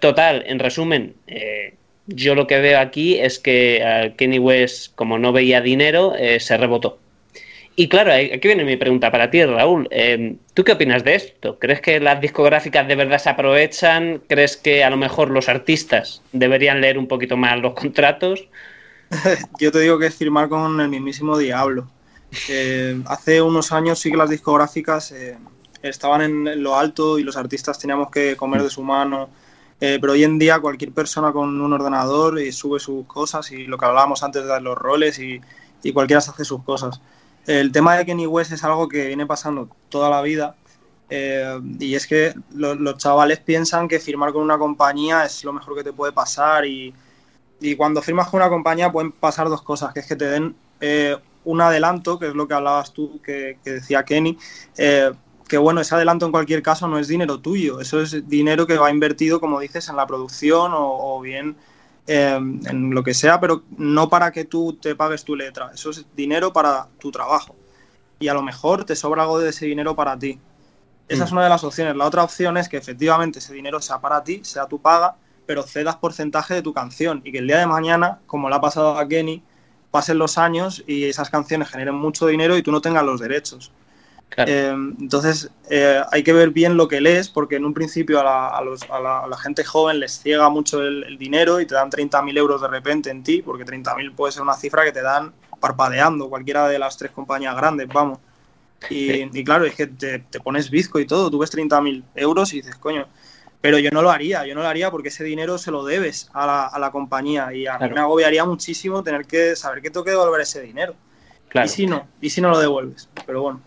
Total, 0.00 0.42
en 0.48 0.58
resumen, 0.58 1.14
eh, 1.28 1.74
yo 2.14 2.34
lo 2.34 2.46
que 2.46 2.60
veo 2.60 2.78
aquí 2.78 3.18
es 3.18 3.38
que 3.38 3.80
eh, 3.82 4.14
Kenny 4.16 4.38
West, 4.38 4.94
como 4.94 5.18
no 5.18 5.32
veía 5.32 5.60
dinero, 5.60 6.14
eh, 6.16 6.40
se 6.40 6.56
rebotó. 6.56 6.98
Y 7.74 7.88
claro, 7.88 8.12
aquí 8.12 8.48
viene 8.48 8.64
mi 8.64 8.76
pregunta 8.76 9.10
para 9.10 9.30
ti, 9.30 9.42
Raúl. 9.44 9.88
Eh, 9.90 10.36
¿Tú 10.52 10.62
qué 10.62 10.72
opinas 10.72 11.04
de 11.04 11.14
esto? 11.14 11.58
¿Crees 11.58 11.80
que 11.80 12.00
las 12.00 12.20
discográficas 12.20 12.86
de 12.86 12.96
verdad 12.96 13.18
se 13.18 13.30
aprovechan? 13.30 14.22
¿Crees 14.28 14.58
que 14.58 14.84
a 14.84 14.90
lo 14.90 14.98
mejor 14.98 15.30
los 15.30 15.48
artistas 15.48 16.22
deberían 16.32 16.82
leer 16.82 16.98
un 16.98 17.08
poquito 17.08 17.36
más 17.38 17.58
los 17.60 17.72
contratos? 17.72 18.46
Yo 19.58 19.72
te 19.72 19.80
digo 19.80 19.98
que 19.98 20.06
es 20.06 20.14
firmar 20.14 20.50
con 20.50 20.80
el 20.80 20.88
mismísimo 20.88 21.38
diablo. 21.38 21.88
Eh, 22.50 23.00
hace 23.06 23.40
unos 23.40 23.72
años 23.72 23.98
sí 23.98 24.10
que 24.10 24.16
las 24.18 24.30
discográficas 24.30 25.14
estaban 25.82 26.22
en 26.22 26.62
lo 26.62 26.76
alto 26.76 27.18
y 27.18 27.22
los 27.22 27.36
artistas 27.36 27.78
teníamos 27.78 28.10
que 28.10 28.36
comer 28.36 28.62
de 28.62 28.70
su 28.70 28.82
mano. 28.82 29.30
Eh, 29.84 29.98
pero 30.00 30.12
hoy 30.12 30.22
en 30.24 30.38
día 30.38 30.60
cualquier 30.60 30.92
persona 30.92 31.32
con 31.32 31.60
un 31.60 31.72
ordenador 31.72 32.40
y 32.40 32.52
sube 32.52 32.78
sus 32.78 33.04
cosas 33.06 33.50
y 33.50 33.66
lo 33.66 33.76
que 33.78 33.84
hablábamos 33.86 34.22
antes 34.22 34.46
de 34.46 34.60
los 34.60 34.78
roles 34.78 35.18
y, 35.18 35.40
y 35.82 35.92
cualquiera 35.92 36.20
se 36.20 36.30
hace 36.30 36.44
sus 36.44 36.62
cosas. 36.62 37.00
El 37.46 37.72
tema 37.72 37.96
de 37.96 38.06
Kenny 38.06 38.26
West 38.26 38.52
es 38.52 38.62
algo 38.64 38.88
que 38.88 39.08
viene 39.08 39.26
pasando 39.26 39.68
toda 39.88 40.08
la 40.08 40.22
vida 40.22 40.56
eh, 41.10 41.58
y 41.80 41.94
es 41.96 42.06
que 42.06 42.32
lo- 42.54 42.76
los 42.76 42.96
chavales 42.98 43.40
piensan 43.40 43.88
que 43.88 43.98
firmar 43.98 44.32
con 44.32 44.42
una 44.42 44.56
compañía 44.58 45.24
es 45.24 45.42
lo 45.44 45.52
mejor 45.52 45.74
que 45.76 45.82
te 45.84 45.92
puede 45.92 46.12
pasar 46.12 46.64
y, 46.66 46.94
y 47.60 47.76
cuando 47.76 48.02
firmas 48.02 48.28
con 48.28 48.40
una 48.40 48.48
compañía 48.50 48.90
pueden 48.90 49.12
pasar 49.12 49.48
dos 49.48 49.62
cosas, 49.62 49.92
que 49.92 50.00
es 50.00 50.06
que 50.06 50.16
te 50.16 50.26
den 50.26 50.56
eh, 50.80 51.16
un 51.44 51.60
adelanto, 51.60 52.18
que 52.18 52.28
es 52.28 52.34
lo 52.34 52.46
que 52.48 52.54
hablabas 52.54 52.92
tú, 52.92 53.20
que, 53.22 53.58
que 53.64 53.72
decía 53.72 54.04
Kenny, 54.04 54.36
eh, 54.76 55.12
que 55.52 55.58
bueno, 55.58 55.82
ese 55.82 55.94
adelanto 55.94 56.24
en 56.24 56.32
cualquier 56.32 56.62
caso 56.62 56.88
no 56.88 56.98
es 56.98 57.08
dinero 57.08 57.38
tuyo, 57.38 57.78
eso 57.78 58.00
es 58.00 58.26
dinero 58.26 58.66
que 58.66 58.78
va 58.78 58.90
invertido, 58.90 59.38
como 59.38 59.60
dices, 59.60 59.86
en 59.90 59.96
la 59.96 60.06
producción 60.06 60.72
o, 60.72 61.16
o 61.16 61.20
bien 61.20 61.56
eh, 62.06 62.36
en 62.36 62.94
lo 62.94 63.02
que 63.02 63.12
sea, 63.12 63.38
pero 63.38 63.62
no 63.76 64.08
para 64.08 64.32
que 64.32 64.46
tú 64.46 64.78
te 64.80 64.96
pagues 64.96 65.24
tu 65.24 65.36
letra, 65.36 65.70
eso 65.74 65.90
es 65.90 66.06
dinero 66.16 66.54
para 66.54 66.88
tu 66.98 67.10
trabajo. 67.10 67.54
Y 68.18 68.28
a 68.28 68.32
lo 68.32 68.40
mejor 68.40 68.86
te 68.86 68.96
sobra 68.96 69.24
algo 69.24 69.40
de 69.40 69.50
ese 69.50 69.66
dinero 69.66 69.94
para 69.94 70.18
ti. 70.18 70.38
Esa 71.06 71.24
es 71.24 71.32
una 71.32 71.44
de 71.44 71.50
las 71.50 71.64
opciones. 71.64 71.96
La 71.96 72.06
otra 72.06 72.24
opción 72.24 72.56
es 72.56 72.70
que 72.70 72.78
efectivamente 72.78 73.40
ese 73.40 73.52
dinero 73.52 73.82
sea 73.82 74.00
para 74.00 74.24
ti, 74.24 74.40
sea 74.44 74.64
tu 74.64 74.80
paga, 74.80 75.16
pero 75.44 75.64
cedas 75.64 75.96
porcentaje 75.96 76.54
de 76.54 76.62
tu 76.62 76.72
canción 76.72 77.20
y 77.26 77.30
que 77.30 77.40
el 77.40 77.46
día 77.46 77.58
de 77.58 77.66
mañana, 77.66 78.20
como 78.26 78.48
le 78.48 78.54
ha 78.54 78.60
pasado 78.62 78.96
a 78.96 79.06
Kenny, 79.06 79.42
pasen 79.90 80.16
los 80.16 80.38
años 80.38 80.82
y 80.86 81.04
esas 81.04 81.28
canciones 81.28 81.68
generen 81.68 81.94
mucho 81.94 82.26
dinero 82.26 82.56
y 82.56 82.62
tú 82.62 82.72
no 82.72 82.80
tengas 82.80 83.04
los 83.04 83.20
derechos. 83.20 83.70
Claro. 84.34 84.50
Eh, 84.50 84.70
entonces, 85.00 85.50
eh, 85.68 86.00
hay 86.10 86.22
que 86.22 86.32
ver 86.32 86.50
bien 86.50 86.76
lo 86.78 86.88
que 86.88 87.00
lees, 87.02 87.28
porque 87.28 87.56
en 87.56 87.66
un 87.66 87.74
principio 87.74 88.18
a 88.18 88.24
la, 88.24 88.48
a 88.48 88.62
los- 88.62 88.88
a 88.90 88.98
la- 88.98 89.20
a 89.20 89.26
la 89.26 89.36
gente 89.36 89.62
joven 89.62 90.00
les 90.00 90.20
ciega 90.22 90.48
mucho 90.48 90.80
el, 90.80 91.04
el 91.04 91.18
dinero 91.18 91.60
y 91.60 91.66
te 91.66 91.74
dan 91.74 91.90
30.000 91.90 92.36
euros 92.38 92.62
de 92.62 92.68
repente 92.68 93.10
en 93.10 93.22
ti, 93.22 93.42
porque 93.42 93.64
30.000 93.66 94.12
puede 94.14 94.32
ser 94.32 94.42
una 94.42 94.54
cifra 94.54 94.84
que 94.84 94.92
te 94.92 95.02
dan 95.02 95.32
parpadeando 95.60 96.28
cualquiera 96.30 96.66
de 96.66 96.78
las 96.78 96.96
tres 96.96 97.10
compañías 97.12 97.54
grandes, 97.56 97.92
vamos. 97.92 98.18
Y, 98.88 99.12
Sí. 99.12 99.30
y 99.34 99.44
claro, 99.44 99.64
es 99.66 99.74
que 99.74 99.86
te, 99.86 100.18
te 100.20 100.40
pones 100.40 100.70
bizco 100.70 100.98
y 100.98 101.06
todo, 101.06 101.30
tú 101.30 101.38
ves 101.38 101.50
30.000 101.50 102.02
euros 102.14 102.52
y 102.54 102.56
dices, 102.62 102.76
coño, 102.76 103.06
pero 103.60 103.78
yo 103.78 103.90
no 103.92 104.00
lo 104.02 104.10
haría, 104.10 104.46
yo 104.46 104.54
no 104.54 104.62
lo 104.62 104.68
haría 104.68 104.90
porque 104.90 105.08
ese 105.08 105.24
dinero 105.24 105.58
se 105.58 105.70
lo 105.70 105.84
debes 105.84 106.28
a 106.32 106.46
la, 106.46 106.66
a 106.66 106.78
la 106.78 106.90
compañía 106.90 107.52
y 107.52 107.66
a 107.66 107.76
Claro. 107.76 107.90
mí 107.90 107.94
me 107.96 108.00
agobiaría 108.00 108.44
muchísimo 108.44 109.02
tener 109.04 109.26
que 109.26 109.54
saber 109.56 109.82
que 109.82 109.90
tengo 109.90 110.04
que 110.04 110.10
devolver 110.10 110.40
ese 110.40 110.60
dinero. 110.62 110.94
Claro. 111.48 111.66
Y 111.66 111.68
si 111.68 111.86
no, 111.86 112.08
y 112.20 112.30
si 112.30 112.40
no 112.40 112.48
lo 112.48 112.58
devuelves, 112.58 113.08
pero 113.26 113.42
bueno. 113.42 113.60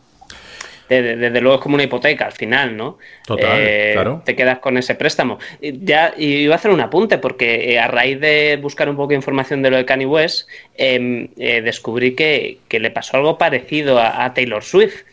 Desde, 0.87 1.15
desde 1.15 1.41
luego 1.41 1.55
es 1.57 1.61
como 1.63 1.75
una 1.75 1.83
hipoteca 1.83 2.25
al 2.27 2.31
final, 2.31 2.77
¿no? 2.77 2.99
Total, 3.25 3.57
Eh, 3.59 3.91
claro. 3.93 4.21
Te 4.23 4.35
quedas 4.35 4.59
con 4.59 4.77
ese 4.77 4.93
préstamo. 4.95 5.39
Y 5.59 5.83
Ya 5.83 6.13
y 6.15 6.43
iba 6.43 6.53
a 6.53 6.57
hacer 6.57 6.69
un 6.71 6.79
apunte 6.81 7.17
porque 7.17 7.71
eh, 7.73 7.79
a 7.79 7.87
raíz 7.87 8.19
de 8.19 8.59
buscar 8.61 8.87
un 8.89 8.95
poco 8.95 9.09
de 9.09 9.15
información 9.15 9.63
de 9.63 9.71
lo 9.71 9.77
de 9.77 9.85
Kanye 9.85 10.05
West, 10.05 10.47
eh, 10.77 11.29
eh, 11.37 11.61
descubrí 11.61 12.13
que, 12.13 12.59
que 12.67 12.79
le 12.79 12.91
pasó 12.91 13.17
algo 13.17 13.37
parecido 13.37 13.99
a, 13.99 14.23
a 14.25 14.33
Taylor 14.35 14.63
Swift. 14.63 15.03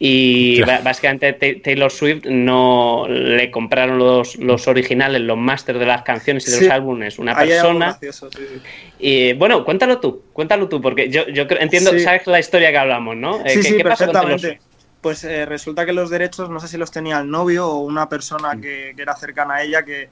Y 0.00 0.60
básicamente 0.62 1.32
Ta- 1.34 1.62
Taylor 1.62 1.90
Swift 1.90 2.24
no 2.26 3.06
le 3.08 3.50
compraron 3.52 3.96
los, 3.98 4.34
los 4.36 4.66
originales, 4.66 5.20
los 5.20 5.38
másters 5.38 5.78
de 5.78 5.86
las 5.86 6.02
canciones 6.02 6.46
y 6.48 6.50
de 6.50 6.56
Sí. 6.58 6.64
los 6.64 6.72
álbumes 6.72 7.18
una 7.20 7.38
Ahí 7.38 7.52
hay 7.52 7.58
algo 7.58 7.68
persona. 7.68 7.86
gracioso, 7.86 8.28
sí, 8.32 8.42
sí. 8.52 8.60
Y 8.98 9.32
bueno, 9.34 9.64
cuéntalo 9.64 10.00
tú, 10.00 10.24
cuéntalo 10.32 10.68
tú, 10.68 10.80
porque 10.80 11.08
yo, 11.08 11.28
yo 11.28 11.46
creo- 11.46 11.60
entiendo, 11.60 11.92
Sí. 11.92 12.00
sabes 12.00 12.26
la 12.26 12.40
historia 12.40 12.72
que 12.72 12.78
hablamos, 12.78 13.16
¿no? 13.16 13.38
Eh, 13.46 13.50
Sí, 13.50 13.56
¿qué- 13.60 13.62
sí, 13.68 13.76
qué 13.76 13.84
pasó 13.84 14.04
con 14.06 14.14
Taylor. 14.14 14.40
Swift? 14.40 14.60
Pues 15.04 15.22
eh, 15.24 15.44
resulta 15.44 15.84
que 15.84 15.92
los 15.92 16.08
derechos, 16.08 16.48
no 16.48 16.58
sé 16.60 16.66
si 16.66 16.78
los 16.78 16.90
tenía 16.90 17.18
el 17.20 17.30
novio 17.30 17.68
o 17.68 17.80
una 17.80 18.06
Mm. 18.06 18.08
persona 18.08 18.58
que, 18.58 18.94
que 18.96 19.02
era 19.02 19.14
cercana 19.14 19.56
a 19.56 19.62
ella, 19.62 19.84
que, 19.84 20.08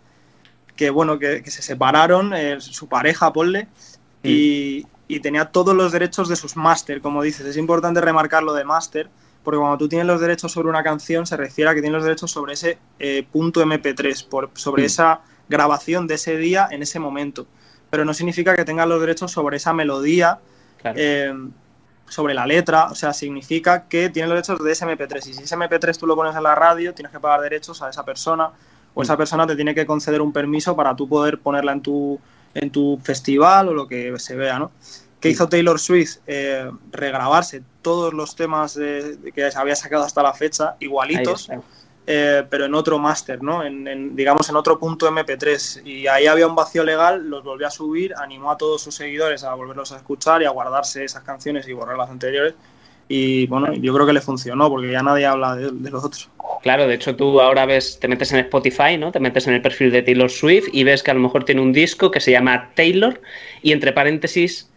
que, 0.76 0.90
bueno, 0.90 1.18
que, 1.18 1.42
que 1.42 1.50
se 1.50 1.62
separaron, 1.62 2.34
eh, 2.34 2.60
su 2.60 2.88
pareja, 2.88 3.32
ponle, 3.32 3.62
Mm. 4.22 4.28
y, 4.28 4.86
y 5.08 5.20
tenía 5.20 5.46
todos 5.46 5.74
los 5.74 5.92
derechos 5.92 6.28
de 6.28 6.36
sus 6.36 6.56
máster, 6.56 7.00
como 7.00 7.22
dices. 7.22 7.46
Es 7.46 7.56
importante 7.56 8.02
remarcar 8.02 8.42
lo 8.42 8.52
de 8.52 8.64
máster, 8.64 9.08
porque 9.42 9.56
cuando 9.58 9.78
tú 9.78 9.88
tienes 9.88 10.06
los 10.06 10.20
derechos 10.20 10.52
sobre 10.52 10.68
una 10.68 10.82
canción, 10.82 11.26
se 11.26 11.38
refiere 11.38 11.70
a 11.70 11.74
que 11.74 11.80
tienes 11.80 11.96
los 11.96 12.04
derechos 12.04 12.30
sobre 12.30 12.52
ese 12.52 12.76
eh, 12.98 13.26
punto 13.32 13.62
MP3, 13.62 14.24
por, 14.28 14.50
sobre 14.52 14.82
Mm. 14.82 14.86
esa 14.86 15.20
grabación 15.48 16.06
de 16.06 16.16
ese 16.16 16.36
día 16.36 16.68
en 16.70 16.82
ese 16.82 16.98
momento. 16.98 17.46
Pero 17.88 18.04
no 18.04 18.12
significa 18.12 18.54
que 18.54 18.66
tengas 18.66 18.86
los 18.86 19.00
derechos 19.00 19.32
sobre 19.32 19.56
esa 19.56 19.72
melodía 19.72 20.38
Claro. 20.82 20.98
Sobre 22.12 22.34
la 22.34 22.46
letra, 22.46 22.88
o 22.90 22.94
sea, 22.94 23.14
significa 23.14 23.84
que 23.88 24.10
tiene 24.10 24.28
los 24.28 24.34
derechos 24.36 24.62
de 24.62 24.70
ese 24.72 24.84
MP3. 24.84 25.26
Y 25.28 25.32
si 25.34 25.42
ese 25.44 25.56
MP3 25.56 25.96
tú 25.96 26.06
lo 26.06 26.14
pones 26.14 26.36
en 26.36 26.42
la 26.42 26.54
radio, 26.54 26.92
tienes 26.92 27.10
que 27.10 27.18
pagar 27.18 27.40
derechos 27.40 27.80
a 27.80 27.88
esa 27.88 28.04
persona, 28.04 28.50
o 28.92 29.02
esa 29.02 29.16
persona 29.16 29.46
te 29.46 29.56
tiene 29.56 29.74
que 29.74 29.86
conceder 29.86 30.20
un 30.20 30.30
permiso 30.32 30.76
para 30.76 30.94
tú 30.94 31.08
poder 31.08 31.38
ponerla 31.40 31.72
en 31.72 31.80
tu, 31.80 32.20
en 32.54 32.70
tu 32.70 33.00
festival 33.02 33.68
o 33.68 33.72
lo 33.72 33.88
que 33.88 34.12
se 34.18 34.36
vea, 34.36 34.58
¿no? 34.58 34.70
¿Qué 35.20 35.30
hizo 35.30 35.48
Taylor 35.48 35.78
Swift? 35.80 36.18
Eh, 36.26 36.70
regrabarse 36.90 37.62
todos 37.80 38.12
los 38.12 38.36
temas 38.36 38.74
de- 38.74 39.16
de 39.16 39.32
que 39.32 39.50
se 39.50 39.58
había 39.58 39.74
sacado 39.76 40.04
hasta 40.04 40.22
la 40.22 40.34
fecha, 40.34 40.76
igualitos. 40.80 41.48
Eh, 42.06 42.44
pero 42.50 42.64
en 42.64 42.74
otro 42.74 42.98
máster, 42.98 43.42
¿no? 43.42 43.62
En, 43.64 44.16
digamos 44.16 44.48
en 44.48 44.56
otro 44.56 44.78
punto 44.78 45.08
MP3. 45.08 45.86
Y 45.86 46.06
ahí 46.06 46.26
había 46.26 46.46
un 46.46 46.54
vacío 46.54 46.84
legal, 46.84 47.28
los 47.28 47.44
volvió 47.44 47.66
a 47.66 47.70
subir, 47.70 48.14
animó 48.16 48.50
a 48.50 48.56
todos 48.56 48.82
sus 48.82 48.94
seguidores 48.94 49.44
a 49.44 49.54
volverlos 49.54 49.92
a 49.92 49.96
escuchar 49.96 50.42
y 50.42 50.44
a 50.44 50.50
guardarse 50.50 51.04
esas 51.04 51.22
canciones 51.22 51.68
y 51.68 51.72
borrar 51.72 51.96
las 51.96 52.10
anteriores. 52.10 52.54
Y 53.08 53.46
bueno, 53.46 53.72
yo 53.74 53.92
creo 53.92 54.06
que 54.06 54.12
le 54.12 54.20
funcionó, 54.20 54.68
porque 54.68 54.90
ya 54.90 55.02
nadie 55.02 55.26
habla 55.26 55.54
de, 55.54 55.70
de 55.70 55.90
los 55.90 56.04
otros. 56.04 56.30
Claro, 56.62 56.86
de 56.86 56.94
hecho 56.94 57.14
tú 57.14 57.40
ahora 57.40 57.66
ves, 57.66 57.98
te 58.00 58.08
metes 58.08 58.32
en 58.32 58.38
Spotify, 58.38 58.96
¿no? 58.96 59.12
Te 59.12 59.20
metes 59.20 59.46
en 59.46 59.54
el 59.54 59.62
perfil 59.62 59.90
de 59.90 60.02
Taylor 60.02 60.30
Swift 60.30 60.68
y 60.72 60.84
ves 60.84 61.02
que 61.02 61.10
a 61.10 61.14
lo 61.14 61.20
mejor 61.20 61.44
tiene 61.44 61.60
un 61.60 61.72
disco 61.72 62.10
que 62.10 62.20
se 62.20 62.30
llama 62.30 62.70
Taylor 62.74 63.20
y 63.62 63.72
entre 63.72 63.92
paréntesis 63.92 64.70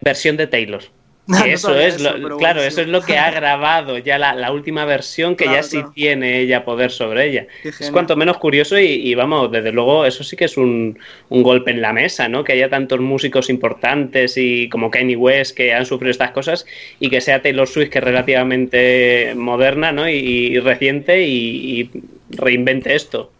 versión 0.00 0.36
de 0.36 0.46
Taylor. 0.46 0.82
No 1.28 1.44
eso 1.44 1.74
es, 1.76 1.96
eso, 1.96 2.16
lo- 2.16 2.36
claro, 2.38 2.60
buenísimo. 2.60 2.62
eso 2.68 2.80
es 2.82 2.88
lo 2.88 3.00
que 3.02 3.18
ha 3.18 3.30
grabado 3.40 3.98
ya 3.98 4.16
la, 4.16 4.34
la 4.34 4.52
última 4.52 4.84
versión 4.84 5.34
que 5.34 5.44
Claro, 5.44 5.58
ya 5.58 5.62
sí 5.64 5.76
claro. 5.78 5.92
tiene 5.92 6.38
ella 6.40 6.64
poder 6.64 6.92
sobre 6.92 7.24
ella. 7.28 7.46
Qué 7.62 7.70
Es 7.70 7.90
cuanto 7.90 8.14
menos 8.16 8.38
curioso 8.38 8.78
y, 8.78 8.84
y 8.86 9.14
vamos, 9.16 9.50
desde 9.50 9.72
luego 9.72 10.06
eso 10.06 10.22
sí 10.22 10.36
que 10.36 10.44
es 10.44 10.56
un, 10.56 10.96
un 11.28 11.42
golpe 11.42 11.72
en 11.72 11.82
la 11.82 11.92
mesa, 11.92 12.28
¿no? 12.28 12.44
Que 12.44 12.52
haya 12.52 12.70
tantos 12.70 13.00
músicos 13.00 13.50
importantes 13.50 14.36
y 14.36 14.68
como 14.68 14.88
Kanye 14.90 15.16
West 15.16 15.56
que 15.56 15.74
han 15.74 15.84
sufrido 15.84 16.12
estas 16.12 16.30
cosas 16.30 16.64
y 17.00 17.10
que 17.10 17.20
sea 17.20 17.42
Taylor 17.42 17.66
Swift 17.66 17.90
que 17.90 17.98
es 17.98 18.04
relativamente 18.04 19.34
moderna, 19.36 19.90
¿no? 19.90 20.08
Y, 20.08 20.14
y 20.14 20.58
reciente 20.60 21.22
y, 21.26 21.80
y 21.80 21.90
reinvente 22.30 22.94
esto. 22.94 23.32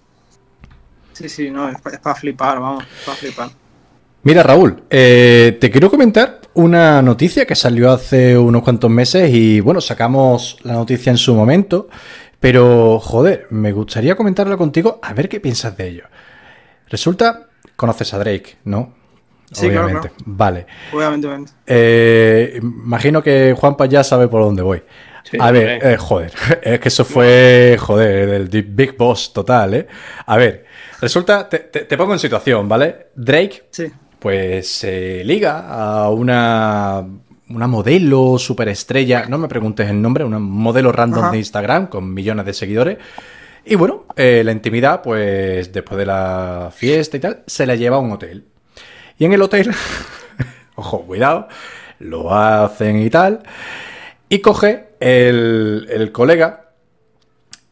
Sí, 1.13 1.29
sí, 1.29 1.51
no, 1.51 1.69
es, 1.69 1.81
para 1.81 2.15
flipar, 2.15 2.59
vamos, 2.61 2.85
es 2.85 3.05
para 3.05 3.17
flipar. 3.17 3.49
Mira, 4.23 4.43
Raúl, 4.43 4.83
eh, 4.91 5.57
te 5.61 5.71
quiero 5.71 5.89
comentar 5.89 6.41
una 6.57 7.01
noticia 7.03 7.47
que 7.47 7.55
salió 7.55 7.91
hace 7.93 8.37
unos 8.37 8.63
cuantos 8.63 8.91
meses 8.91 9.31
y 9.33 9.61
bueno, 9.61 9.81
sacamos 9.81 10.59
la 10.63 10.75
noticia 10.75 11.11
en 11.11 11.17
su 11.19 11.35
momento, 11.35 11.89
pero 12.41 12.99
joder, 12.99 13.47
me 13.51 13.73
gustaría 13.73 14.17
comentarla 14.17 14.57
contigo 14.57 14.99
a 15.03 15.13
ver 15.15 15.29
qué 15.29 15.41
piensas 15.41 15.77
de 15.77 15.89
ello. 15.89 16.05
Resulta, 16.89 17.49
conoces 17.77 18.13
a 18.15 18.19
Drake, 18.19 18.57
¿no? 18.65 18.95
Sí, 19.53 19.69
claro, 19.69 19.85
Obviamente. 19.87 20.11
Vale. 20.25 20.67
Obviamente, 20.93 21.27
obviamente. 21.29 21.53
Eh, 21.67 22.59
imagino 22.61 23.23
que 23.23 23.55
Juanpa 23.57 23.87
ya 23.87 24.03
sabe 24.03 24.29
por 24.29 24.43
dónde 24.43 24.63
voy. 24.63 24.83
Sí, 25.31 25.37
a 25.41 25.51
ver, 25.51 25.85
eh, 25.85 25.97
joder, 25.97 26.33
es 26.63 26.81
que 26.81 26.89
eso 26.89 27.05
fue, 27.05 27.77
joder, 27.81 28.29
el 28.31 28.49
Big 28.49 28.97
Boss 28.97 29.33
total, 29.33 29.75
¿eh? 29.75 29.87
A 30.27 30.37
ver, 30.37 30.65
resulta, 31.01 31.49
te, 31.49 31.59
te- 31.61 31.81
te 31.81 31.97
pongo 31.97 32.13
en 32.13 32.19
situación, 32.21 32.69
¿vale? 32.69 33.09
Drake 33.15 33.65
Sí, 33.71 33.91
pues 34.27 34.67
se 34.67 35.23
liga 35.23 35.69
a 35.69 36.11
una, 36.11 37.07
una 37.49 37.67
modelo 37.69 38.41
superestrella, 38.41 39.27
no 39.27 39.39
me 39.39 39.47
preguntes 39.47 39.89
el 39.89 40.03
nombre, 40.03 40.25
una 40.25 40.41
modelo 40.41 40.91
random 40.91 41.27
Ajá. 41.27 41.31
de 41.31 41.39
Instagram 41.39 41.87
con 41.87 42.13
millones 42.13 42.45
de 42.45 42.53
seguidores. 42.53 42.99
Y 43.65 43.77
bueno, 43.77 44.05
eh, 44.17 44.43
la 44.45 44.51
intimidad, 44.51 45.01
pues 45.01 45.73
después 45.73 45.97
de 45.97 46.07
la 46.07 46.73
fiesta 46.75 47.17
y 47.17 47.21
tal, 47.21 47.45
se 47.47 47.67
la 47.67 47.77
lleva 47.77 47.99
a 47.99 48.01
un 48.01 48.11
hotel. 48.11 48.47
Y 49.17 49.27
en 49.27 49.33
el 49.33 49.43
hotel, 49.43 49.73
ojo, 50.75 51.03
cuidado, 51.03 51.47
lo 52.01 52.35
hacen 52.35 53.01
y 53.01 53.09
tal. 53.09 53.45
Y 54.29 54.41
coge 54.41 54.89
el, 54.99 55.87
el 55.89 56.11
colega 56.11 56.73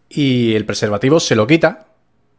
y 0.09 0.55
el 0.55 0.65
preservativo 0.65 1.19
se 1.19 1.35
lo 1.35 1.49
quita 1.49 1.89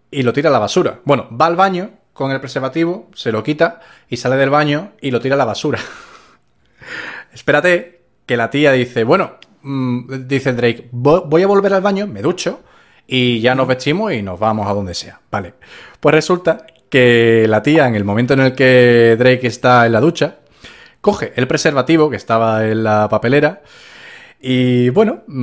y 0.10 0.23
lo 0.23 0.32
tira 0.32 0.47
a 0.47 0.54
la 0.54 0.60
basura. 0.60 1.01
Bueno, 1.04 1.28
va 1.36 1.47
al 1.47 1.58
baño 1.58 2.05
con 2.15 2.32
el 2.32 2.39
preservativo, 2.39 3.10
se 3.13 3.32
lo 3.32 3.43
quita 3.43 3.82
y 4.10 4.15
sale 4.17 4.38
del 4.38 4.49
baño 4.49 4.93
y 5.01 5.12
lo 5.12 5.19
tira 5.19 5.36
a 5.36 5.38
la 5.38 5.45
basura. 5.45 5.80
Espérate 7.34 8.01
que 8.25 8.38
la 8.38 8.49
tía 8.49 8.71
dice, 8.71 9.04
bueno, 9.04 9.34
mm, 9.62 10.25
dice 10.28 10.54
Drake, 10.54 10.89
"Vo- 10.91 11.25
voy 11.28 11.43
a 11.43 11.47
volver 11.47 11.73
al 11.73 11.82
baño, 11.82 12.08
me 12.08 12.21
ducho 12.21 12.62
y 13.06 13.39
ya 13.41 13.54
nos 13.54 13.67
vestimos 13.67 14.13
y 14.13 14.21
nos 14.21 14.39
vamos 14.39 14.67
a 14.67 14.73
donde 14.73 14.93
sea. 14.93 15.19
Vale. 15.30 15.54
Pues 15.99 16.15
resulta 16.15 16.65
que 16.89 17.45
la 17.49 17.62
tía, 17.62 17.88
en 17.88 17.95
el 17.95 18.04
momento 18.06 18.34
en 18.34 18.39
el 18.39 18.56
que 18.56 19.15
Drake 19.19 19.45
está 19.47 19.86
en 19.86 19.91
la 19.91 19.99
ducha, 19.99 20.38
coge 21.01 21.34
el 21.36 21.47
preservativo 21.47 22.10
que 22.10 22.15
estaba 22.15 22.65
en 22.65 22.84
la 22.84 23.08
papelera 23.10 23.62
y 24.39 24.89
bueno, 24.89 25.23
mm, 25.28 25.34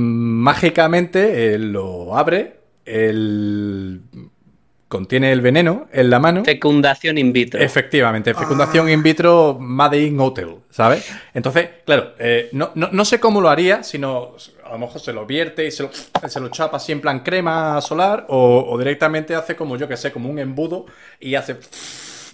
mágicamente 0.43 1.53
eh, 1.53 1.57
lo 1.59 2.17
abre, 2.17 2.57
el... 2.85 4.01
contiene 4.93 5.31
el 5.31 5.41
veneno 5.41 5.87
en 5.91 6.09
la 6.11 6.19
mano. 6.19 6.45
Fecundación 6.45 7.17
in 7.17 7.33
vitro. 7.33 7.59
Efectivamente, 7.59 8.33
fecundación 8.35 8.89
in 8.89 9.01
vitro 9.01 9.57
Made 9.59 9.99
in 9.99 10.19
Hotel, 10.19 10.57
¿sabes? 10.69 11.11
Entonces, 11.33 11.69
claro, 11.83 12.13
eh, 12.19 12.49
no, 12.53 12.69
no- 12.75 12.89
no 12.91 13.03
sé 13.03 13.19
cómo 13.19 13.41
lo 13.41 13.49
haría, 13.49 13.81
sino 13.81 14.35
a 14.63 14.73
lo 14.73 14.77
mejor 14.77 15.01
se 15.01 15.11
lo 15.11 15.25
vierte 15.25 15.65
y 15.65 15.71
se 15.71 15.81
lo, 15.83 15.89
se 15.91 16.39
lo 16.39 16.49
chapa 16.49 16.77
así 16.77 16.91
en 16.91 17.01
plan 17.01 17.21
crema 17.21 17.81
solar 17.81 18.27
o, 18.29 18.65
o 18.69 18.77
directamente 18.77 19.33
hace 19.33 19.55
como 19.55 19.77
yo 19.77 19.87
que 19.87 19.97
sé, 19.97 20.11
como 20.11 20.29
un 20.29 20.37
embudo 20.37 20.85
y 21.19 21.33
hace... 21.35 21.57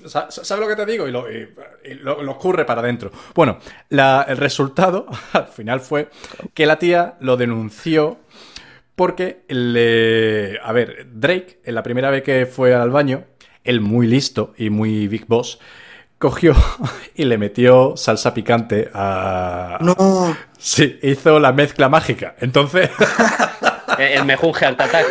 Sa- 0.05 0.31
¿Sabes 0.31 0.61
lo 0.61 0.67
que 0.69 0.77
te 0.77 0.85
digo? 0.89 1.07
Y 1.07 1.11
lo, 1.11 1.29
y- 1.31 1.49
y 1.83 1.93
lo- 1.95 2.21
lo 2.23 2.31
escurre 2.33 2.63
para 2.65 2.81
adentro. 2.81 3.11
Bueno, 3.35 3.57
la- 3.89 4.25
el 4.27 4.37
resultado 4.37 5.05
al 5.33 5.47
final 5.47 5.79
fue 5.79 6.09
que 6.53 6.65
la 6.65 6.77
tía 6.77 7.15
lo 7.21 7.35
denunció 7.37 8.17
porque 8.99 9.45
le. 9.47 10.59
A 10.61 10.73
ver, 10.73 11.07
Drake, 11.13 11.61
en 11.63 11.73
la 11.73 11.83
primera 11.83 12.09
vez 12.09 12.21
que 12.21 12.45
fue 12.45 12.75
al 12.75 12.89
baño, 12.89 13.23
él 13.63 13.79
muy 13.79 14.07
listo 14.07 14.53
y 14.57 14.69
muy 14.69 15.07
Big 15.07 15.25
Boss, 15.25 15.57
cogió 16.17 16.53
y 17.15 17.23
le 17.23 17.37
metió 17.37 17.95
salsa 17.95 18.33
picante 18.33 18.89
a. 18.93 19.77
no, 19.79 20.35
Sí, 20.57 20.99
hizo 21.01 21.39
la 21.39 21.53
mezcla 21.53 21.87
mágica. 21.87 22.35
Entonces. 22.41 22.89
El 23.97 24.25
mejunje 24.25 24.65
Heart 24.65 24.81
Attack. 24.81 25.05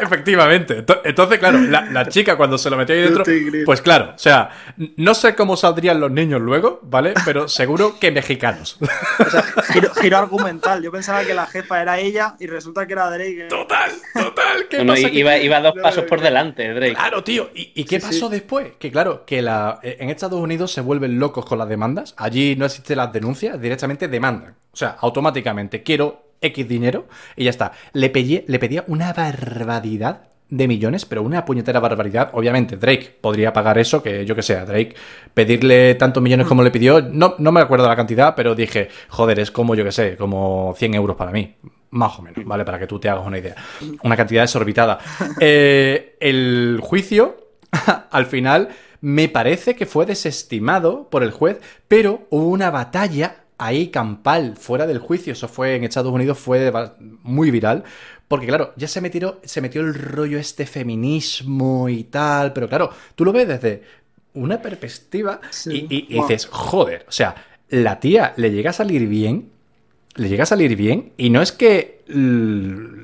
Efectivamente. 0.02 0.84
Ento- 0.84 1.00
Entonces, 1.04 1.38
claro, 1.38 1.58
la, 1.58 1.82
la 1.90 2.06
chica 2.08 2.36
cuando 2.36 2.58
se 2.58 2.70
lo 2.70 2.76
metió 2.76 2.94
ahí 2.94 3.02
dentro, 3.02 3.24
pues 3.64 3.80
claro, 3.82 4.12
o 4.14 4.18
sea, 4.18 4.50
no 4.96 5.14
sé 5.14 5.34
cómo 5.34 5.56
saldrían 5.56 6.00
los 6.00 6.10
niños 6.10 6.40
luego, 6.40 6.80
¿vale? 6.82 7.14
Pero 7.24 7.48
seguro 7.48 7.98
que 7.98 8.10
mexicanos. 8.10 8.78
O 9.18 9.30
sea, 9.30 9.42
giro, 9.72 9.92
giro 9.94 10.18
argumental. 10.18 10.82
Yo 10.82 10.90
pensaba 10.92 11.24
que 11.24 11.34
la 11.34 11.46
jefa 11.46 11.80
era 11.82 11.98
ella 11.98 12.34
y 12.38 12.46
resulta 12.46 12.86
que 12.86 12.92
era 12.92 13.10
Drake. 13.10 13.46
Total, 13.48 13.90
total. 14.14 14.66
¿Qué 14.68 14.84
No, 14.84 14.94
pasa 14.94 15.08
iba, 15.08 15.36
iba 15.38 15.60
dos 15.60 15.74
pasos 15.82 16.04
por 16.04 16.20
delante, 16.20 16.72
Drake. 16.72 16.94
Claro, 16.94 17.24
tío. 17.24 17.50
¿Y, 17.54 17.72
y 17.74 17.84
qué 17.84 18.00
Sí, 18.00 18.06
pasó 18.06 18.26
sí. 18.28 18.32
después? 18.32 18.68
Que 18.78 18.90
claro, 18.90 19.24
que 19.26 19.42
la, 19.42 19.78
en 19.82 20.10
Estados 20.10 20.40
Unidos 20.40 20.72
se 20.72 20.80
vuelven 20.80 21.18
locos 21.18 21.44
con 21.46 21.58
las 21.58 21.68
demandas. 21.68 22.14
Allí 22.16 22.56
no 22.56 22.66
existen 22.66 22.96
las 22.98 23.12
denuncias, 23.12 23.60
directamente 23.60 24.08
demandan. 24.08 24.54
O 24.72 24.76
sea, 24.76 24.96
automáticamente 25.00 25.82
quiero 25.82 26.29
X 26.40 26.68
dinero 26.68 27.06
y 27.36 27.44
ya 27.44 27.50
está. 27.50 27.72
Le 27.92 28.12
pedí- 28.12 28.44
le 28.46 28.58
pedía 28.58 28.84
una 28.86 29.12
barbaridad 29.12 30.22
de 30.48 30.66
millones, 30.66 31.04
pero 31.04 31.22
una 31.22 31.44
puñetera 31.44 31.78
barbaridad. 31.78 32.30
Obviamente, 32.32 32.76
Drake 32.76 33.16
podría 33.20 33.52
pagar 33.52 33.78
eso, 33.78 34.02
que 34.02 34.26
yo 34.26 34.34
que 34.34 34.42
sé, 34.42 34.56
a 34.56 34.64
Drake 34.64 34.96
pedirle 35.32 35.94
tantos 35.94 36.20
millones 36.22 36.46
como 36.48 36.62
le 36.64 36.72
pidió, 36.72 37.00
no, 37.02 37.36
no 37.38 37.52
me 37.52 37.60
acuerdo 37.60 37.86
la 37.86 37.94
cantidad, 37.94 38.34
pero 38.34 38.54
dije, 38.56 38.88
joder, 39.08 39.38
es 39.38 39.50
como, 39.52 39.74
yo 39.76 39.84
que 39.84 39.92
sé, 39.92 40.16
como 40.16 40.74
100 40.76 40.94
euros 40.94 41.16
para 41.16 41.30
mí. 41.30 41.54
Más 41.92 42.18
o 42.18 42.22
menos, 42.22 42.44
¿vale? 42.44 42.64
Para 42.64 42.78
que 42.78 42.86
tú 42.86 42.98
te 43.00 43.08
hagas 43.08 43.26
una 43.26 43.38
idea. 43.38 43.54
Una 44.02 44.16
cantidad 44.16 44.42
desorbitada. 44.42 44.98
Eh, 45.40 46.16
el 46.20 46.78
juicio, 46.82 47.36
al 48.10 48.26
final, 48.26 48.68
me 49.00 49.28
parece 49.28 49.74
que 49.76 49.86
fue 49.86 50.04
desestimado 50.06 51.08
por 51.10 51.22
el 51.22 51.30
juez, 51.30 51.60
pero 51.88 52.26
hubo 52.30 52.48
una 52.48 52.70
batalla 52.70 53.36
ahí 53.60 53.88
campal 53.88 54.56
fuera 54.56 54.86
del 54.86 54.98
juicio. 54.98 55.32
Eso 55.32 55.48
fue 55.48 55.76
en 55.76 55.84
Estados 55.84 56.12
Unidos, 56.12 56.38
fue 56.38 56.72
muy 57.22 57.50
viral. 57.50 57.84
Porque 58.28 58.46
claro, 58.46 58.72
ya 58.76 58.86
se 58.88 59.00
metió, 59.00 59.40
se 59.42 59.60
metió 59.60 59.80
el 59.80 59.92
rollo 59.94 60.38
este 60.38 60.64
feminismo 60.66 61.88
y 61.88 62.04
tal. 62.04 62.52
Pero 62.52 62.68
claro, 62.68 62.90
tú 63.14 63.24
lo 63.24 63.32
ves 63.32 63.48
desde 63.48 63.82
una 64.34 64.62
perspectiva 64.62 65.40
Sí. 65.50 65.86
y, 65.90 65.96
y- 65.96 66.06
y 66.10 66.14
Wow. 66.16 66.28
dices, 66.28 66.46
joder, 66.50 67.04
o 67.08 67.12
sea, 67.12 67.34
la 67.68 67.98
tía 68.00 68.32
le 68.36 68.50
llega 68.52 68.70
a 68.70 68.72
salir 68.72 69.06
bien, 69.08 69.50
le 70.16 70.28
llega 70.28 70.42
a 70.42 70.46
salir 70.46 70.74
bien 70.76 71.12
y 71.16 71.30
no 71.30 71.40
es 71.40 71.52
que 71.52 72.00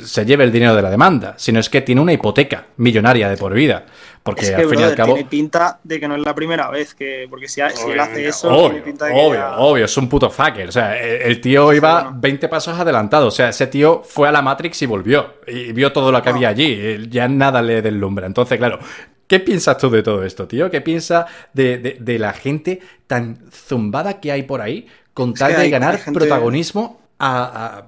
se 0.05 0.25
lleve 0.27 0.45
el 0.45 0.51
dinero 0.53 0.75
de 0.75 0.83
la 0.83 0.91
demanda, 0.91 1.35
sino 1.39 1.61
es 1.61 1.69
que 1.71 1.81
tiene 1.81 2.01
una 2.01 2.13
hipoteca 2.13 2.67
millonaria 2.77 3.29
de 3.29 3.37
por 3.37 3.55
vida. 3.55 3.87
Porque 4.23 4.43
Es 4.45 4.51
que, 4.51 4.57
al 4.63 4.69
fin 4.69 4.81
y 4.81 4.83
al 4.83 4.95
cabo... 4.97 5.15
tiene 5.15 5.29
pinta 5.29 5.79
de 5.85 6.01
que 6.01 6.09
no 6.09 6.17
es 6.17 6.23
la 6.23 6.35
primera 6.35 6.69
vez 6.69 6.95
que. 6.97 7.29
Porque 7.31 7.47
si, 7.47 7.61
si 7.75 7.91
él 7.93 8.01
hace 8.01 8.27
eso, 8.27 8.49
obvio, 8.53 8.71
tiene 8.71 8.83
pinta 8.83 9.05
de 9.07 9.13
que. 9.13 9.21
obvio, 9.21 9.35
ya- 9.39 9.57
obvio, 9.59 9.85
es 9.85 9.97
un 9.97 10.09
puto 10.09 10.29
fucker. 10.31 10.69
O 10.69 10.73
sea, 10.73 11.01
el, 11.01 11.23
el 11.23 11.41
tío 11.41 11.73
iba 11.73 12.03
bueno. 12.03 12.19
20 12.21 12.49
pasos 12.49 12.77
adelantado. 12.77 13.29
O 13.29 13.31
sea, 13.31 13.51
ese 13.51 13.69
tío 13.69 14.03
fue 14.05 14.27
a 14.29 14.33
la 14.33 14.43
Matrix 14.43 14.83
y 14.83 14.87
volvió. 14.87 15.35
Y 15.47 15.71
vio 15.71 15.93
todo 15.93 16.11
lo 16.11 16.21
que 16.23 16.31
No. 16.31 16.37
había 16.37 16.49
allí. 16.49 16.73
Él 16.73 17.09
Ya 17.09 17.29
nada 17.29 17.63
le 17.63 17.83
deslumbra. 17.83 18.27
Entonces, 18.27 18.59
claro, 18.59 18.81
¿qué 19.29 19.39
piensas 19.39 19.79
tú 19.79 19.91
de 19.91 20.03
todo 20.03 20.25
esto, 20.25 20.49
tío? 20.49 20.69
¿Qué 20.73 20.81
piensas 20.81 21.27
de, 21.53 21.79
de- 21.79 21.97
de 22.01 22.19
la 22.19 22.33
gente 22.33 22.81
tan 23.07 23.39
zumbada 23.53 24.19
que 24.21 24.33
hay 24.33 24.43
por 24.43 24.61
ahí 24.61 24.89
con 25.17 25.33
tal 25.35 25.51
que 25.53 25.57
de 25.57 25.63
hay- 25.65 25.71
ganar 25.71 25.95
hay 25.95 26.01
gente- 26.03 26.21
protagonismo 26.21 27.01
a, 27.19 27.79
a- 27.79 27.87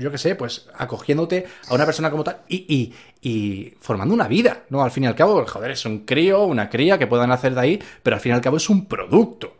yo 0.00 0.12
qué 0.12 0.18
sé, 0.18 0.34
pues 0.36 0.68
acogiéndote 0.76 1.46
a 1.68 1.74
una 1.74 1.84
persona 1.84 2.10
como 2.10 2.22
tal 2.22 2.42
y, 2.46 2.56
y- 2.68 2.94
y 3.20 3.74
formando 3.80 4.14
una 4.14 4.28
vida, 4.28 4.62
¿no? 4.68 4.82
Al 4.84 4.90
fin 4.92 5.04
y 5.04 5.06
al 5.08 5.16
cabo, 5.16 5.44
joder, 5.46 5.72
es 5.72 5.84
un 5.86 6.00
crío, 6.04 6.44
una 6.44 6.68
cría 6.70 6.98
que 6.98 7.06
puedan 7.08 7.32
hacer 7.32 7.54
de 7.54 7.60
ahí, 7.60 7.82
pero 8.02 8.14
al 8.14 8.20
fin 8.20 8.30
y 8.30 8.34
al 8.36 8.40
cabo 8.40 8.58
es 8.58 8.68
un 8.70 8.86
producto 8.86 9.56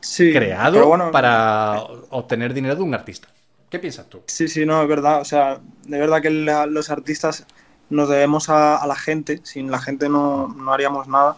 Sí, 0.00 0.32
creado 0.32 0.86
bueno, 0.86 1.10
para 1.10 1.82
obtener 2.10 2.54
dinero 2.54 2.76
de 2.76 2.82
un 2.82 2.94
artista. 2.94 3.28
¿Qué 3.68 3.78
piensas 3.78 4.06
tú? 4.08 4.22
Sí, 4.26 4.48
sí, 4.48 4.64
no, 4.64 4.80
es 4.80 4.88
verdad. 4.88 5.20
O 5.20 5.24
sea, 5.26 5.58
de 5.86 5.98
verdad 5.98 6.22
que 6.22 6.30
la- 6.30 6.64
los 6.66 6.88
artistas 6.88 7.44
nos 7.90 8.08
debemos 8.08 8.48
a, 8.48 8.76
a 8.76 8.86
la 8.86 8.94
gente. 8.96 9.40
Sin 9.42 9.70
la 9.70 9.80
gente 9.80 10.08
no, 10.08 10.48
no 10.48 10.72
haríamos 10.72 11.08
nada. 11.08 11.36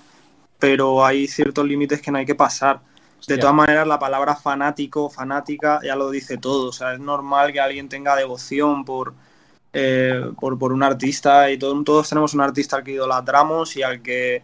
Pero 0.61 1.05
hay 1.05 1.27
ciertos 1.27 1.67
límites 1.67 2.01
que 2.03 2.13
no 2.13 2.19
hay 2.19 2.27
que 2.27 2.35
pasar. 2.37 2.81
De 3.35 3.41
todas 3.41 3.55
maneras, 3.55 3.87
la 3.87 3.99
palabra 3.99 4.35
fanático, 4.37 5.11
fanática, 5.11 5.81
ya 5.85 5.97
lo 5.97 6.11
dice 6.11 6.39
todo. 6.39 6.69
O 6.69 6.73
sea, 6.73 6.95
es 6.95 7.01
normal 7.01 7.53
que 7.53 7.61
alguien 7.61 7.89
tenga 7.89 8.17
devoción 8.17 8.85
por, 8.85 9.15
eh, 9.73 10.31
por, 10.41 10.59
por 10.59 10.73
un 10.73 10.83
artista 10.83 11.51
y 11.51 11.59
todo- 11.59 11.83
todos 11.85 12.09
tenemos 12.09 12.35
un 12.35 12.41
artista 12.41 12.77
al 12.77 12.85
que 12.85 12.93
idolatramos 12.93 13.77
y 13.77 13.83
al 13.83 14.03
que 14.03 14.43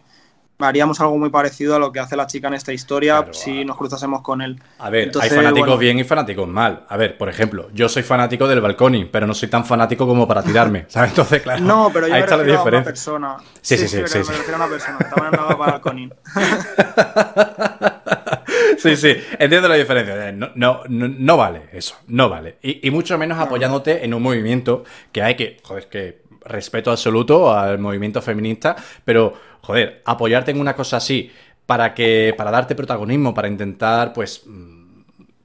haríamos 0.59 0.99
algo 0.99 1.17
muy 1.17 1.29
parecido 1.29 1.75
a 1.75 1.79
lo 1.79 1.91
que 1.91 1.99
hace 1.99 2.15
la 2.15 2.25
chica 2.25 2.47
en 2.47 2.55
esta 2.55 2.73
historia 2.73 3.17
Claro, 3.17 3.33
si 3.33 3.63
nos 3.63 3.77
cruzásemos 3.77 4.21
con 4.21 4.41
él. 4.41 4.59
A 4.79 4.89
ver, 4.89 5.05
Entonces, 5.05 5.31
hay 5.31 5.37
fanáticos 5.37 5.67
bueno. 5.67 5.79
bien 5.79 5.99
y 5.99 6.03
fanáticos 6.03 6.47
mal. 6.47 6.85
A 6.89 6.97
ver, 6.97 7.17
por 7.17 7.29
ejemplo, 7.29 7.69
yo 7.73 7.87
soy 7.89 8.03
fanático 8.03 8.47
del 8.47 8.61
balconi, 8.61 9.05
pero 9.05 9.27
no 9.27 9.33
soy 9.33 9.49
tan 9.49 9.65
fanático 9.65 10.07
como 10.07 10.27
para 10.27 10.43
tirarme, 10.43 10.85
¿sabes? 10.87 11.11
Entonces, 11.11 11.41
claro, 11.41 11.63
No, 11.63 11.91
pero 11.93 12.07
yo 12.07 12.15
ahí 12.15 12.21
me 12.21 12.25
está 12.25 12.37
la 12.37 12.59
a 12.59 12.63
una 12.63 12.83
persona. 12.83 13.37
Sí, 13.61 13.77
sí, 13.77 13.87
sí, 13.87 14.03
sí, 14.07 14.17
me 14.17 14.23
refiero 14.23 14.53
a 14.53 14.55
una 14.55 14.67
persona. 14.67 14.97
Estaba 15.01 15.27
hablando 15.27 15.57
para 15.57 15.75
el 15.75 15.81
Conin. 15.81 16.13
Sí, 18.77 18.95
sí, 18.95 19.15
entiendo 19.39 19.67
la 19.67 19.75
diferencia. 19.75 20.29
Eh, 20.29 20.33
No, 20.33 20.49
no, 20.55 20.81
no, 20.87 21.07
no 21.07 21.37
vale 21.37 21.63
eso, 21.71 21.95
no 22.07 22.29
vale. 22.29 22.57
Y, 22.61 22.87
y 22.87 22.91
mucho 22.91 23.17
menos 23.17 23.37
apoyándote 23.39 24.03
en 24.05 24.13
un 24.13 24.21
movimiento 24.21 24.83
que 25.11 25.21
hay 25.21 25.35
que, 25.35 25.57
joder, 25.63 25.87
que 25.87 26.21
respeto 26.45 26.91
absoluto 26.91 27.53
al 27.53 27.77
movimiento 27.79 28.21
feminista, 28.21 28.75
pero, 29.03 29.33
joder, 29.61 30.01
apoyarte 30.05 30.51
en 30.51 30.59
una 30.59 30.75
cosa 30.75 30.97
así 30.97 31.31
para 31.65 31.93
que, 31.93 32.33
para 32.37 32.51
darte 32.51 32.75
protagonismo, 32.75 33.33
para 33.33 33.47
intentar, 33.47 34.13
pues, 34.13 34.43
mm, 34.45 34.77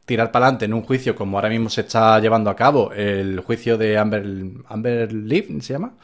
tirar 0.04 0.30
para 0.32 0.46
adelante 0.46 0.64
en 0.66 0.74
un 0.74 0.82
juicio 0.82 1.14
como 1.14 1.38
ahora 1.38 1.48
mismo 1.48 1.68
se 1.70 1.82
está 1.82 2.18
llevando 2.20 2.50
a 2.50 2.56
cabo, 2.56 2.92
el 2.92 3.40
juicio 3.40 3.78
de 3.78 3.98
Amber, 3.98 4.24
Amber 4.68 5.12
Leaf, 5.12 5.46
¿se 5.60 5.72
llama? 5.72 5.94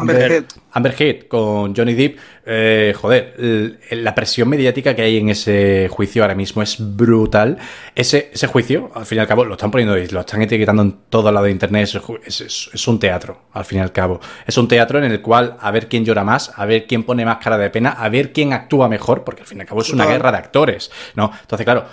Amber 0.00 0.32
Heard. 0.32 0.44
Amber 0.72 0.94
Heard 0.98 1.28
con 1.28 1.74
Johnny 1.74 1.94
Depp, 1.94 2.18
eh, 2.46 2.94
joder, 2.96 3.78
la 3.90 4.14
presión 4.14 4.48
mediática 4.48 4.94
que 4.94 5.02
hay 5.02 5.18
en 5.18 5.28
ese 5.28 5.88
juicio 5.90 6.22
ahora 6.22 6.34
mismo 6.34 6.62
es 6.62 6.76
brutal. 6.96 7.58
Ese, 7.94 8.30
ese 8.32 8.46
juicio, 8.46 8.90
al 8.94 9.04
fin 9.06 9.18
y 9.18 9.20
al 9.20 9.26
cabo, 9.26 9.44
lo 9.44 9.54
están 9.54 9.70
poniendo 9.70 9.96
y 9.98 10.06
lo 10.08 10.20
están 10.20 10.42
etiquetando 10.42 10.82
en 10.82 10.96
todo 11.08 11.30
lado 11.32 11.44
de 11.46 11.52
internet. 11.52 11.88
Es, 12.24 12.40
es- 12.40 12.88
un 12.88 12.98
teatro, 12.98 13.42
al 13.52 13.64
fin 13.64 13.78
y 13.78 13.82
al 13.82 13.92
cabo. 13.92 14.20
Es 14.46 14.56
un 14.58 14.66
teatro 14.66 14.98
en 14.98 15.04
el 15.04 15.20
cual 15.20 15.56
a 15.60 15.70
ver 15.70 15.88
quién 15.88 16.04
llora 16.04 16.24
más, 16.24 16.52
a 16.56 16.64
ver 16.66 16.86
quién 16.86 17.04
pone 17.04 17.24
más 17.24 17.38
cara 17.38 17.56
de 17.58 17.70
pena, 17.70 17.90
a 17.90 18.08
ver 18.08 18.32
quién 18.32 18.52
actúa 18.52 18.88
mejor, 18.88 19.22
porque 19.22 19.42
al 19.42 19.46
fin 19.46 19.58
y 19.58 19.60
al 19.62 19.66
cabo 19.66 19.82
es 19.82 19.90
una 19.92 20.06
guerra 20.06 20.32
de 20.32 20.38
actores, 20.38 20.90
¿no? 21.14 21.30
Entonces, 21.40 21.64
claro, 21.64 21.84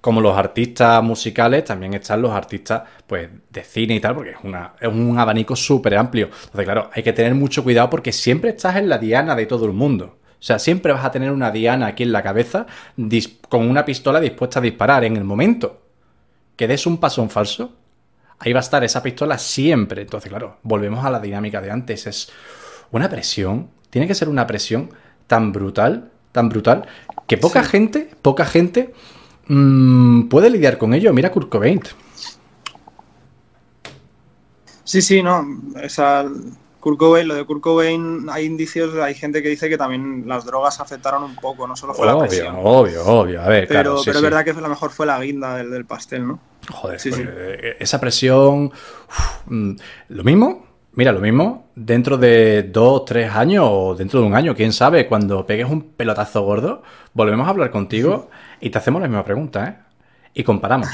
como 0.00 0.20
los 0.20 0.36
artistas 0.36 1.02
musicales, 1.02 1.64
también 1.64 1.94
están 1.94 2.22
los 2.22 2.32
artistas 2.32 2.82
pues 3.06 3.28
de 3.50 3.62
cine 3.62 3.96
y 3.96 4.00
tal, 4.00 4.14
porque 4.14 4.30
es, 4.30 4.36
una, 4.42 4.72
es 4.80 4.88
un 4.88 5.18
abanico 5.18 5.54
súper 5.54 5.96
amplio. 5.96 6.26
Entonces, 6.26 6.64
claro, 6.64 6.90
hay 6.92 7.02
que 7.02 7.12
tener 7.12 7.34
mucho 7.34 7.62
cuidado 7.62 7.90
porque 7.90 8.12
siempre 8.12 8.50
estás 8.50 8.76
en 8.76 8.88
la 8.88 8.98
diana 8.98 9.34
de 9.36 9.46
todo 9.46 9.66
el 9.66 9.72
mundo. 9.72 10.18
O 10.40 10.42
sea, 10.42 10.58
siempre 10.58 10.92
vas 10.92 11.04
a 11.04 11.10
tener 11.10 11.30
una 11.30 11.50
diana 11.50 11.88
aquí 11.88 12.02
en 12.02 12.12
la 12.12 12.22
cabeza 12.22 12.66
con 13.48 13.68
una 13.68 13.84
pistola 13.84 14.20
dispuesta 14.20 14.58
a 14.58 14.62
disparar 14.62 15.04
en 15.04 15.16
el 15.18 15.24
momento 15.24 15.82
que 16.56 16.66
des 16.66 16.86
un 16.86 16.96
paso 16.96 17.22
en 17.22 17.28
falso. 17.28 17.72
Ahí 18.38 18.54
va 18.54 18.60
a 18.60 18.62
estar 18.62 18.82
esa 18.82 19.02
pistola 19.02 19.36
siempre. 19.36 20.00
Entonces, 20.00 20.30
claro, 20.30 20.56
volvemos 20.62 21.04
a 21.04 21.10
la 21.10 21.20
dinámica 21.20 21.60
de 21.60 21.70
antes. 21.70 22.06
Es 22.06 22.32
una 22.90 23.10
presión. 23.10 23.68
Tiene 23.90 24.06
que 24.06 24.14
ser 24.14 24.30
una 24.30 24.46
presión 24.46 24.90
tan 25.26 25.52
brutal, 25.52 26.10
tan 26.32 26.48
brutal, 26.48 26.86
que 27.26 27.36
poca 27.36 27.62
gente, 27.62 28.10
poca 28.22 28.46
gente 28.46 28.94
mm, 29.50 30.28
puede 30.28 30.48
lidiar 30.50 30.78
con 30.78 30.94
ello. 30.94 31.12
Mira 31.12 31.30
Kurt 31.30 31.48
Cobain. 31.48 31.80
Sí, 34.84 35.02
sí, 35.02 35.22
no. 35.22 35.46
O 35.84 35.88
sea, 35.88 36.24
Kurt 36.80 36.98
Cobain, 36.98 37.28
lo 37.28 37.34
de 37.34 37.44
Kurt 37.44 37.60
Cobain, 37.60 38.26
hay 38.30 38.46
indicios, 38.46 38.94
hay 38.96 39.14
gente 39.14 39.42
que 39.42 39.48
dice 39.48 39.68
que 39.68 39.78
también 39.78 40.24
las 40.26 40.44
drogas 40.44 40.80
afectaron 40.80 41.22
un 41.22 41.36
poco, 41.36 41.66
no 41.68 41.76
solo 41.76 41.94
fue 41.94 42.06
la 42.06 42.16
Obvio, 42.16 42.28
presión. 42.28 42.56
obvio, 42.58 43.04
obvio. 43.06 43.42
A 43.42 43.48
ver, 43.48 43.68
Pero, 43.68 43.82
claro, 43.82 43.98
sí, 43.98 44.04
pero 44.06 44.18
sí. 44.18 44.24
es 44.24 44.30
verdad 44.30 44.44
que 44.44 44.50
a 44.50 44.60
lo 44.60 44.68
mejor 44.68 44.90
fue 44.90 45.06
la 45.06 45.20
guinda 45.20 45.56
del, 45.56 45.70
del 45.70 45.84
pastel, 45.84 46.26
¿no? 46.26 46.40
Joder, 46.70 46.98
Sí, 46.98 47.10
pues, 47.10 47.22
eh, 47.24 47.76
esa 47.78 48.00
presión. 48.00 48.72
mm, 49.46 49.72
lo 50.08 50.24
mismo, 50.24 50.66
mira, 50.92 51.12
lo 51.12 51.20
mismo, 51.20 51.70
dentro 51.74 52.16
de 52.18 52.62
dos, 52.64 53.04
tres 53.04 53.30
años 53.34 53.64
o 53.68 53.94
dentro 53.94 54.20
de 54.20 54.26
un 54.26 54.34
año, 54.34 54.54
quién 54.54 54.72
sabe, 54.72 55.06
cuando 55.06 55.46
pegues 55.46 55.68
un 55.68 55.92
pelotazo 55.92 56.42
gordo, 56.42 56.82
volvemos 57.14 57.46
a 57.46 57.50
hablar 57.50 57.70
contigo 57.70 58.30
y 58.60 58.70
te 58.70 58.78
hacemos 58.78 59.00
la 59.02 59.08
misma 59.08 59.24
pregunta, 59.24 59.68
¿eh? 59.68 59.74
Y 60.34 60.44
comparamos. 60.44 60.88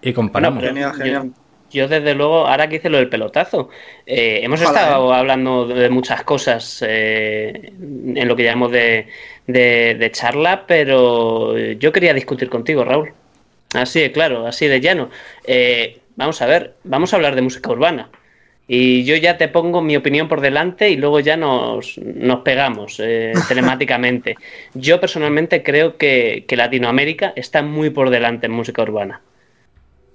Y 0.00 0.12
comparamos. 0.12 0.62
Genial, 0.62 0.92
yo- 0.98 0.98
genial. 0.98 1.32
Yo, 1.68 1.88
desde 1.88 2.14
luego, 2.14 2.46
ahora 2.46 2.68
que 2.68 2.76
hice 2.76 2.88
lo 2.88 2.98
del 2.98 3.08
pelotazo, 3.08 3.70
eh, 4.06 4.38
hemos 4.44 4.62
Ojalá, 4.62 4.78
estado 4.80 5.12
hablando 5.12 5.66
de 5.66 5.90
muchas 5.90 6.22
cosas 6.22 6.82
eh, 6.86 7.72
en 7.78 8.28
lo 8.28 8.36
que 8.36 8.44
llamamos 8.44 8.70
de, 8.70 9.08
de- 9.48 9.96
de 9.98 10.10
charla, 10.12 10.64
pero 10.66 11.58
yo 11.58 11.92
quería 11.92 12.14
discutir 12.14 12.48
contigo, 12.48 12.84
Raúl. 12.84 13.12
Así 13.74 14.00
de 14.00 14.12
claro, 14.12 14.46
así 14.46 14.66
de 14.68 14.80
llano. 14.80 15.10
Eh, 15.44 16.00
vamos 16.14 16.40
a 16.40 16.46
ver, 16.46 16.76
vamos 16.84 17.12
a 17.12 17.16
hablar 17.16 17.34
de 17.34 17.42
música 17.42 17.70
urbana. 17.70 18.10
Y 18.68 19.04
yo 19.04 19.14
ya 19.16 19.38
te 19.38 19.48
pongo 19.48 19.80
mi 19.82 19.96
opinión 19.96 20.28
por 20.28 20.40
delante 20.40 20.90
y 20.90 20.96
luego 20.96 21.20
ya 21.20 21.36
nos, 21.36 21.98
nos 21.98 22.40
pegamos 22.40 23.00
eh, 23.00 23.32
telemáticamente. 23.48 24.36
Yo 24.74 25.00
personalmente 25.00 25.62
creo 25.62 25.96
que, 25.96 26.44
que 26.48 26.56
Latinoamérica 26.56 27.32
está 27.36 27.62
muy 27.62 27.90
por 27.90 28.10
delante 28.10 28.46
en 28.46 28.52
música 28.52 28.82
urbana. 28.82 29.22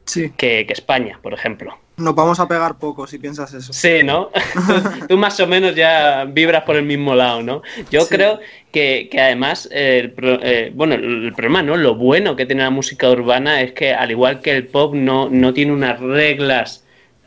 Sí, 0.06 0.32
que, 0.36 0.66
que 0.68 0.74
España, 0.74 1.20
por 1.22 1.34
ejemplo. 1.34 1.78
nos 1.98 2.16
vamos 2.16 2.40
a 2.40 2.48
pegar 2.48 2.78
poco 2.80 3.06
si 3.08 3.20
piensas 3.20 3.54
eso. 3.54 3.72
Sí, 3.72 4.02
¿no? 4.04 4.32
Tú 5.08 5.18
más 5.18 5.40
o 5.40 5.48
menos 5.48 5.76
ya 5.76 6.26
vibras 6.26 6.64
por 6.64 6.76
el 6.76 6.84
mismo 6.84 7.16
lado, 7.16 7.44
¿no? 7.44 7.62
Yo 7.90 8.02
Sí. 8.02 8.10
creo 8.10 8.40
que, 8.72 9.08
que 9.12 9.22
además, 9.22 9.70
eh, 9.72 10.00
el 10.04 10.12
pro- 10.12 10.40
eh, 10.44 10.72
bueno, 10.74 10.96
el 10.96 11.34
problema, 11.34 11.62
¿no? 11.64 11.78
Lo 11.78 11.96
bueno 11.96 12.36
que 12.36 12.46
tiene 12.46 12.64
la 12.64 12.70
música 12.72 13.10
urbana 13.10 13.62
es 13.62 13.72
que, 13.74 13.94
al 13.94 14.12
igual 14.12 14.42
que 14.42 14.52
el 14.52 14.68
pop, 14.68 14.94
no, 14.96 15.30
no 15.30 15.54
tiene 15.54 15.72
unas 15.74 16.00
reglas 16.00 16.81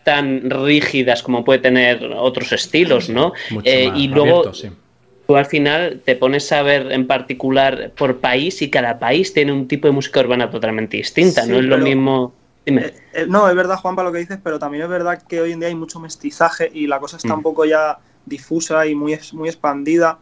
tan 0.05 0.49
rígidas 0.51 1.23
como 1.23 1.45
puede 1.45 1.59
tener 1.61 2.05
otros 2.17 2.53
estilos, 2.53 3.09
¿no? 3.09 3.33
Mucho 3.51 3.69
Eh, 3.71 3.89
más 3.89 3.99
y 3.99 4.09
luego 4.09 4.41
abierto, 4.41 4.55
sí. 4.55 4.71
tú 5.27 5.37
al 5.37 5.47
final 5.47 6.03
te 6.05 6.15
pones 6.17 6.53
a 6.53 6.63
ver 6.63 6.93
en 6.93 7.07
particular 7.07 7.91
por 7.97 8.19
país 8.19 8.61
y 8.63 8.71
cada 8.71 8.99
país 8.99 9.33
tiene 9.33 9.53
un 9.53 9.67
tipo 9.67 9.89
de 9.89 9.93
música 9.93 10.21
urbana 10.21 10.51
totalmente 10.51 10.97
distinta, 10.99 11.43
Sí, 11.43 11.51
no 11.51 11.59
es 11.59 11.65
lo 11.65 11.79
mismo... 11.79 12.35
Dime. 12.67 12.87
Eh, 12.87 12.95
eh, 13.13 13.27
no, 13.29 13.49
es 13.49 13.55
verdad, 13.55 13.77
Juanpa, 13.77 14.03
lo 14.03 14.11
que 14.13 14.19
dices, 14.19 14.39
pero 14.43 14.59
también 14.59 14.85
es 14.85 14.89
verdad 14.89 15.23
que 15.29 15.41
hoy 15.41 15.53
en 15.53 15.61
día 15.61 15.69
hay 15.69 15.75
mucho 15.75 16.01
mestizaje 16.01 16.71
y 16.73 16.87
la 16.87 16.99
cosa 16.99 17.17
está 17.19 17.35
Mm. 17.35 17.39
un 17.39 17.43
poco 17.43 17.65
ya 17.67 17.99
difusa 18.25 18.87
y 18.87 18.95
muy, 18.95 19.19
muy 19.33 19.49
expandida. 19.51 20.19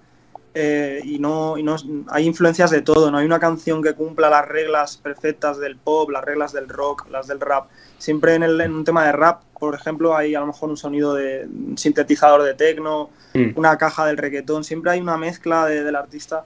Eh, 0.54 1.00
y 1.04 1.18
no, 1.18 1.56
y 1.56 1.62
no 1.62 1.76
hay 2.08 2.26
influencias 2.26 2.70
de 2.70 2.82
todo, 2.82 3.10
no 3.10 3.18
hay 3.18 3.26
una 3.26 3.38
canción 3.40 3.82
que 3.82 3.94
cumpla 3.94 4.28
las 4.28 4.46
reglas 4.46 4.96
perfectas 4.96 5.58
del 5.58 5.76
pop, 5.76 6.10
las 6.10 6.24
reglas 6.24 6.52
del 6.52 6.68
rock, 6.68 7.08
las 7.10 7.26
del 7.26 7.40
rap. 7.40 7.66
Siempre 7.98 8.34
en, 8.34 8.42
el, 8.42 8.60
en 8.60 8.72
un 8.74 8.84
tema 8.84 9.06
de 9.06 9.12
rap, 9.12 9.42
por 9.58 9.74
ejemplo, 9.74 10.16
hay 10.16 10.34
a 10.34 10.40
lo 10.40 10.46
mejor 10.48 10.68
un 10.70 10.76
sonido 10.76 11.14
de 11.14 11.46
un 11.46 11.78
sintetizador 11.78 12.42
de 12.42 12.54
techno, 12.54 13.10
Mm. 13.34 13.52
una 13.54 13.78
caja 13.78 14.04
del 14.04 14.18
reggaetón, 14.18 14.62
siempre 14.62 14.90
hay 14.90 15.00
una 15.00 15.16
mezcla 15.16 15.64
de- 15.64 15.82
del 15.84 15.96
artista. 15.96 16.44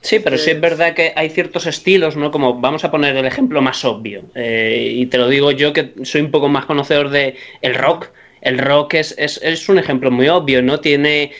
Sí, 0.00 0.20
pero 0.20 0.38
sí 0.38 0.50
Eh, 0.50 0.52
es 0.52 0.60
verdad 0.60 0.94
que 0.94 1.12
hay 1.16 1.28
ciertos 1.30 1.66
estilos, 1.66 2.14
¿no? 2.14 2.30
Como 2.30 2.60
vamos 2.60 2.84
a 2.84 2.90
poner 2.92 3.16
el 3.16 3.26
ejemplo 3.26 3.60
más 3.60 3.84
obvio. 3.84 4.22
eh, 4.36 4.92
y 4.94 5.06
te 5.06 5.18
lo 5.18 5.26
digo 5.28 5.50
yo 5.50 5.72
que 5.72 5.94
soy 6.04 6.20
un 6.20 6.30
poco 6.30 6.48
más 6.48 6.64
conocedor 6.66 7.08
de 7.10 7.34
el 7.60 7.74
rock. 7.74 8.06
El 8.40 8.58
rock 8.58 8.94
es, 8.94 9.16
es, 9.18 9.40
es 9.42 9.68
un 9.68 9.78
ejemplo 9.78 10.12
muy 10.12 10.28
obvio, 10.28 10.62
¿no? 10.62 10.78
Tiene 10.78 11.32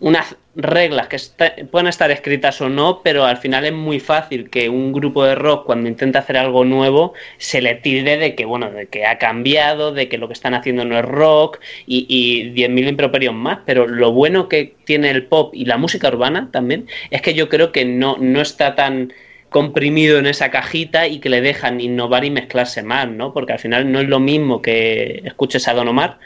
unas 0.00 0.34
reglas 0.54 1.08
que 1.08 1.18
pueden 1.66 1.86
estar 1.86 2.10
escritas 2.10 2.60
o 2.60 2.68
no, 2.68 3.00
pero 3.02 3.24
al 3.24 3.38
final 3.38 3.64
es 3.64 3.72
muy 3.72 4.00
fácil 4.00 4.50
que 4.50 4.68
un 4.68 4.92
grupo 4.92 5.24
de 5.24 5.34
rock 5.34 5.64
cuando 5.64 5.88
intenta 5.88 6.18
hacer 6.18 6.36
algo 6.36 6.64
nuevo 6.64 7.14
se 7.38 7.62
le 7.62 7.74
tire 7.76 8.18
de 8.18 8.34
que, 8.34 8.44
bueno, 8.44 8.70
de 8.70 8.86
que 8.86 9.06
ha 9.06 9.18
cambiado, 9.18 9.92
de 9.92 10.08
que 10.08 10.18
lo 10.18 10.28
que 10.28 10.34
están 10.34 10.54
haciendo 10.54 10.84
no 10.84 10.98
es 10.98 11.04
rock 11.04 11.58
y, 11.86 12.06
y 12.08 12.52
10.000 12.54 12.88
improperios 12.88 13.34
más, 13.34 13.60
pero 13.64 13.86
lo 13.86 14.12
bueno 14.12 14.48
que 14.48 14.74
tiene 14.84 15.10
el 15.10 15.24
pop 15.26 15.54
y 15.54 15.64
la 15.64 15.78
música 15.78 16.08
urbana 16.08 16.50
también 16.52 16.86
es 17.10 17.22
que 17.22 17.34
yo 17.34 17.48
creo 17.48 17.72
que 17.72 17.84
no, 17.84 18.16
no 18.18 18.40
está 18.42 18.74
tan 18.74 19.12
comprimido 19.48 20.18
en 20.18 20.26
esa 20.26 20.50
cajita 20.50 21.06
y 21.06 21.20
que 21.20 21.28
le 21.28 21.40
dejan 21.40 21.80
innovar 21.80 22.24
y 22.24 22.30
mezclarse 22.30 22.82
más, 22.82 23.08
¿no? 23.08 23.32
Porque 23.32 23.52
al 23.52 23.58
final 23.58 23.90
no 23.92 24.00
es 24.00 24.08
lo 24.08 24.18
mismo 24.18 24.60
que 24.62 25.22
escuches 25.24 25.68
a 25.68 25.74
Don 25.74 25.88
Omar 25.88 26.18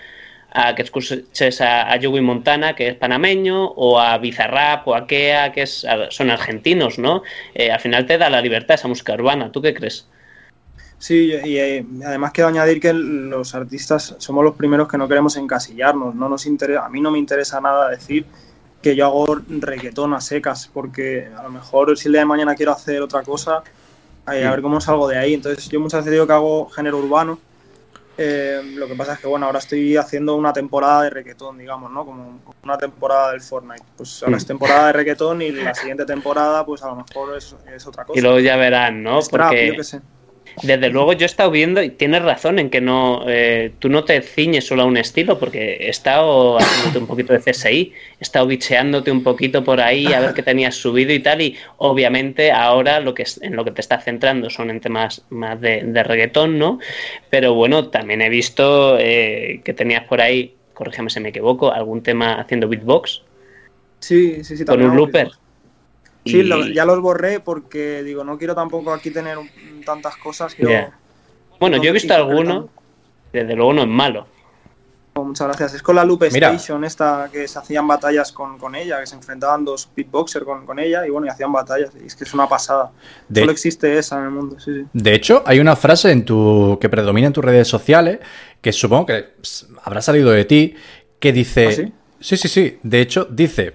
a 0.59 0.75
que 0.75 0.83
escuches 0.83 1.61
a, 1.61 1.93
a 1.93 2.01
Joey 2.03 2.23
Montana, 2.23 2.75
que 2.75 2.89
es 2.89 2.95
panameño, 2.95 3.67
o 3.67 4.01
a 4.01 4.17
Bizarrap 4.17 4.89
o 4.89 4.95
a 4.95 5.07
Kea, 5.07 5.53
que 5.53 5.63
es, 5.63 5.87
son 6.09 6.31
argentinos, 6.31 6.99
¿no? 6.99 7.23
Eh, 7.55 7.71
al 7.71 7.79
final 7.79 8.07
te 8.07 8.17
da 8.17 8.31
la 8.31 8.41
libertad 8.41 8.77
esa 8.77 8.89
música 8.89 9.13
urbana. 9.13 9.53
¿Tú 9.53 9.61
qué 9.61 9.75
crees? 9.75 10.07
Sí, 10.99 11.31
y 11.45 11.59
eh, 11.59 11.85
además 12.07 12.33
quiero 12.33 12.49
añadir 12.49 12.81
que 12.81 12.95
los 12.95 13.55
artistas 13.55 14.15
somos 14.17 14.43
los 14.43 14.55
primeros 14.55 14.89
que 14.89 14.97
no 14.97 15.07
queremos 15.07 15.37
encasillarnos. 15.37 16.15
No 16.15 16.31
nos 16.31 16.47
interesa, 16.47 16.87
a 16.87 16.89
mí 16.89 17.03
no 17.03 17.11
me 17.11 17.19
interesa 17.19 17.61
nada 17.61 17.91
decir 17.91 18.25
que 18.81 18.97
yo 18.97 19.05
hago 19.05 19.27
reggaetón 19.47 20.15
a 20.15 20.23
secas, 20.23 20.71
porque 20.73 21.29
a 21.37 21.43
lo 21.43 21.51
mejor 21.51 21.99
si 21.99 22.09
el 22.09 22.13
día 22.13 22.23
de 22.23 22.27
mañana 22.27 22.55
quiero 22.55 22.73
hacer 22.73 23.03
otra 23.03 23.23
cosa, 23.23 23.63
eh, 24.33 24.47
a 24.47 24.51
ver 24.51 24.63
cómo 24.63 24.81
salgo 24.81 25.07
de 25.07 25.19
ahí. 25.19 25.35
Entonces 25.35 25.69
yo 25.69 25.81
muchas 25.81 26.01
veces 26.01 26.13
digo 26.13 26.27
que 26.27 26.33
hago 26.33 26.71
género 26.71 26.97
urbano. 26.97 27.39
Eh, 28.19 28.63
lo 28.75 28.89
que 28.89 28.95
pasa 28.95 29.13
es 29.15 29.19
que 29.21 29.27
bueno, 29.27 29.47
ahora 29.47 29.59
estoy 29.59 29.97
haciendo 29.97 30.37
una 30.37 30.53
temporada 30.53 31.03
de 31.03 31.11
reggaetón, 31.11 31.59
digamos, 31.59 31.91
¿no? 31.91 32.05
Como 32.07 32.41
una 32.65 32.79
temporada 32.79 33.33
del 33.33 33.41
Fortnite. 33.43 33.85
Pues 33.97 34.23
ahora 34.23 34.37
Mm. 34.37 34.39
es 34.39 34.47
temporada 34.47 34.87
de 34.87 34.93
reggaetón 34.95 35.43
y 35.43 35.51
la 35.53 35.75
siguiente 35.75 36.07
temporada, 36.07 36.65
pues 36.65 36.83
a 36.83 36.89
lo 36.89 36.97
mejor 36.97 37.37
es, 37.37 37.55
es 37.75 37.87
otra 37.87 38.05
cosa. 38.05 38.19
Y 38.19 38.23
luego 38.23 38.39
ya 38.41 38.57
verán, 38.57 39.03
¿no? 39.03 39.19
Es 39.19 39.29
trap, 39.29 39.49
Porque 39.49 39.67
yo 39.69 39.75
qué 39.77 39.85
sé. 39.85 40.01
Desde 40.63 40.89
luego 40.91 41.13
yo 41.13 41.25
he 41.25 41.27
estado 41.27 41.51
viendo 41.51 41.83
y 41.83 41.91
tienes 41.91 42.23
razón 42.23 42.59
en 42.59 42.71
que 42.71 42.81
no 42.81 43.25
eh, 43.29 43.73
tú 43.79 43.89
no 43.89 44.05
te 44.05 44.21
ciñes 44.23 44.67
solo 44.67 44.83
a 44.83 44.85
un 44.87 44.97
estilo 44.97 45.39
porque 45.39 45.77
he 45.81 45.89
estado 45.91 46.59
haciéndote 46.59 46.99
un 46.99 47.07
poquito 47.07 47.33
de 47.33 47.41
CSI, 47.41 47.93
he 48.21 48.23
estado 48.23 48.47
bicheándote 48.47 49.11
un 49.11 49.23
poquito 49.23 49.63
por 49.65 49.81
ahí 49.81 50.13
a 50.13 50.21
ver 50.21 50.35
qué 50.35 50.43
tenías 50.43 50.75
subido 50.75 51.13
y 51.13 51.21
tal 51.21 51.43
y 51.43 51.57
obviamente 51.77 52.53
ahora 52.53 53.01
lo 53.01 53.15
que 53.15 53.23
es, 53.25 53.41
en 53.43 53.55
lo 53.57 53.65
que 53.65 53.71
te 53.73 53.81
estás 53.83 54.05
centrando 54.05 54.49
son 54.51 54.71
en 54.71 54.81
temas 54.81 55.23
más 55.31 55.61
de, 55.61 55.83
de 55.85 56.03
reggaetón, 56.03 56.59
¿no? 56.59 56.79
Pero 57.31 57.55
bueno, 57.55 57.89
también 57.89 58.23
he 58.23 58.29
visto 58.31 58.97
eh, 58.99 59.61
que 59.65 59.75
tenías 59.75 60.05
por 60.05 60.21
ahí, 60.21 60.55
corrígeme 60.75 61.11
si 61.11 61.21
me 61.21 61.29
equivoco, 61.31 61.73
algún 61.73 62.03
tema 62.03 62.41
haciendo 62.41 62.69
beatbox 62.69 63.23
Sí, 64.01 64.45
sí, 64.45 64.57
sí. 64.57 64.65
con 64.65 64.83
un 64.83 64.97
looper. 64.97 65.25
beatbox. 65.25 65.46
Sí, 66.27 66.39
Y- 66.39 66.43
lo- 66.43 66.67
ya 66.67 66.85
los 66.85 67.01
borré 67.01 67.41
porque 67.41 68.03
digo, 68.03 68.25
no 68.25 68.37
quiero 68.39 68.55
tampoco 68.55 68.93
aquí 68.93 69.11
tener 69.11 69.39
un- 69.39 69.49
tantas 69.85 70.17
cosas. 70.17 70.55
Ya. 70.59 70.93
Bueno, 71.61 71.77
no 71.79 71.83
yo 71.83 71.91
he 71.91 71.93
visto 71.93 72.13
alguno, 72.15 72.65
tanto. 72.67 72.71
desde 73.33 73.55
luego 73.55 73.73
no 73.73 73.83
es 73.83 73.89
malo. 73.89 74.27
Muchas 75.15 75.47
gracias. 75.47 75.73
Es 75.75 75.83
con 75.83 75.97
la 75.97 76.05
Loop 76.05 76.25
Mira. 76.31 76.49
Station, 76.53 76.85
esta 76.85 77.31
que 77.33 77.49
se 77.49 77.59
hacían 77.59 77.89
batallas 77.89 78.33
con, 78.33 78.59
con 78.59 78.75
ella, 78.75 79.01
que 79.01 79.07
se 79.07 79.15
enfrentaban 79.15 79.65
dos 79.65 79.89
beatboxers 79.97 80.45
con, 80.45 80.67
con 80.67 80.79
ella 80.79 81.07
y 81.07 81.11
bueno, 81.11 81.27
y 81.27 81.31
hacían 81.31 81.51
batallas. 81.53 81.91
Y 82.03 82.07
es 82.07 82.15
que 82.15 82.25
es 82.25 82.35
una 82.35 82.47
pasada. 82.47 82.93
De- 83.27 83.41
Solo 83.41 83.53
existe 83.53 83.97
esa 83.97 84.19
en 84.19 84.25
el 84.25 84.31
mundo, 84.31 84.61
sí, 84.61 84.75
sí. 84.75 84.85
De 84.93 85.15
hecho, 85.15 85.43
hay 85.47 85.59
una 85.59 85.75
frase 85.75 86.11
en 86.11 86.27
tu 86.27 86.77
que 86.79 86.91
predomina 86.91 87.29
en 87.29 87.33
tus 87.33 87.43
redes 87.43 87.67
sociales 87.67 88.19
que 88.61 88.73
supongo 88.73 89.07
que 89.07 89.23
pss, 89.41 89.69
habrá 89.85 90.03
salido 90.03 90.31
de 90.33 90.45
ti 90.45 90.75
que 91.19 91.33
dice, 91.33 91.67
¿Ah, 91.69 91.73
sí? 91.73 91.93
sí, 92.21 92.37
sí, 92.37 92.49
sí. 92.49 92.79
De 92.83 93.01
hecho, 93.01 93.25
dice, 93.25 93.75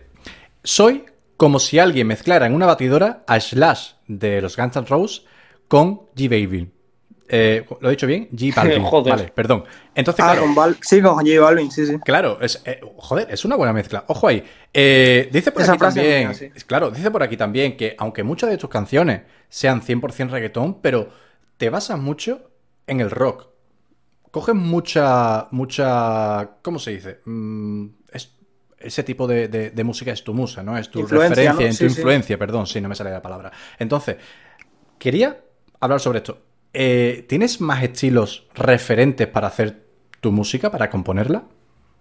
soy 0.64 1.06
como 1.42 1.58
si 1.58 1.80
alguien 1.80 2.06
mezclara 2.06 2.46
en 2.46 2.54
una 2.54 2.68
batidora 2.68 3.24
a 3.26 3.40
Slash 3.40 3.94
de 4.06 4.44
los 4.44 4.56
Guns 4.56 4.76
N' 4.76 4.86
Roses 4.86 5.24
con 5.68 6.02
G 6.16 6.30
Balvin. 6.30 6.72
Eh, 7.28 7.66
¿Lo 7.80 7.88
he 7.88 7.94
dicho 7.94 8.06
bien? 8.06 8.30
G 8.30 8.54
Balvin. 8.54 8.84
Joder. 8.92 9.16
Vale, 9.16 9.32
perdón. 9.34 9.64
Entonces, 9.96 10.24
Ah, 10.24 10.34
claro, 10.34 10.42
con 10.44 10.54
Val 10.54 10.78
sí, 10.84 11.02
con 11.02 11.16
J 11.16 11.42
Balvin, 11.42 11.72
sí, 11.72 11.88
sí. 11.88 11.98
Claro, 12.06 12.38
es, 12.42 12.62
eh, 12.66 12.80
joder, 12.96 13.28
es 13.32 13.44
una 13.44 13.56
buena 13.56 13.74
mezcla. 13.74 14.04
Ojo 14.06 14.28
ahí. 14.28 14.44
Eh, 14.72 15.30
dice 15.32 15.52
por 15.52 15.64
Esa 15.64 15.72
aquí 15.72 15.80
también. 15.80 16.28
mía, 16.28 16.34
sí. 16.36 16.52
Claro, 16.68 16.92
dice 16.92 17.10
por 17.10 17.24
aquí 17.24 17.38
también 17.38 17.76
que 17.76 17.96
aunque 17.98 18.22
muchas 18.22 18.52
de 18.52 18.60
tus 18.60 18.70
canciones 18.70 19.22
sean 19.50 19.82
100% 19.82 20.30
reggaetón, 20.30 20.80
pero 20.80 21.10
te 21.58 21.72
basas 21.72 21.98
mucho 21.98 22.52
en 22.86 23.02
el 23.02 23.10
rock. 23.10 23.48
Coges 24.30 24.54
mucha. 24.54 25.48
mucha. 25.50 26.52
¿Cómo 26.62 26.78
se 26.78 26.92
dice? 26.92 27.22
Mm, 27.26 27.88
ese 28.84 29.04
tipo 29.04 29.28
de, 29.28 29.48
de- 29.48 29.70
de 29.72 29.84
música 29.84 30.12
es 30.12 30.24
tu 30.24 30.34
musa, 30.34 30.64
¿no? 30.64 30.78
Es 30.78 30.90
tu 30.90 31.00
Influencia, 31.00 31.30
referencia, 31.30 31.66
¿no? 31.66 31.72
en 31.72 31.78
tu 31.78 31.90
sí. 31.90 32.00
influencia, 32.00 32.38
perdón, 32.38 32.68
sí, 32.68 32.82
no 32.82 32.90
me 32.90 32.96
sale 32.96 33.12
la 33.12 33.22
palabra. 33.22 33.52
Entonces, 33.80 34.18
quería 34.98 35.40
hablar 35.80 36.00
sobre 36.00 36.20
esto. 36.20 36.40
Eh, 36.74 37.26
¿Tienes 37.28 37.60
más 37.62 37.84
estilos 37.84 38.48
referentes 38.56 39.28
para 39.28 39.48
hacer 39.48 39.84
tu 40.22 40.32
música, 40.32 40.72
para 40.72 40.90
componerla? 40.90 41.44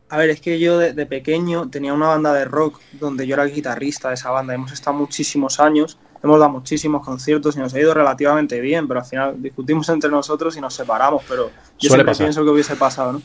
A 0.09 0.17
ver, 0.19 0.31
es 0.31 0.41
que 0.41 0.59
yo 0.59 0.79
de, 0.79 0.93
de 0.93 1.07
pequeño 1.07 1.71
tenía 1.71 1.95
una 1.95 2.09
banda 2.09 2.33
de 2.33 2.45
rock 2.45 2.81
donde 2.93 3.27
yo 3.27 3.35
era 3.35 3.45
el 3.45 3.53
guitarrista 3.53 4.09
de 4.09 4.15
esa 4.15 4.31
banda. 4.31 4.55
Hemos 4.55 4.73
estado 4.73 4.97
muchísimos 4.97 5.61
años, 5.61 5.99
hemos 6.23 6.39
dado 6.41 6.51
muchísimos 6.51 7.05
conciertos 7.05 7.57
y 7.57 7.61
nos 7.61 7.73
ha 7.75 7.81
ido 7.81 7.95
relativamente 7.95 8.61
bien, 8.61 8.89
pero 8.89 9.01
al 9.01 9.07
final 9.07 9.41
discutimos 9.41 9.89
entre 9.89 10.11
nosotros 10.11 10.57
y 10.57 10.61
nos 10.61 10.75
separamos, 10.75 11.23
pero 11.29 11.53
yo 11.79 11.89
Suele 11.89 12.03
siempre 12.03 12.05
pasar. 12.07 12.27
pienso 12.27 12.45
que 12.45 12.51
hubiese 12.51 12.75
pasado, 12.77 13.13
¿no? 13.13 13.23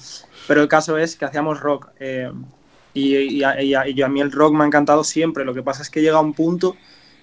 Pero 0.47 0.61
el 0.61 0.67
caso 0.67 0.95
es 0.99 1.15
que 1.15 1.25
hacíamos 1.25 1.59
rock 1.59 1.89
eh, 1.99 2.31
y, 2.95 3.15
y 3.17 3.43
a, 3.43 3.61
y 3.61 3.75
a- 3.75 3.87
y 3.87 4.01
a 4.01 4.07
mí 4.07 4.21
el 4.21 4.31
rock 4.31 4.53
me 4.55 4.63
ha 4.63 4.67
encantado 4.67 5.03
siempre. 5.03 5.45
Lo 5.45 5.53
que 5.53 5.61
pasa 5.61 5.83
es 5.83 5.91
que 5.91 6.01
llega 6.01 6.19
un 6.19 6.33
punto 6.33 6.75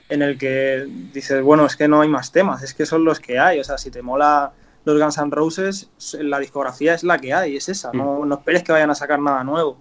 en 0.08 0.22
el 0.22 0.38
que 0.38 0.86
dices, 1.12 1.42
bueno, 1.42 1.66
es 1.66 1.74
que 1.76 1.88
no 1.88 2.00
hay 2.02 2.08
más 2.08 2.30
temas, 2.30 2.62
es 2.62 2.74
que 2.74 2.86
son 2.86 3.04
los 3.04 3.18
que 3.18 3.38
hay. 3.40 3.58
O 3.60 3.64
sea, 3.64 3.78
si 3.78 3.90
te 3.90 4.02
mola 4.02 4.52
los 4.84 5.00
Guns 5.00 5.18
N' 5.18 5.30
Roses, 5.30 5.90
la 6.20 6.38
discografía 6.38 6.94
es 6.94 7.02
la 7.02 7.18
que 7.18 7.32
hay, 7.34 7.56
es 7.56 7.68
esa. 7.68 7.90
No, 7.92 8.24
no 8.26 8.34
esperes 8.36 8.62
que 8.62 8.72
vayan 8.72 8.90
a 8.90 8.94
sacar 8.94 9.18
nada 9.20 9.42
nuevo. 9.44 9.80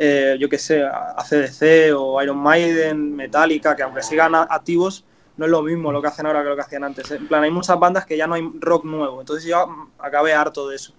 Eh, 0.00 0.36
yo 0.38 0.48
qué 0.48 0.58
sé, 0.58 0.84
ACDC 0.84 1.92
o 1.96 2.22
Iron 2.22 2.38
Maiden, 2.38 3.16
Metallica, 3.16 3.74
que 3.74 3.82
aunque 3.82 4.02
sigan 4.02 4.34
activos, 4.36 5.04
no 5.36 5.44
es 5.46 5.50
lo 5.50 5.62
mismo 5.62 5.90
lo 5.90 6.00
que 6.00 6.08
hacen 6.08 6.26
ahora 6.26 6.42
que 6.42 6.48
lo 6.50 6.54
que 6.56 6.62
hacían 6.62 6.84
antes. 6.84 7.10
En 7.10 7.26
plan, 7.26 7.42
hay 7.42 7.50
muchas 7.50 7.78
bandas 7.80 8.06
que 8.06 8.16
ya 8.16 8.26
no 8.28 8.34
hay 8.34 8.48
rock 8.60 8.84
nuevo. 8.84 9.20
Entonces 9.20 9.44
yo 9.48 9.66
mm, 9.66 9.90
acabé 9.98 10.34
harto 10.34 10.68
de 10.68 10.76
eso. 10.76 10.92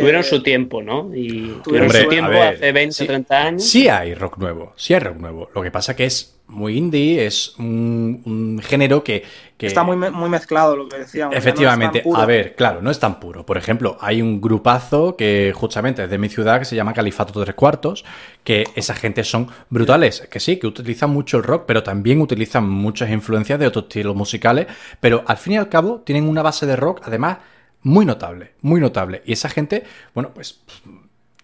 Tuvieron 0.00 0.20
Eh, 0.20 0.24
su 0.24 0.42
tiempo, 0.42 0.82
¿no? 0.82 1.10
Y 1.14 1.58
Tuvieron 1.64 1.86
Hombre, 1.88 2.02
su 2.02 2.08
tiempo 2.08 2.30
ver, 2.30 2.54
hace 2.54 2.72
20, 2.72 2.94
sí- 2.94 3.06
30 3.06 3.42
años. 3.42 3.64
Sí 3.64 3.88
hay 3.88 4.14
rock 4.14 4.38
nuevo, 4.38 4.72
sí 4.76 4.94
hay 4.94 5.00
rock 5.00 5.16
nuevo. 5.18 5.48
Lo 5.54 5.62
que 5.62 5.70
pasa 5.70 5.94
que 5.96 6.04
es 6.06 6.34
muy 6.48 6.78
indie, 6.78 7.26
es 7.26 7.54
un, 7.58 8.22
un 8.24 8.58
género 8.64 9.04
que, 9.04 9.22
que- 9.58 9.66
Está 9.66 9.82
muy, 9.82 9.96
muy 9.96 10.30
mezclado 10.30 10.76
lo 10.76 10.88
que 10.88 10.96
decíamos. 11.00 11.34
no 11.34 11.38
Efectivamente, 11.38 12.02
a 12.14 12.24
ver, 12.24 12.54
claro, 12.54 12.80
no 12.80 12.90
es 12.90 12.98
tan 12.98 13.20
puro. 13.20 13.44
Por 13.44 13.58
ejemplo, 13.58 13.98
hay 14.00 14.22
un 14.22 14.40
grupazo 14.40 15.14
que 15.14 15.52
justamente 15.54 16.04
es 16.04 16.08
de 16.10 16.16
mi 16.16 16.30
ciudad 16.30 16.58
que 16.58 16.64
se 16.64 16.74
llama 16.74 16.94
Califato 16.94 17.38
Tres 17.42 17.54
Cuartos, 17.54 18.02
que 18.44 18.64
esa 18.76 18.94
gente 18.94 19.24
son 19.24 19.48
brutales, 19.68 20.26
que 20.30 20.40
sí, 20.40 20.56
que 20.58 20.66
utilizan 20.66 21.10
mucho 21.10 21.36
el 21.36 21.42
rock, 21.42 21.64
pero 21.66 21.82
también 21.82 22.22
utilizan 22.22 22.66
muchas 22.66 23.10
influencias 23.10 23.58
de 23.58 23.66
otros 23.66 23.84
estilos 23.84 24.16
musicales, 24.16 24.68
pero 25.00 25.24
al 25.26 25.36
fin 25.36 25.52
y 25.52 25.56
al 25.58 25.68
cabo 25.68 26.00
tienen 26.00 26.26
una 26.26 26.40
base 26.40 26.64
de 26.64 26.76
rock, 26.76 27.02
además 27.04 27.38
muy 27.82 28.04
notable, 28.04 28.52
muy 28.60 28.80
notable. 28.80 29.22
Y 29.26 29.32
esa 29.32 29.48
gente, 29.48 29.84
bueno, 30.14 30.30
pues 30.34 30.60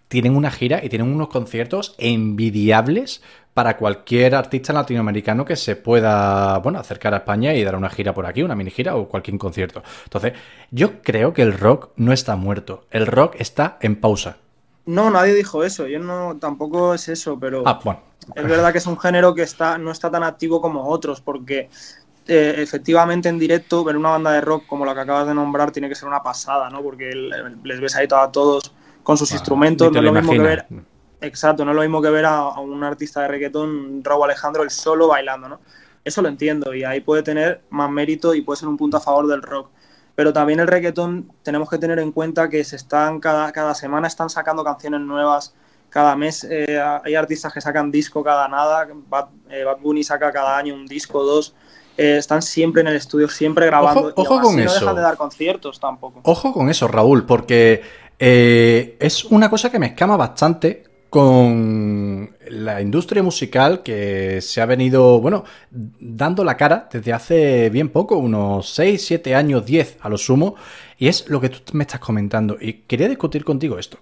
tienen 0.08 0.36
una 0.36 0.50
gira 0.50 0.84
y 0.84 0.88
tienen 0.88 1.12
unos 1.12 1.28
conciertos 1.28 1.94
envidiables 1.98 3.22
para 3.54 3.76
cualquier 3.76 4.34
artista 4.34 4.72
latinoamericano 4.72 5.44
que 5.44 5.54
se 5.56 5.76
pueda, 5.76 6.58
bueno, 6.58 6.78
acercar 6.80 7.14
a 7.14 7.18
España 7.18 7.54
y 7.54 7.62
dar 7.62 7.76
una 7.76 7.88
gira 7.90 8.12
por 8.12 8.26
aquí, 8.26 8.42
una 8.42 8.56
mini 8.56 8.70
gira 8.70 8.96
o 8.96 9.08
cualquier 9.08 9.38
concierto. 9.38 9.82
Entonces, 10.04 10.32
yo 10.70 11.02
creo 11.02 11.32
que 11.32 11.42
el 11.42 11.56
rock 11.56 11.90
no 11.96 12.12
está 12.12 12.34
muerto, 12.36 12.86
el 12.90 13.06
rock 13.06 13.36
está 13.38 13.78
en 13.80 13.96
pausa. 14.00 14.38
No, 14.86 15.10
nadie 15.10 15.34
dijo 15.34 15.64
eso. 15.64 15.86
Yo 15.86 15.98
no, 15.98 16.36
tampoco 16.38 16.94
es 16.94 17.08
eso, 17.08 17.38
pero 17.38 17.62
Ah, 17.66 17.80
bueno. 17.82 18.00
es 18.34 18.44
verdad 18.44 18.72
que 18.72 18.78
es 18.78 18.86
un 18.86 18.98
género 18.98 19.34
que 19.34 19.42
está, 19.42 19.78
no 19.78 19.90
está 19.90 20.10
tan 20.10 20.22
activo 20.24 20.60
como 20.60 20.88
otros, 20.88 21.20
porque 21.20 21.70
eh, 22.26 22.54
efectivamente 22.58 23.28
en 23.28 23.38
directo 23.38 23.84
ver 23.84 23.96
una 23.96 24.10
banda 24.10 24.32
de 24.32 24.40
rock 24.40 24.66
como 24.66 24.84
la 24.86 24.94
que 24.94 25.00
acabas 25.00 25.26
de 25.26 25.34
nombrar 25.34 25.70
tiene 25.72 25.88
que 25.88 25.94
ser 25.94 26.08
una 26.08 26.22
pasada, 26.22 26.70
¿no? 26.70 26.82
Porque 26.82 27.10
el- 27.10 27.58
les 27.62 27.80
ves 27.80 27.94
ahí 27.96 28.06
a 28.10 28.28
todos 28.32 28.72
con 29.02 29.16
sus 29.18 29.32
instrumentos, 29.32 29.88
Ah, 29.88 29.90
no 29.90 29.98
es 29.98 30.04
lo 30.04 30.10
lo 30.12 30.20
mismo 30.20 30.32
que 30.32 30.38
ver. 30.48 30.66
Exacto, 31.20 31.64
no 31.64 31.70
es 31.72 31.74
lo 31.76 31.82
mismo 31.82 32.02
que 32.02 32.10
ver 32.10 32.24
a, 32.26 32.36
a 32.38 32.60
un 32.60 32.82
artista 32.84 33.22
de 33.22 33.28
reggaetón, 33.28 34.02
Raúl 34.04 34.24
Alejandro, 34.24 34.62
el 34.62 34.70
solo 34.70 35.08
bailando, 35.08 35.48
¿no? 35.48 35.60
Eso 36.04 36.20
lo 36.20 36.28
entiendo 36.28 36.74
y 36.74 36.84
ahí 36.84 37.00
puede 37.00 37.22
tener 37.22 37.62
más 37.70 37.90
mérito 37.90 38.34
y 38.34 38.42
puede 38.42 38.58
ser 38.58 38.68
un 38.68 38.76
punto 38.76 38.98
a 38.98 39.00
favor 39.00 39.26
del 39.26 39.42
rock. 39.42 39.70
Pero 40.14 40.32
también 40.32 40.60
el 40.60 40.66
reggaetón 40.66 41.30
tenemos 41.42 41.68
que 41.68 41.78
tener 41.78 41.98
en 41.98 42.12
cuenta 42.12 42.48
que 42.48 42.62
se 42.62 42.76
están 42.76 43.20
cada, 43.20 43.50
cada 43.52 43.74
semana 43.74 44.06
están 44.06 44.28
sacando 44.30 44.62
canciones 44.62 45.00
nuevas, 45.00 45.54
cada 45.90 46.14
mes 46.14 46.46
eh, 46.48 46.78
hay 47.04 47.14
artistas 47.14 47.52
que 47.52 47.60
sacan 47.60 47.90
disco 47.90 48.22
cada 48.22 48.46
nada, 48.48 48.86
Bad, 49.08 49.26
eh, 49.48 49.64
Bad 49.64 49.78
Bunny 49.80 50.04
saca 50.04 50.30
cada 50.30 50.56
año 50.58 50.74
un 50.74 50.86
disco, 50.86 51.22
dos, 51.24 51.54
eh, 51.96 52.16
están 52.18 52.42
siempre 52.42 52.82
en 52.82 52.88
el 52.88 52.96
estudio, 52.96 53.28
siempre 53.28 53.66
grabando. 53.66 54.00
Ojo- 54.00 54.08
y 54.16 54.20
ojo 54.26 54.40
con 54.40 54.54
así 54.54 54.56
no 54.56 54.70
eso. 54.70 54.80
dejan 54.80 54.96
de 54.96 55.02
dar 55.02 55.16
conciertos 55.16 55.78
tampoco. 55.80 56.20
Ojo 56.24 56.52
con 56.52 56.68
eso, 56.70 56.88
Raúl, 56.88 57.24
porque 57.26 57.82
eh, 58.18 58.96
es 59.00 59.24
una 59.24 59.48
cosa 59.50 59.70
que 59.70 59.78
me 59.78 59.86
escama 59.86 60.16
bastante 60.16 60.84
con 61.10 62.36
la 62.50 62.80
industria 62.82 63.22
musical 63.22 63.82
que 63.84 64.40
se 64.40 64.60
ha 64.60 64.66
venido, 64.66 65.20
bueno, 65.20 65.44
dando 65.70 66.42
la 66.42 66.56
cara 66.56 66.88
desde 66.92 67.12
hace 67.12 67.70
bien 67.70 67.88
poco, 67.90 68.16
unos 68.16 68.68
6, 68.70 69.04
7 69.06 69.34
años, 69.36 69.64
10 69.64 69.96
a 70.00 70.08
lo 70.08 70.18
sumo, 70.18 70.56
y 70.98 71.06
es 71.06 71.28
lo 71.28 71.40
que 71.40 71.50
tú 71.50 71.60
me 71.72 71.84
estás 71.84 72.00
comentando. 72.00 72.56
Y 72.60 72.82
quería 72.88 73.08
discutir 73.08 73.44
contigo 73.44 73.78
esto. 73.78 73.98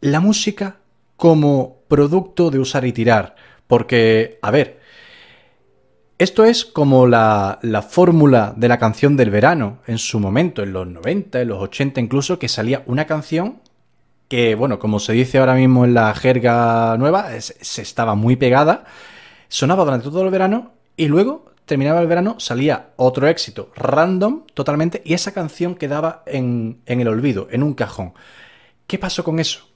La 0.00 0.18
música 0.20 0.76
como 1.16 1.78
producto 1.88 2.50
de 2.50 2.58
usar 2.58 2.84
y 2.84 2.92
tirar, 2.92 3.36
porque, 3.68 4.38
a 4.42 4.50
ver, 4.50 4.77
esto 6.18 6.44
es 6.44 6.64
como 6.64 7.06
la, 7.06 7.58
la 7.62 7.82
fórmula 7.82 8.52
de 8.56 8.68
la 8.68 8.78
canción 8.78 9.16
del 9.16 9.30
verano 9.30 9.78
en 9.86 9.98
su 9.98 10.18
momento, 10.18 10.62
en 10.62 10.72
los 10.72 10.86
90, 10.86 11.40
en 11.40 11.48
los 11.48 11.62
80 11.62 12.00
incluso, 12.00 12.38
que 12.38 12.48
salía 12.48 12.82
una 12.86 13.06
canción 13.06 13.60
que, 14.28 14.54
bueno, 14.54 14.78
como 14.78 15.00
se 15.00 15.12
dice 15.12 15.38
ahora 15.38 15.54
mismo 15.54 15.84
en 15.84 15.94
la 15.94 16.12
jerga 16.14 16.96
nueva, 16.98 17.28
se 17.40 17.82
estaba 17.82 18.14
muy 18.14 18.36
pegada, 18.36 18.84
sonaba 19.48 19.84
durante 19.84 20.10
todo 20.10 20.22
el 20.24 20.30
verano 20.30 20.72
y 20.96 21.06
luego 21.06 21.46
terminaba 21.64 22.00
el 22.00 22.06
verano, 22.06 22.38
salía 22.38 22.90
otro 22.96 23.28
éxito 23.28 23.70
random 23.76 24.42
totalmente 24.54 25.02
y 25.04 25.14
esa 25.14 25.32
canción 25.32 25.76
quedaba 25.76 26.22
en, 26.26 26.80
en 26.86 27.00
el 27.00 27.08
olvido, 27.08 27.48
en 27.50 27.62
un 27.62 27.74
cajón. 27.74 28.12
¿Qué 28.86 28.98
pasó 28.98 29.24
con 29.24 29.38
eso? 29.38 29.68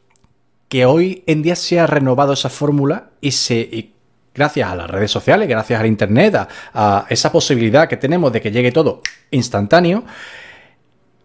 que 0.73 0.87
hoy 0.87 1.23
en 1.27 1.43
día 1.43 1.55
se 1.55 1.79
ha 1.79 1.87
renovado 1.87 2.33
esa 2.33 2.49
fórmula 2.49 3.11
y 3.21 3.33
se 3.33 3.92
gracias 4.35 4.71
a 4.71 4.75
las 4.75 4.91
redes 4.91 5.11
sociales, 5.11 5.49
gracias 5.49 5.81
al 5.81 5.87
internet, 5.87 6.49
a, 6.75 7.07
esa 7.09 7.33
posibilidad 7.33 7.89
que 7.89 7.97
tenemos 7.97 8.33
de 8.33 8.41
que 8.41 8.51
llegue 8.51 8.73
todo 8.73 9.03
instantáneo, 9.31 10.05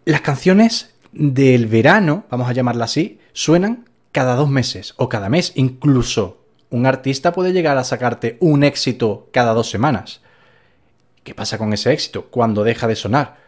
las 0.06 0.22
canciones 0.22 0.94
del 1.12 1.68
verano, 1.68 2.26
vamos 2.30 2.50
a 2.50 2.54
llamarla 2.54 2.86
así, 2.86 3.20
suenan 3.34 3.86
cada 4.12 4.36
dos 4.36 4.50
meses 4.50 4.94
o 4.98 5.10
cada 5.10 5.30
mes. 5.30 5.52
Incluso 5.56 6.42
un 6.70 6.86
artista 6.86 7.34
puede 7.34 7.54
llegar 7.54 7.78
a 7.78 7.84
sacarte 7.84 8.38
un 8.40 8.64
éxito 8.64 9.30
cada 9.32 9.54
dos 9.54 9.70
semanas. 9.70 10.22
¿Qué 11.24 11.36
pasa 11.36 11.58
con 11.58 11.74
ese 11.74 11.92
éxito? 11.92 12.28
Cuando 12.28 12.64
deja 12.64 12.88
de 12.88 12.96
sonar 12.96 13.47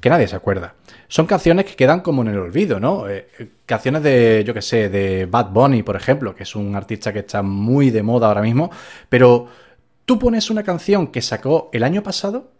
que 0.00 0.10
nadie 0.10 0.28
se 0.28 0.36
acuerda. 0.36 0.74
Son 1.08 1.26
canciones 1.26 1.64
que 1.64 1.76
quedan 1.76 2.00
como 2.00 2.22
en 2.22 2.28
el 2.28 2.38
olvido, 2.38 2.78
¿no? 2.80 3.08
Eh, 3.08 3.26
canciones 3.66 4.02
de, 4.02 4.42
yo 4.46 4.52
qué 4.52 4.62
sé, 4.62 4.88
de 4.88 5.26
Bad 5.26 5.50
Bunny, 5.50 5.82
por 5.82 5.96
ejemplo, 5.96 6.34
que 6.34 6.42
es 6.42 6.54
un 6.54 6.74
artista 6.76 7.12
que 7.12 7.20
está 7.20 7.42
muy 7.42 7.90
de 7.90 8.02
moda 8.02 8.28
ahora 8.28 8.42
mismo, 8.42 8.70
pero 9.08 9.46
tú 10.04 10.18
pones 10.18 10.50
una 10.50 10.62
canción 10.62 11.06
que 11.08 11.22
sacó 11.22 11.70
el 11.72 11.82
año 11.84 12.02
pasado 12.02 12.50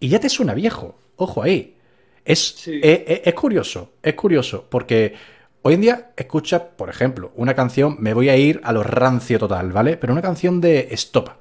y 0.00 0.08
ya 0.08 0.18
te 0.20 0.28
suena 0.28 0.54
viejo. 0.54 0.98
Ojo 1.16 1.42
ahí. 1.42 1.76
Es, 2.24 2.40
Sí. 2.56 2.80
eh, 2.82 3.04
eh, 3.06 3.22
es 3.24 3.34
curioso, 3.34 3.92
es 4.02 4.14
curioso, 4.14 4.66
porque 4.68 5.14
hoy 5.62 5.74
en 5.74 5.80
día 5.82 6.10
escuchas, 6.16 6.62
por 6.76 6.88
ejemplo, 6.88 7.32
una 7.36 7.54
canción, 7.54 7.96
me 8.00 8.14
voy 8.14 8.28
a 8.28 8.36
ir 8.36 8.60
a 8.64 8.72
lo 8.72 8.82
rancio 8.82 9.38
total, 9.38 9.72
¿vale? 9.72 9.96
Pero 9.96 10.12
una 10.12 10.22
canción 10.22 10.60
de 10.60 10.88
Estopa. 10.90 11.38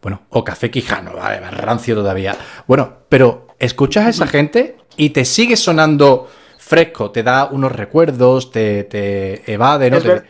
Bueno, 0.00 0.22
o 0.30 0.42
Café 0.42 0.68
Quijano, 0.70 1.14
vale, 1.14 1.40
más 1.40 1.56
rancio 1.56 1.94
todavía. 1.94 2.36
Bueno, 2.66 2.92
pero 3.08 3.46
escuchas 3.62 4.06
a 4.06 4.08
esa 4.10 4.26
gente 4.26 4.76
y 4.96 5.10
te 5.10 5.24
sigue 5.24 5.56
sonando 5.56 6.28
fresco, 6.58 7.10
te 7.10 7.22
da 7.22 7.46
unos 7.46 7.72
recuerdos, 7.72 8.50
te, 8.50 8.84
te 8.84 9.50
evade, 9.52 9.90
¿no? 9.90 10.00
Te- 10.00 10.22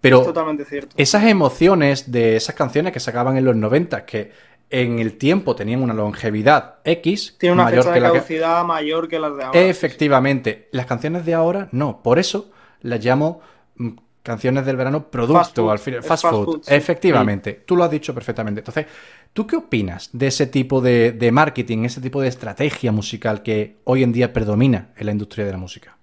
pero 0.00 0.20
Es 0.20 0.26
totalmente 0.26 0.64
cierto. 0.64 0.94
esas 0.96 1.24
emociones 1.24 2.12
de 2.12 2.36
esas 2.36 2.54
canciones 2.54 2.92
que 2.92 3.00
sacaban 3.00 3.36
en 3.36 3.44
los 3.44 3.56
90, 3.56 4.04
que 4.04 4.30
en 4.70 4.98
el 4.98 5.16
tiempo 5.18 5.54
tenían 5.56 5.82
una 5.82 5.94
longevidad 5.94 6.76
X, 6.84 7.36
Tiene 7.38 7.54
una 7.54 7.64
mayor 7.64 7.84
fecha 7.84 7.94
de 7.94 8.00
que... 8.12 8.18
caducidad 8.18 8.64
mayor 8.64 9.08
que 9.08 9.18
las 9.18 9.36
de 9.36 9.44
ahora. 9.44 9.60
Efectivamente, 9.60 10.68
las 10.72 10.86
canciones 10.86 11.24
de 11.24 11.34
ahora 11.34 11.68
no, 11.72 12.02
por 12.02 12.18
eso 12.18 12.50
las 12.82 13.04
llamo 13.04 13.40
mm, 13.76 13.90
canciones 14.26 14.66
del 14.66 14.76
verano 14.76 15.08
producto 15.08 15.38
Fast 15.38 15.56
food, 15.56 15.70
al 15.70 15.78
final, 15.78 16.02
fast, 16.02 16.22
fast 16.24 16.34
food. 16.34 16.44
food, 16.44 16.62
sí. 16.64 16.74
Efectivamente, 16.74 17.62
tú 17.64 17.76
lo 17.76 17.84
has 17.84 17.90
dicho 17.90 18.12
perfectamente. 18.12 18.60
Entonces, 18.60 18.86
¿tú 19.32 19.46
qué 19.46 19.56
opinas 19.56 20.10
de 20.12 20.26
ese 20.26 20.46
tipo 20.48 20.80
de, 20.82 21.12
de 21.12 21.32
marketing, 21.32 21.84
ese 21.84 22.00
tipo 22.00 22.20
de 22.20 22.28
estrategia 22.28 22.92
musical 22.92 23.42
que 23.42 23.76
hoy 23.84 24.02
en 24.02 24.12
día 24.12 24.32
predomina 24.32 24.88
en 24.96 25.06
la 25.06 25.12
industria 25.12 25.46
de 25.46 25.52
la 25.52 25.58
música? 25.58 25.96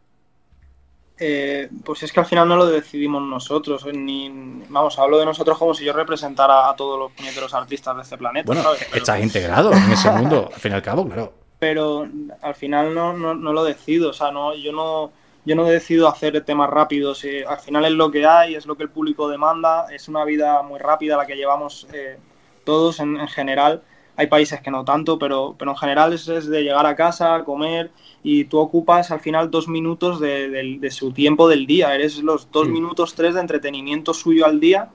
Eh, 1.20 1.70
pues 1.86 2.02
es 2.04 2.12
que 2.12 2.20
al 2.20 2.26
final 2.26 2.48
no 2.48 2.56
lo 2.56 2.66
decidimos 2.66 3.22
nosotros, 3.22 3.86
eh, 3.86 3.94
ni 3.94 4.30
vamos, 4.70 4.98
hablo 4.98 5.20
de 5.20 5.26
nosotros 5.26 5.58
como 5.60 5.74
si 5.74 5.86
yo 5.86 5.94
representara 5.94 6.68
a 6.70 6.76
todos 6.76 6.98
los 6.98 7.12
puñeteros 7.12 7.54
artistas 7.54 7.96
de 7.96 8.02
este 8.02 8.18
planeta, 8.18 8.48
Bueno, 8.48 8.64
¿sabes? 8.64 8.86
Pero- 8.90 8.98
estás 8.98 9.22
integrado 9.22 9.72
en 9.72 9.92
ese 9.92 10.10
mundo, 10.10 10.50
al 10.54 10.60
fin 10.60 10.72
y 10.72 10.76
al 10.76 10.82
cabo, 10.82 11.06
claro. 11.06 11.34
pero 11.60 12.08
al 12.42 12.56
final 12.56 12.94
no, 12.96 13.14
no, 13.14 13.36
no 13.36 13.54
lo 13.54 13.64
decido, 13.64 14.10
o 14.10 14.14
sea, 14.14 14.32
no, 14.32 14.56
yo 14.56 14.72
no 14.74 15.12
yo 15.46 15.56
no 15.56 15.66
decido 15.66 16.08
hacer 16.08 16.44
temas 16.44 16.70
rápidos, 16.70 17.24
eh, 17.26 17.44
al 17.48 17.60
final 17.60 17.86
es 17.86 17.92
lo 17.92 18.12
que 18.12 18.26
hay, 18.26 18.56
es 18.56 18.66
lo 18.66 18.76
que 18.76 18.84
el 18.84 18.90
público 18.90 19.28
demanda, 19.28 19.88
es 19.92 20.08
una 20.08 20.24
vida 20.26 20.62
muy 20.64 20.80
rápida 20.80 21.18
la 21.18 21.26
que 21.26 21.36
llevamos 21.36 21.88
eh, 21.94 22.18
todos 22.64 23.00
en, 23.00 23.18
en 23.20 23.28
general, 23.28 23.82
hay 24.16 24.28
países 24.28 24.62
que 24.62 24.72
no 24.72 24.86
tanto, 24.86 25.18
pero, 25.18 25.56
pero 25.58 25.72
en 25.72 25.78
general 25.78 26.14
es, 26.14 26.28
es 26.28 26.48
de 26.48 26.64
llegar 26.64 26.86
a 26.86 26.96
casa, 26.96 27.44
comer 27.44 27.92
y 28.22 28.46
tú 28.46 28.60
ocupas 28.60 29.12
al 29.12 29.20
final 29.20 29.50
dos 29.50 29.68
minutos 29.68 30.20
de, 30.20 30.88
su 30.92 31.12
tiempo 31.12 31.50
del 31.50 31.66
día, 31.66 31.96
eres 31.96 32.20
los 32.20 32.52
dos 32.52 32.68
minutos, 32.68 33.16
tres 33.16 33.34
de 33.34 33.42
entretenimiento 33.42 34.14
suyo 34.14 34.46
al 34.46 34.60
día 34.60 34.90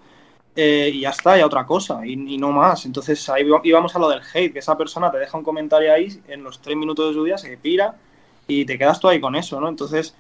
eh, 0.55 0.91
y 0.93 1.01
ya 1.01 1.11
está, 1.11 1.37
y 1.37 1.41
a 1.41 1.47
otra 1.47 1.67
cosa, 1.67 2.07
y, 2.07 2.13
y 2.13 2.39
no 2.39 2.53
más. 2.53 2.87
Entonces 2.87 3.29
ahí 3.29 3.45
íbamos 3.65 3.95
a 3.97 3.99
lo 3.99 4.09
del 4.09 4.21
hate, 4.33 4.53
que 4.53 4.61
esa 4.61 4.79
persona 4.79 5.11
te 5.11 5.19
deja 5.19 5.37
un 5.37 5.45
comentario 5.45 5.93
ahí, 5.93 6.21
en 6.29 6.45
los 6.45 6.61
tres 6.61 6.77
minutos 6.77 7.09
de 7.09 7.15
su 7.15 7.25
día 7.25 7.39
se 7.39 7.57
pira 7.57 7.97
y 8.47 8.65
te 8.65 8.79
quedas 8.79 9.01
tú 9.01 9.09
ahí 9.09 9.21
con 9.21 9.35
eso, 9.35 9.61
¿no? 9.61 9.69
Entonces, 9.69 10.15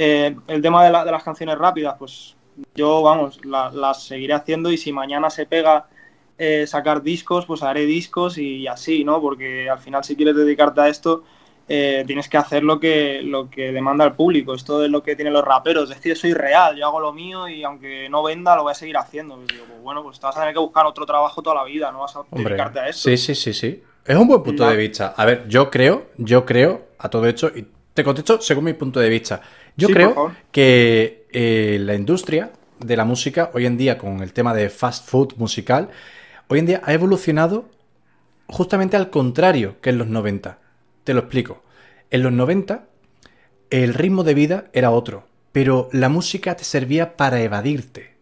eh, 0.00 0.36
el 0.46 0.62
tema 0.62 0.84
de, 0.84 0.90
la- 0.90 1.04
de 1.04 1.10
las 1.12 1.22
canciones 1.22 1.58
rápidas, 1.58 1.94
pues 1.98 2.36
yo, 2.74 3.02
vamos, 3.02 3.44
la- 3.44 3.70
las 3.70 4.02
seguiré 4.04 4.34
haciendo 4.34 4.70
y 4.70 4.78
si 4.78 4.92
mañana 4.92 5.30
se 5.30 5.46
pega 5.46 5.86
eh, 6.38 6.66
sacar 6.66 7.02
discos, 7.02 7.44
pues 7.46 7.62
haré 7.62 7.84
discos 7.84 8.38
y 8.38 8.66
así, 8.66 9.04
¿no? 9.04 9.20
Porque 9.20 9.68
al 9.68 9.78
final 9.78 10.02
si 10.04 10.16
quieres 10.16 10.34
dedicarte 10.36 10.80
a 10.80 10.88
esto, 10.88 11.22
eh, 11.68 12.02
tienes 12.06 12.28
que 12.28 12.38
hacer 12.38 12.64
lo 12.64 12.80
que, 12.80 13.20
lo 13.22 13.48
que 13.50 13.72
demanda 13.72 14.04
el 14.04 14.12
público. 14.14 14.54
Esto 14.54 14.82
es 14.84 14.90
lo 14.90 15.02
que 15.02 15.14
tienen 15.16 15.34
los 15.34 15.44
raperos. 15.44 15.90
Es 15.90 16.00
yo 16.00 16.16
soy 16.16 16.32
real, 16.32 16.76
yo 16.76 16.86
hago 16.86 16.98
lo 16.98 17.12
mío 17.12 17.46
y 17.46 17.62
aunque 17.62 18.08
no 18.08 18.22
venda, 18.22 18.56
lo 18.56 18.62
voy 18.64 18.72
a 18.72 18.74
seguir 18.74 18.96
haciendo. 18.96 19.38
Digo, 19.46 19.66
pues 19.66 19.80
bueno, 19.82 20.02
pues 20.02 20.18
te 20.18 20.26
vas 20.26 20.36
a 20.36 20.40
tener 20.40 20.54
que 20.54 20.60
buscar 20.60 20.86
otro 20.86 21.04
trabajo 21.06 21.42
toda 21.42 21.56
la 21.56 21.64
vida, 21.64 21.92
no 21.92 22.00
vas 22.00 22.16
a 22.16 22.20
Hombre, 22.20 22.44
dedicarte 22.44 22.80
a 22.80 22.88
esto. 22.88 23.08
sí, 23.10 23.16
sí, 23.16 23.34
sí, 23.34 23.52
sí. 23.52 23.82
Es 24.04 24.16
un 24.16 24.26
buen 24.26 24.42
punto 24.42 24.64
de 24.66 24.76
vista. 24.76 25.14
A 25.16 25.24
ver, 25.26 25.46
yo 25.46 25.70
creo, 25.70 26.06
yo 26.16 26.44
creo, 26.46 26.86
a 26.98 27.08
todo 27.10 27.26
esto, 27.26 27.48
y 27.54 27.66
te 27.94 28.02
contesto 28.02 28.40
según 28.40 28.64
mi 28.64 28.72
punto 28.72 28.98
de 28.98 29.08
vista. 29.08 29.40
Yo 29.76 29.88
Sí, 29.88 29.92
creo 29.92 30.22
que 30.52 31.26
eh, 31.32 31.78
la 31.80 31.94
industria 31.94 32.52
de 32.78 32.96
la 32.96 33.04
música, 33.04 33.50
hoy 33.54 33.66
en 33.66 33.76
día, 33.76 33.98
con 33.98 34.22
el 34.22 34.32
tema 34.32 34.54
de 34.54 34.70
fast 34.70 35.08
food 35.08 35.34
musical, 35.36 35.88
hoy 36.48 36.58
en 36.60 36.66
día 36.66 36.82
ha 36.84 36.92
evolucionado 36.92 37.68
justamente 38.48 38.96
al 38.96 39.10
contrario 39.10 39.76
que 39.80 39.90
en 39.90 39.98
los 39.98 40.08
90. 40.08 40.58
Te 41.04 41.14
lo 41.14 41.20
explico. 41.20 41.62
En 42.10 42.22
los 42.22 42.32
90, 42.32 42.86
el 43.70 43.94
ritmo 43.94 44.24
de 44.24 44.34
vida 44.34 44.66
era 44.72 44.90
otro, 44.90 45.26
pero 45.52 45.88
la 45.92 46.08
música 46.08 46.56
te 46.56 46.64
servía 46.64 47.16
para 47.16 47.40
evadirte 47.42 48.14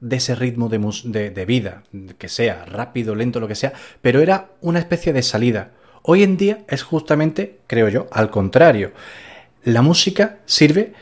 de 0.00 0.16
ese 0.16 0.34
ritmo 0.34 0.68
de, 0.68 0.78
de- 1.04 1.30
de 1.30 1.44
vida, 1.46 1.82
que 2.18 2.28
sea 2.28 2.64
rápido, 2.66 3.14
lento, 3.14 3.40
lo 3.40 3.48
que 3.48 3.54
sea, 3.54 3.72
pero 4.02 4.20
era 4.20 4.50
una 4.60 4.78
especie 4.78 5.12
de 5.12 5.22
salida. 5.22 5.72
Hoy 6.02 6.22
en 6.22 6.36
día 6.36 6.64
es 6.68 6.82
justamente, 6.82 7.60
creo 7.66 7.88
yo, 7.88 8.06
al 8.12 8.30
contrario. 8.30 8.92
La 9.64 9.80
música 9.80 10.40
sirve 10.44 10.92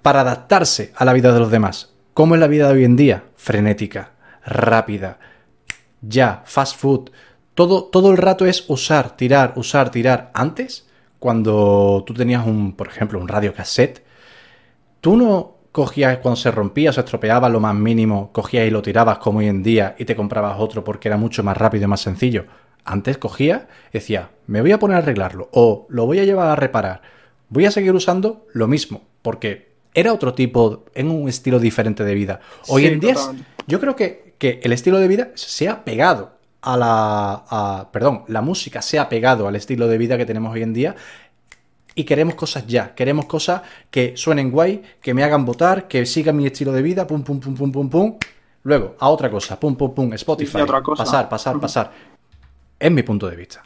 para 0.00 0.20
adaptarse 0.20 0.92
a 0.94 1.04
la 1.04 1.12
vida 1.12 1.32
de 1.32 1.40
los 1.40 1.50
demás. 1.50 1.92
¿Cómo 2.14 2.36
es 2.36 2.40
la 2.40 2.46
vida 2.46 2.68
de 2.68 2.74
hoy 2.74 2.84
en 2.84 2.94
día? 2.94 3.24
Frenética, 3.34 4.12
rápida, 4.44 5.18
ya, 6.00 6.44
fast 6.46 6.76
food. 6.76 7.10
Todo, 7.54 7.84
todo 7.84 8.12
el 8.12 8.16
rato 8.16 8.46
es 8.46 8.64
usar, 8.68 9.16
tirar, 9.16 9.54
usar, 9.56 9.90
tirar. 9.90 10.30
Antes, 10.34 10.88
cuando 11.18 12.04
tú 12.06 12.14
tenías 12.14 12.46
un, 12.46 12.76
por 12.76 12.86
ejemplo, 12.86 13.18
un 13.18 13.26
radio 13.26 13.52
cassette, 13.52 14.04
tú 15.00 15.16
no 15.16 15.56
cogías 15.72 16.18
cuando 16.18 16.36
se 16.36 16.52
rompía, 16.52 16.92
se 16.92 17.00
estropeaba 17.00 17.48
lo 17.48 17.58
más 17.58 17.74
mínimo, 17.74 18.30
cogías 18.30 18.68
y 18.68 18.70
lo 18.70 18.82
tirabas 18.82 19.18
como 19.18 19.40
hoy 19.40 19.48
en 19.48 19.64
día 19.64 19.96
y 19.98 20.04
te 20.04 20.14
comprabas 20.14 20.60
otro 20.60 20.84
porque 20.84 21.08
era 21.08 21.16
mucho 21.16 21.42
más 21.42 21.56
rápido 21.56 21.86
y 21.86 21.88
más 21.88 22.02
sencillo. 22.02 22.46
Antes 22.84 23.18
cogía, 23.18 23.66
decía, 23.92 24.30
me 24.46 24.60
voy 24.60 24.70
a 24.70 24.78
poner 24.78 24.96
a 24.96 25.00
arreglarlo 25.00 25.48
o 25.52 25.86
lo 25.90 26.06
voy 26.06 26.20
a 26.20 26.24
llevar 26.24 26.50
a 26.50 26.56
reparar. 26.56 27.02
Voy 27.50 27.66
a 27.66 27.70
seguir 27.70 27.92
usando 27.94 28.46
lo 28.54 28.66
mismo 28.66 29.02
porque 29.22 29.70
era 29.92 30.12
otro 30.12 30.32
tipo, 30.34 30.84
en 30.94 31.10
un 31.10 31.28
estilo 31.28 31.58
diferente 31.58 32.04
de 32.04 32.14
vida. 32.14 32.40
Hoy 32.68 32.82
Sí, 32.82 32.88
en 32.88 33.00
día, 33.00 33.12
es- 33.12 33.30
yo 33.66 33.78
creo 33.80 33.94
que, 33.96 34.34
que 34.38 34.60
el 34.62 34.72
estilo 34.72 34.98
de 34.98 35.08
vida 35.08 35.30
se 35.34 35.68
ha 35.68 35.84
pegado 35.84 36.32
a 36.62 36.76
la. 36.76 37.44
a- 37.48 37.88
perdón, 37.92 38.24
la 38.28 38.40
música 38.40 38.80
se 38.82 38.98
ha 38.98 39.08
pegado 39.08 39.46
al 39.48 39.56
estilo 39.56 39.88
de 39.88 39.98
vida 39.98 40.16
que 40.16 40.26
tenemos 40.26 40.52
hoy 40.54 40.62
en 40.62 40.72
día 40.72 40.94
y 41.94 42.04
queremos 42.04 42.36
cosas 42.36 42.66
ya. 42.66 42.94
Queremos 42.94 43.26
cosas 43.26 43.62
que 43.90 44.16
suenen 44.16 44.50
guay, 44.50 44.80
que 45.02 45.12
me 45.12 45.24
hagan 45.24 45.44
votar, 45.44 45.88
que 45.88 46.06
sigan 46.06 46.36
mi 46.36 46.46
estilo 46.46 46.72
de 46.72 46.82
vida, 46.82 47.06
pum, 47.06 47.22
pum, 47.22 47.40
pum, 47.40 47.54
pum, 47.56 47.72
pum, 47.72 47.90
pum. 47.90 48.16
Luego, 48.62 48.94
a 49.00 49.08
otra 49.08 49.30
cosa, 49.30 49.58
pum, 49.58 49.74
pum, 49.74 49.92
pum, 49.92 50.12
Spotify. 50.12 50.60
Otra 50.60 50.82
cosa. 50.82 51.02
Pasar, 51.04 51.28
pasar, 51.28 51.58
pasar. 51.60 51.90
Es 52.78 52.90
mi 52.92 53.02
punto 53.02 53.28
de 53.28 53.36
vista. 53.36 53.62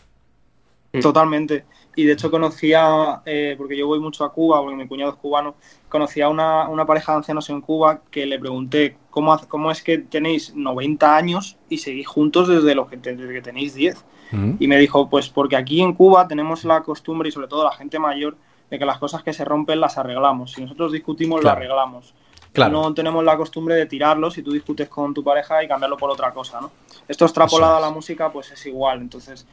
Totalmente. 1.01 1.65
Y 1.97 2.05
de 2.05 2.13
hecho 2.13 2.31
conocía, 2.31 3.23
eh, 3.25 3.55
porque 3.57 3.77
yo 3.77 3.87
voy 3.87 4.01
mucho 4.01 4.25
a 4.25 4.33
Cuba, 4.33 4.61
porque 4.61 4.77
mi 4.77 4.89
cuñado 4.89 5.13
es 5.13 5.17
cubano, 5.17 5.55
conocía 5.89 6.27
a 6.27 6.29
una, 6.29 6.69
una 6.69 6.85
pareja 6.87 7.13
de 7.13 7.19
ancianos 7.19 7.49
en 7.51 7.61
Cuba 7.61 8.01
que 8.11 8.27
le 8.27 8.39
pregunté, 8.39 8.97
¿cómo, 9.11 9.39
cómo 9.49 9.71
es 9.71 9.83
que 9.83 9.99
tenéis 9.99 10.55
90 10.55 11.17
años 11.17 11.57
y 11.69 11.79
seguís 11.79 12.09
juntos 12.09 12.49
desde, 12.49 12.75
los 12.75 12.89
que, 12.89 12.97
desde 12.97 13.33
que 13.33 13.43
tenéis 13.43 13.75
10? 13.75 14.05
Mm. 14.33 14.53
Y 14.59 14.67
me 14.67 14.79
dijo, 14.79 15.09
pues 15.09 15.29
porque 15.29 15.57
aquí 15.57 15.81
en 15.81 15.93
Cuba 15.93 16.27
tenemos 16.27 16.65
la 16.65 16.83
costumbre, 16.83 17.29
y 17.29 17.33
sobre 17.33 17.47
todo 17.47 17.63
la 17.63 17.73
gente 17.73 17.99
mayor, 17.99 18.37
de 18.71 18.79
que 18.79 18.85
las 18.87 18.99
cosas 18.99 19.23
que 19.23 19.33
se 19.33 19.45
rompen 19.45 19.81
las 19.81 19.99
arreglamos. 19.99 20.53
Si 20.53 20.63
nosotros 20.63 20.91
discutimos, 20.91 21.41
Claro. 21.41 21.57
lo 21.57 21.65
arreglamos. 21.65 22.15
Claro. 22.53 22.73
No 22.73 22.95
tenemos 22.95 23.25
la 23.25 23.37
costumbre 23.37 23.75
de 23.75 23.87
tirarlo 23.87 24.31
si 24.31 24.43
tú 24.43 24.53
discutes 24.53 24.89
con 24.89 25.13
tu 25.13 25.25
pareja 25.25 25.63
y 25.63 25.69
cambiarlo 25.69 25.97
por 25.97 26.11
otra 26.11 26.33
cosa, 26.33 26.61
¿no? 26.61 26.71
Esto 27.09 27.25
extrapolado 27.25 27.77
a 27.77 27.81
la 27.81 27.91
música, 27.91 28.31
pues 28.33 28.53
es 28.53 28.67
igual. 28.67 29.01
Entonces, 29.01 29.45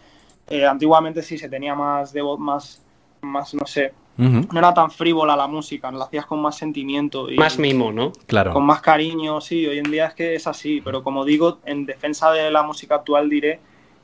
eh, 0.50 0.66
antiguamente 0.66 1.22
sí 1.22 1.38
se 1.38 1.50
tenía 1.50 1.76
más 1.76 2.12
de 2.14 2.22
más, 2.38 2.82
más, 3.22 3.54
no 3.54 3.66
sé, 3.66 3.94
no 4.18 4.60
era 4.60 4.74
tan 4.74 4.92
frívola 4.92 5.36
la 5.36 5.48
música, 5.48 5.89
la 5.92 6.06
hacías 6.06 6.26
con 6.28 6.42
más 6.42 6.56
sentimiento 6.58 7.32
y 7.32 7.38
Más 7.38 7.58
mimo, 7.58 7.92
¿no? 7.92 8.12
Claro. 8.28 8.54
con 8.54 8.64
más 8.66 8.82
cariño, 8.82 9.42
sí, 9.42 9.66
hoy 9.66 9.80
en 9.80 9.89
día 9.89 10.08
es 10.08 10.14
que 10.14 10.36
es 10.36 10.46
así, 10.48 10.80
pero 10.84 11.02
como 11.04 11.26
digo, 11.26 11.60
en 11.66 11.86
defensa 11.86 12.32
de 12.32 12.52
la 12.52 12.62
música 12.62 12.96
actual 12.96 13.30
diré 13.30 13.60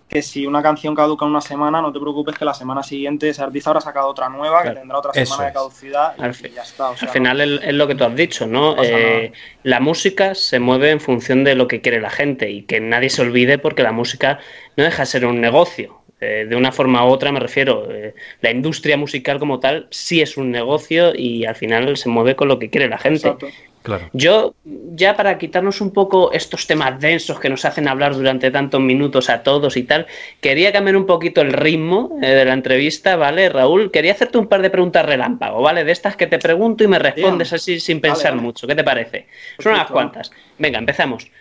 que 0.10 0.22
si 0.22 0.48
una 0.48 0.64
canción 0.64 0.96
caduca 0.96 1.26
en 1.26 1.32
una 1.32 1.42
semana, 1.42 1.82
no 1.82 1.92
te 1.92 2.00
preocupes 2.00 2.38
que 2.38 2.46
la 2.46 2.54
semana 2.54 2.82
siguiente 2.82 3.28
ese 3.28 3.44
artista 3.44 3.72
habrá 3.72 3.82
sacado 3.82 4.08
otra 4.08 4.30
nueva, 4.30 4.62
Claro. 4.62 4.76
que 4.76 4.80
tendrá 4.80 4.98
otra 5.00 5.12
Eso 5.14 5.34
semana 5.34 5.48
de 5.50 5.54
caducidad 5.54 6.16
y, 6.18 6.22
Al 6.22 6.32
y 6.32 6.34
fi- 6.34 6.50
ya 6.50 6.62
está. 6.62 6.90
o 6.92 6.96
sea, 6.98 7.10
Al 7.10 7.14
final 7.14 7.42
es, 7.42 7.62
es 7.62 7.74
lo 7.74 7.88
que 7.88 7.96
tú 7.96 8.06
has 8.06 8.16
dicho, 8.16 8.48
¿no? 8.48 8.82
Eh, 8.82 9.34
la 9.64 9.82
música 9.82 10.34
se 10.34 10.60
mueve 10.62 10.92
en 10.92 11.02
función 11.02 11.44
de 11.44 11.56
lo 11.56 11.68
que 11.68 11.82
quiere 11.82 12.00
la 12.00 12.10
gente 12.10 12.50
y 12.50 12.64
que 12.64 12.80
nadie 12.80 13.10
se 13.10 13.22
olvide 13.22 13.58
porque 13.58 13.84
la 13.84 13.92
música 13.92 14.40
no 14.78 14.86
deja 14.86 15.02
de 15.02 15.06
ser 15.08 15.26
un 15.26 15.42
negocio. 15.42 15.97
Eh, 16.20 16.48
de 16.50 16.56
una 16.56 16.72
forma 16.72 17.06
u 17.06 17.10
otra 17.10 17.32
me 17.32 17.40
refiero, 17.40 17.92
eh, 17.92 18.16
la 18.42 18.50
industria 18.50 18.98
musical 18.98 19.38
como 19.38 19.60
tal 19.60 19.88
sí 19.92 20.20
es 20.20 20.36
un 20.36 20.50
negocio 20.50 21.14
y 21.16 21.46
al 21.46 21.56
final 21.56 21.96
se 21.96 22.10
mueve 22.10 22.36
con 22.36 22.48
lo 22.48 22.58
que 22.58 22.70
quiere 22.70 22.90
la 22.90 22.98
gente. 22.98 23.28
exacto. 23.28 23.48
Claro. 23.84 24.10
Yo, 24.12 24.54
ya 24.66 25.16
para 25.16 25.38
quitarnos 25.38 25.80
un 25.80 25.92
poco 25.92 26.34
estos 26.34 26.68
temas 26.68 27.00
densos 27.00 27.40
que 27.40 27.50
nos 27.50 27.64
hacen 27.64 27.88
hablar 27.88 28.16
durante 28.16 28.52
tantos 28.52 28.82
minutos 28.82 29.30
a 29.30 29.44
todos 29.44 29.78
y 29.78 29.84
tal, 29.84 30.08
quería 30.42 30.74
cambiar 30.74 30.98
un 30.98 31.06
poquito 31.06 31.40
el 31.40 31.54
ritmo 31.54 32.20
eh, 32.22 32.28
de 32.28 32.44
la 32.44 32.52
entrevista, 32.52 33.16
¿vale, 33.16 33.48
Raúl? 33.48 33.90
Quería 33.90 34.12
hacerte 34.12 34.40
un 34.40 34.48
par 34.48 34.62
de 34.62 34.72
preguntas 34.72 35.06
relámpago, 35.06 35.62
¿vale? 35.62 35.86
De 35.86 35.94
estas 35.94 36.18
que 36.18 36.28
te 36.28 36.38
pregunto 36.38 36.84
y 36.84 36.88
me 36.88 37.00
respondes 37.00 37.52
Bien. 37.52 37.56
así 37.56 37.80
sin 37.80 38.02
pensar 38.02 38.32
vale. 38.32 38.42
mucho. 38.42 38.68
¿Qué 38.68 38.76
te 38.76 38.84
parece? 38.84 39.28
Son 39.58 39.72
unas 39.72 39.90
cuantas. 39.90 40.32
Venga, 40.58 40.80
empezamos. 40.80 41.32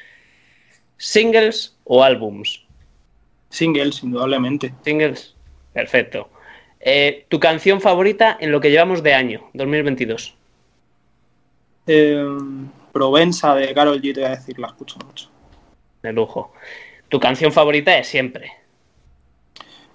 ¿Singles 0.98 1.74
o 1.82 2.04
álbums? 2.04 2.65
Singles, 3.50 4.02
indudablemente. 4.02 4.74
Singles. 4.84 5.34
Perfecto. 5.72 6.28
Eh, 6.80 7.26
¿Tu 7.28 7.40
canción 7.40 7.80
favorita 7.80 8.36
en 8.40 8.52
lo 8.52 8.60
que 8.60 8.70
llevamos 8.70 9.02
de 9.02 9.14
año, 9.14 9.50
2022? 9.54 10.34
Eh, 11.86 12.24
Provenza 12.92 13.54
de 13.54 13.74
Carol 13.74 14.00
G, 14.00 14.14
te 14.14 14.20
voy 14.20 14.30
a 14.30 14.36
decir, 14.36 14.58
la 14.58 14.68
escucho 14.68 14.98
mucho. 15.04 15.28
De 16.02 16.12
lujo. 16.12 16.52
¿Tu 17.08 17.20
canción 17.20 17.52
favorita 17.52 17.92
de 17.92 18.04
siempre? 18.04 18.52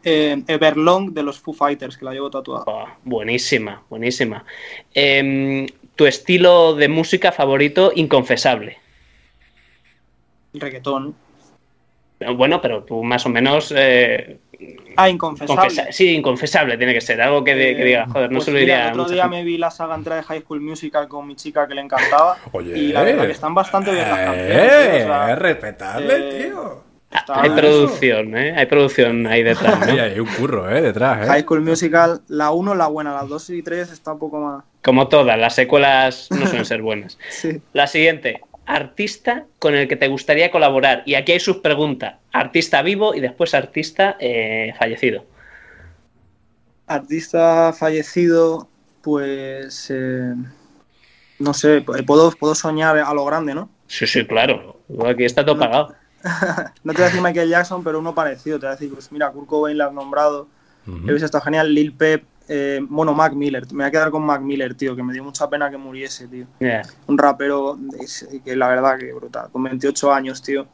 Eh, 0.04 0.43
Everlong 0.47 1.12
de 1.12 1.24
los 1.24 1.39
Foo 1.39 1.54
Fighters, 1.54 1.97
que 1.97 2.06
la 2.06 2.14
llevo 2.14 2.30
tatuada. 2.30 2.64
Oh, 2.68 2.88
buenísima, 3.04 3.84
buenísima. 3.89 4.45
Em, 4.93 5.68
tu 5.95 6.06
estilo 6.06 6.76
de 6.76 6.88
música 6.88 7.32
favorito 7.32 7.91
inconfesable. 7.95 8.78
Reggaetón. 10.54 11.16
Bueno, 12.36 12.61
pero 12.61 12.84
tú 12.84 13.03
más 13.03 13.26
o 13.26 13.30
menos... 13.30 13.74
eh, 13.76 14.39
Ah, 14.95 15.09
inconfesable. 15.09 15.55
confesa- 15.69 15.91
sí, 15.91 16.13
inconfesable 16.13 16.78
tiene 16.78 16.93
que 16.93 17.01
ser. 17.01 17.19
Algo 17.22 17.43
que, 17.43 17.55
de- 17.55 17.76
que 17.76 17.84
diga, 17.84 18.05
joder, 18.07 18.30
no 18.30 18.36
pues 18.38 18.45
se 18.45 18.51
lo 18.51 18.59
diría 18.59 18.89
El 18.91 18.99
otro 18.99 19.13
día 19.13 19.24
gente. 19.24 19.38
me 19.38 19.43
vi 19.43 19.57
la 19.57 19.72
saga 19.72 19.95
entera 19.95 20.17
de 20.17 20.24
High 20.24 20.41
School 20.41 20.61
Musical 20.61 21.07
con 21.07 21.26
mi 21.26 21.36
chica 21.36 21.67
que 21.67 21.74
le 21.74 21.82
encantaba. 21.82 22.38
Oye. 22.51 22.78
y 22.78 22.88
la 22.93 23.01
verdad 23.03 23.26
que 23.26 23.32
están 23.32 23.55
bastante 23.55 23.91
bien 23.91 24.07
las 24.07 24.19
canciones. 24.19 24.61
tío, 24.61 25.03
o 25.03 25.07
sea, 25.07 25.32
Eh, 25.32 25.36
respetable, 25.36 26.13
eh, 26.17 26.43
tío. 26.43 26.84
está- 27.09 27.41
Hay 27.41 27.49
producción, 27.51 28.38
¿eh? 28.38 28.53
Hay 28.55 28.65
producción 28.67 29.26
ahí 29.28 29.41
detrás, 29.43 29.80
¿no? 29.88 29.91
Ay, 29.93 29.99
hay 29.99 30.19
un 30.19 30.28
curro, 30.28 30.69
¿eh? 30.69 30.82
Detrás, 30.82 31.26
High 31.28 31.39
¿eh? 31.39 31.43
School 31.43 31.61
Musical, 31.61 32.22
la 32.28 32.51
1 32.51 32.76
la 32.76 32.88
buena, 32.88 33.13
las 33.13 33.28
2 33.30 33.49
y 33.51 33.63
3 33.63 33.91
está 33.91 34.11
un 34.13 34.19
poco 34.19 34.39
más. 34.41 34.63
Como 34.84 35.07
todas, 35.07 35.39
las 35.39 35.55
secuelas 35.55 36.28
no 36.32 36.45
suelen 36.45 36.65
ser 36.65 36.82
buenas. 36.84 37.17
Sí. 37.30 37.61
La 37.74 37.88
siguiente, 37.88 38.41
artista 38.66 39.45
con 39.59 39.76
el 39.76 39.88
que 39.88 39.95
te 39.95 40.07
gustaría 40.07 40.51
colaborar. 40.51 41.03
Y 41.05 41.16
aquí 41.16 41.32
hay 41.34 41.39
sus 41.39 41.57
preguntas. 41.57 42.16
Artista 42.32 42.82
vivo 42.82 43.14
y 43.16 43.20
después 43.20 43.53
artista 43.53 44.18
eh, 44.20 44.74
fallecido. 44.78 45.26
Artista 46.88 47.74
fallecido, 47.74 48.68
pues. 49.01 49.88
eh, 49.89 50.34
no 51.39 51.53
sé, 51.53 51.82
puedo, 51.82 52.32
puedo 52.32 52.55
soñar 52.55 52.97
a 52.97 53.14
lo 53.14 53.26
grande, 53.26 53.55
¿no? 53.55 53.70
Sí, 53.88 54.05
sí, 54.05 54.26
claro. 54.26 54.80
Aquí 55.05 55.26
está 55.26 55.43
todo 55.45 55.57
pagado. 55.59 55.95
No 56.84 56.93
te 56.93 56.99
voy 56.99 57.01
a 57.01 57.05
decir 57.05 57.22
Michael 57.22 57.49
Jackson, 57.49 57.84
pero 57.84 57.97
uno 57.97 58.14
parecido. 58.14 58.59
Te 58.59 58.68
voy 58.68 58.74
a 58.74 58.76
decir, 58.76 58.93
pues 58.93 59.12
mira, 59.12 59.32
Kurt 59.32 59.47
Cobain 59.47 59.76
la 59.76 59.88
has 59.88 59.93
nombrado. 59.93 60.47
He 60.86 61.12
visto 61.12 61.26
está 61.26 61.41
genial. 61.41 61.74
Lil 61.74 61.93
Pep, 61.93 62.24
eh, 62.48 62.80
bueno, 62.89 63.14
Mac 63.14 63.34
Miller. 63.34 63.66
Me 63.72 63.84
voy 63.84 63.86
a 63.86 63.92
quedar 63.92 64.12
con 64.12 64.24
Mac 64.24 64.42
Miller, 64.42 64.76
tío, 64.76 64.96
que 64.96 65.04
me 65.04 65.14
dio 65.14 65.24
mucha 65.24 65.50
pena 65.50 65.70
que 65.70 65.78
muriese, 65.78 66.28
tío. 66.28 66.46
Un 67.08 67.18
rapero 67.18 67.78
que 68.44 68.56
la 68.56 68.68
verdad 68.68 68.98
que 68.98 69.14
brutal. 69.14 69.50
Con 69.52 69.64
28 69.64 70.12
años, 70.14 70.42
tío. 70.42 70.68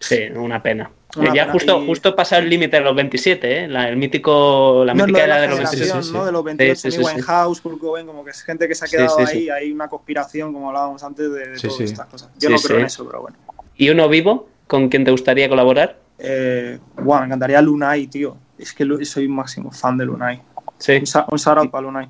Sí, 0.00 0.24
una 0.34 0.62
pena. 0.62 0.90
Una 1.16 1.32
ya 1.32 1.42
pena. 1.42 1.52
justo, 1.52 1.80
Y- 1.82 1.86
justo 1.86 2.16
pasado 2.16 2.42
el 2.42 2.50
límite 2.50 2.76
de 2.78 2.82
los 2.82 2.96
27, 2.96 3.64
¿eh? 3.64 3.68
La, 3.68 3.88
el 3.88 3.96
mítico, 3.96 4.82
la 4.84 4.92
No, 4.92 5.04
mítica 5.06 5.20
de 5.20 5.24
era 5.26 5.34
la 5.36 5.40
de 5.42 5.46
los 5.48 5.56
generación, 5.58 5.80
27. 5.80 6.02
sí, 6.02 6.08
sí. 6.10 6.16
¿no? 6.18 6.24
De 6.26 6.32
los 6.32 6.44
28, 6.44 6.90
Sí. 6.90 6.98
Winehouse, 6.98 7.60
Kurt 7.60 7.78
Cobain, 7.78 8.06
como 8.06 8.24
que 8.24 8.30
es 8.32 8.42
gente 8.42 8.66
que 8.66 8.74
se 8.74 8.84
ha 8.84 8.88
Sí, 8.88 8.96
quedado 8.96 9.16
sí, 9.26 9.36
ahí. 9.36 9.48
Hay 9.50 9.72
una 9.72 9.86
conspiración, 9.88 10.52
como 10.52 10.68
hablábamos 10.68 11.02
antes, 11.04 11.30
de, 11.32 11.48
de 11.50 11.56
Sí, 11.58 11.68
todas 11.68 11.76
sí. 11.78 11.84
estas 11.84 12.06
cosas. 12.06 12.30
Yo 12.38 12.48
Sí, 12.48 12.54
no 12.54 12.60
creo 12.60 12.76
sí. 12.76 12.80
en 12.80 12.86
eso, 12.86 13.06
pero 13.06 13.22
bueno. 13.22 13.36
¿Y 13.76 13.90
uno 13.90 14.08
vivo 14.08 14.48
con 14.66 14.88
quien 14.88 15.04
te 15.04 15.12
gustaría 15.12 15.48
colaborar? 15.48 16.00
Eh, 16.18 16.78
guau, 16.96 17.20
me 17.20 17.26
encantaría 17.26 17.62
Lunay, 17.62 18.08
tío. 18.08 18.36
Es 18.58 18.72
que 18.72 18.84
soy 19.04 19.28
máximo 19.28 19.70
fan 19.70 19.96
de 19.96 20.04
Lunay. 20.06 20.42
Sí. 20.78 20.96
Un, 20.96 21.06
sa- 21.06 21.26
un 21.30 21.38
shout 21.38 21.58
out 21.58 21.70
para 21.70 21.82
Lunay. 21.82 22.08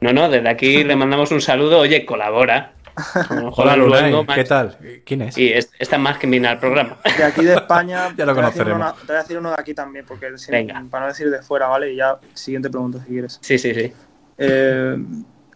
No, 0.00 0.12
no, 0.12 0.28
desde 0.28 0.48
aquí 0.48 0.84
le 0.84 0.94
mandamos 0.96 1.30
un 1.32 1.40
saludo. 1.40 1.80
Oye, 1.80 2.04
colabora. 2.04 2.72
Hola, 3.56 3.76
Lunay. 3.76 4.12
¿Qué 4.34 4.44
tal? 4.44 4.76
¿Quién 5.04 5.22
es? 5.22 5.36
Y 5.36 5.52
es- 5.52 5.70
esta 5.78 5.98
más 5.98 6.18
que 6.18 6.26
viene 6.26 6.48
al 6.48 6.58
programa. 6.58 6.98
De 7.16 7.24
aquí 7.24 7.44
de 7.44 7.54
España, 7.54 8.14
Ya 8.16 8.24
lo 8.24 8.32
te, 8.34 8.40
voy 8.40 8.44
a 8.44 8.46
decir 8.46 8.62
conoceremos. 8.64 8.76
uno, 8.92 8.94
te 9.00 9.06
voy 9.06 9.16
a 9.16 9.22
decir 9.22 9.38
uno 9.38 9.48
de 9.50 9.56
aquí 9.58 9.74
también, 9.74 10.04
porque 10.06 10.28
Venga. 10.48 10.84
para 10.90 11.04
no 11.04 11.08
decir 11.08 11.30
de 11.30 11.42
fuera, 11.42 11.66
¿vale? 11.68 11.92
Y 11.92 11.96
ya, 11.96 12.18
siguiente 12.34 12.70
pregunta 12.70 12.98
si 13.00 13.06
quieres. 13.06 13.38
Sí, 13.42 13.58
sí, 13.58 13.74
sí. 13.74 13.92
Eh, 14.38 14.96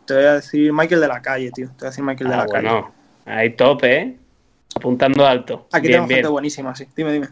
te 0.07 0.15
voy 0.15 0.25
a 0.25 0.35
decir 0.35 0.73
Michael 0.73 1.01
de 1.01 1.09
la 1.09 1.23
calle, 1.23 1.51
tío. 1.53 1.69
Te 1.69 1.73
voy 1.81 1.87
a 1.87 1.91
decir 1.91 2.05
Michael 2.05 2.29
de 2.31 2.35
Ah, 2.35 2.39
la 2.39 2.47
calle. 2.47 2.69
bueno. 2.69 2.95
Ahí 3.27 3.51
tope, 3.51 3.97
¿eh? 3.97 4.17
Apuntando 4.75 5.27
alto. 5.27 5.67
Aquí 5.73 5.87
bien, 5.89 5.99
tengo 5.99 6.09
bien. 6.09 6.17
gente 6.19 6.29
buenísima, 6.29 6.75
sí. 6.75 6.87
Dime, 6.97 7.13
dime. 7.13 7.29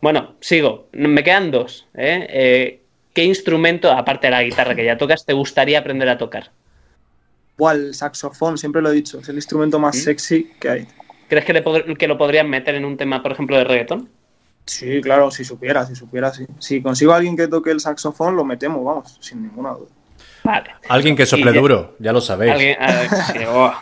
Bueno, 0.00 0.34
sigo. 0.40 0.88
Me 0.92 1.22
quedan 1.24 1.50
dos. 1.50 1.86
¿eh? 1.94 2.26
Eh, 2.30 2.82
¿Qué 3.18 3.24
instrumento, 3.24 3.90
aparte 3.90 4.28
de 4.28 4.30
la 4.30 4.44
guitarra 4.44 4.76
que 4.76 4.84
ya 4.84 4.96
tocas, 4.96 5.26
te 5.26 5.32
gustaría 5.32 5.80
aprender 5.80 6.08
a 6.08 6.16
tocar? 6.16 6.52
Buah, 7.56 7.72
el 7.74 7.92
saxofón, 7.92 8.56
siempre 8.56 8.80
lo 8.80 8.90
he 8.92 8.94
dicho. 8.94 9.18
Es 9.18 9.28
el 9.28 9.34
instrumento 9.34 9.80
más 9.80 9.96
sexy 9.98 10.52
que 10.60 10.68
hay. 10.70 10.86
¿Crees 11.28 11.44
que, 11.44 11.52
le 11.52 11.64
pod- 11.64 11.96
que 11.96 12.06
lo 12.06 12.16
podrían 12.16 12.48
meter 12.48 12.76
en 12.76 12.84
un 12.84 12.96
tema, 12.96 13.20
por 13.20 13.32
ejemplo, 13.32 13.56
de 13.56 13.64
reggaetón? 13.64 14.08
Sí, 14.66 15.00
claro, 15.00 15.32
si 15.32 15.44
supiera, 15.44 15.84
si 15.84 15.96
supiera, 15.96 16.32
sí. 16.32 16.46
Si 16.60 16.80
consigo 16.80 17.12
a 17.12 17.16
alguien 17.16 17.36
que 17.36 17.48
toque 17.48 17.72
el 17.72 17.80
saxofón, 17.80 18.36
lo 18.36 18.44
metemos, 18.44 18.84
vamos, 18.84 19.16
sin 19.20 19.42
ninguna 19.42 19.70
duda. 19.72 19.88
Vale. 20.44 20.70
Alguien 20.88 21.16
que 21.16 21.26
sople 21.26 21.52
ya- 21.52 21.58
duro, 21.60 21.96
ya 21.98 22.12
lo 22.12 22.20
sabéis. 22.20 22.52
Alguien- 22.52 22.76
sí, 23.32 23.38
oh, 23.48 23.74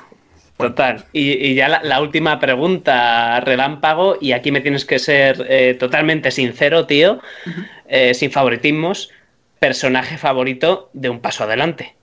total. 0.56 1.04
Y, 1.12 1.32
y 1.48 1.54
ya 1.54 1.68
la, 1.68 1.82
la 1.82 2.00
última 2.00 2.40
pregunta, 2.40 3.38
relámpago, 3.40 4.16
y 4.18 4.32
aquí 4.32 4.50
me 4.50 4.62
tienes 4.62 4.86
que 4.86 4.98
ser 4.98 5.44
eh, 5.50 5.74
totalmente 5.78 6.30
sincero, 6.30 6.86
tío, 6.86 7.20
eh, 7.86 8.14
sin 8.14 8.30
favoritismos. 8.30 9.10
Personaje 9.58 10.18
favorito 10.18 10.90
de 10.92 11.08
un 11.08 11.20
paso 11.20 11.44
adelante. 11.44 11.96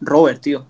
Robert, 0.00 0.40
tío. 0.40 0.66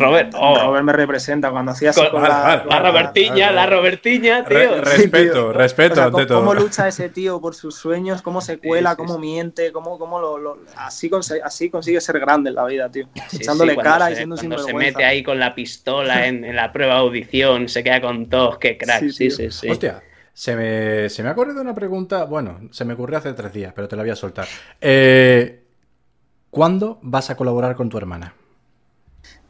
Robert, 0.00 0.32
oh, 0.38 0.56
Robert 0.56 0.84
me 0.84 0.92
representa 0.92 1.50
cuando 1.50 1.72
hacía 1.72 1.90
así 1.90 2.00
Con- 2.08 2.22
la, 2.22 2.62
la. 2.64 2.78
Robertiña, 2.78 3.50
la 3.50 3.66
Robertiña, 3.66 4.44
tío. 4.44 4.56
re- 4.56 4.68
Sí, 4.68 4.80
respeto, 4.84 5.32
tío. 5.32 5.52
respeto 5.52 5.92
O 5.94 5.96
sea, 5.96 6.04
ante 6.04 6.12
cómo, 6.18 6.26
todo. 6.26 6.38
cómo 6.38 6.54
lucha 6.54 6.86
ese 6.86 7.08
tío 7.08 7.40
por 7.40 7.56
sus 7.56 7.74
sueños, 7.74 8.22
cómo 8.22 8.40
se 8.40 8.58
cuela, 8.58 8.90
sí, 8.92 8.96
cómo 8.96 9.14
sí. 9.14 9.20
miente, 9.20 9.72
cómo, 9.72 9.98
cómo 9.98 10.20
lo, 10.20 10.38
lo- 10.38 10.58
así, 10.76 11.10
consigue, 11.10 11.42
así 11.42 11.68
consigue 11.68 12.00
ser 12.00 12.20
grande 12.20 12.50
en 12.50 12.54
la 12.54 12.64
vida, 12.66 12.88
tío. 12.88 13.08
Sí, 13.26 13.38
Echándole 13.38 13.76
cara 13.76 14.06
se- 14.06 14.12
y 14.12 14.16
siendo 14.16 14.36
cuando 14.36 14.58
se 14.58 14.72
mete 14.72 15.04
ahí 15.04 15.24
con 15.24 15.40
la 15.40 15.52
pistola 15.56 16.28
en, 16.28 16.44
en 16.44 16.54
la 16.54 16.72
prueba 16.72 16.94
de 16.94 17.00
audición, 17.00 17.68
se 17.68 17.82
queda 17.82 18.00
con 18.00 18.28
todos, 18.28 18.58
qué 18.58 18.78
crack. 18.78 19.00
Sí, 19.10 19.30
sí, 19.32 19.50
sí. 19.50 19.68
Hostia, 19.68 20.00
se 20.38 20.54
me, 20.54 21.08
se 21.08 21.24
me 21.24 21.30
ha 21.30 21.32
ocurrido 21.32 21.60
una 21.60 21.74
pregunta. 21.74 22.22
Bueno, 22.22 22.60
se 22.70 22.84
me 22.84 22.94
ocurrió 22.94 23.18
hace 23.18 23.32
tres 23.32 23.52
días, 23.52 23.72
pero 23.74 23.88
te 23.88 23.96
la 23.96 24.02
voy 24.02 24.10
a 24.10 24.14
soltar. 24.14 24.46
Eh, 24.80 25.64
¿Cuándo 26.48 27.00
vas 27.02 27.28
a 27.30 27.36
colaborar 27.36 27.74
con 27.74 27.88
tu 27.88 27.98
hermana? 27.98 28.34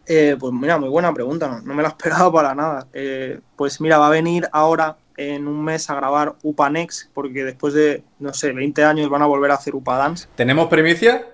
Eh, 0.07 0.34
pues 0.41 0.51
mira, 0.55 0.78
muy 0.78 0.89
buena 0.89 1.12
pregunta, 1.12 1.47
no, 1.47 1.61
no 1.61 1.74
me 1.74 1.82
la 1.82 1.89
esperaba 1.99 2.32
para 2.32 2.55
nada. 2.55 2.86
Eh, 2.95 3.39
pues 3.55 3.82
mira, 3.82 3.99
va 3.99 4.07
a 4.07 4.11
venir 4.11 4.49
ahora 4.51 4.97
en 5.18 5.47
un 5.47 5.62
mes 5.62 5.91
a 5.91 5.95
grabar 5.95 6.36
Upa 6.43 6.70
Next, 6.70 7.11
porque 7.12 7.45
después 7.45 7.74
de, 7.74 8.03
no 8.18 8.32
sé, 8.32 8.53
20 8.53 8.82
años 8.82 9.11
van 9.11 9.20
a 9.20 9.26
volver 9.26 9.51
a 9.51 9.57
hacer 9.57 9.74
Upa 9.74 9.99
Dance. 9.99 10.26
¿Tenemos 10.36 10.68
primicia? 10.68 11.26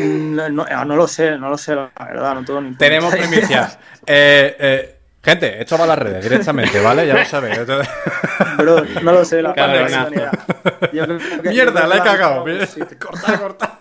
No, 0.00 0.48
no- 0.48 0.66
ah, 0.68 0.84
no 0.84 0.96
lo 0.96 1.06
sé, 1.06 1.38
no 1.38 1.50
lo 1.50 1.56
sé, 1.56 1.76
la 1.76 1.92
verdad, 1.96 2.34
no 2.34 2.44
tengo 2.44 2.60
ni 2.62 2.74
Tenemos 2.74 3.14
primicia. 3.14 3.78
Eh, 4.08 4.56
eh, 4.58 4.95
gente, 5.26 5.60
esto 5.60 5.76
va 5.76 5.84
a 5.84 5.88
las 5.88 5.98
redes 5.98 6.22
directamente, 6.24 6.80
¿vale? 6.80 7.06
Ya 7.06 7.14
lo 7.14 7.24
sabéis. 7.26 7.58
Bro, 8.56 8.84
no 9.02 9.12
lo 9.12 9.24
sé, 9.24 9.42
la 9.42 9.52
no 9.54 10.10
yo 10.92 11.06
Mierda, 11.50 11.86
la 11.86 11.96
he 11.96 12.02
cagado. 12.02 12.44
Corta, 12.98 13.38
corta. 13.38 13.78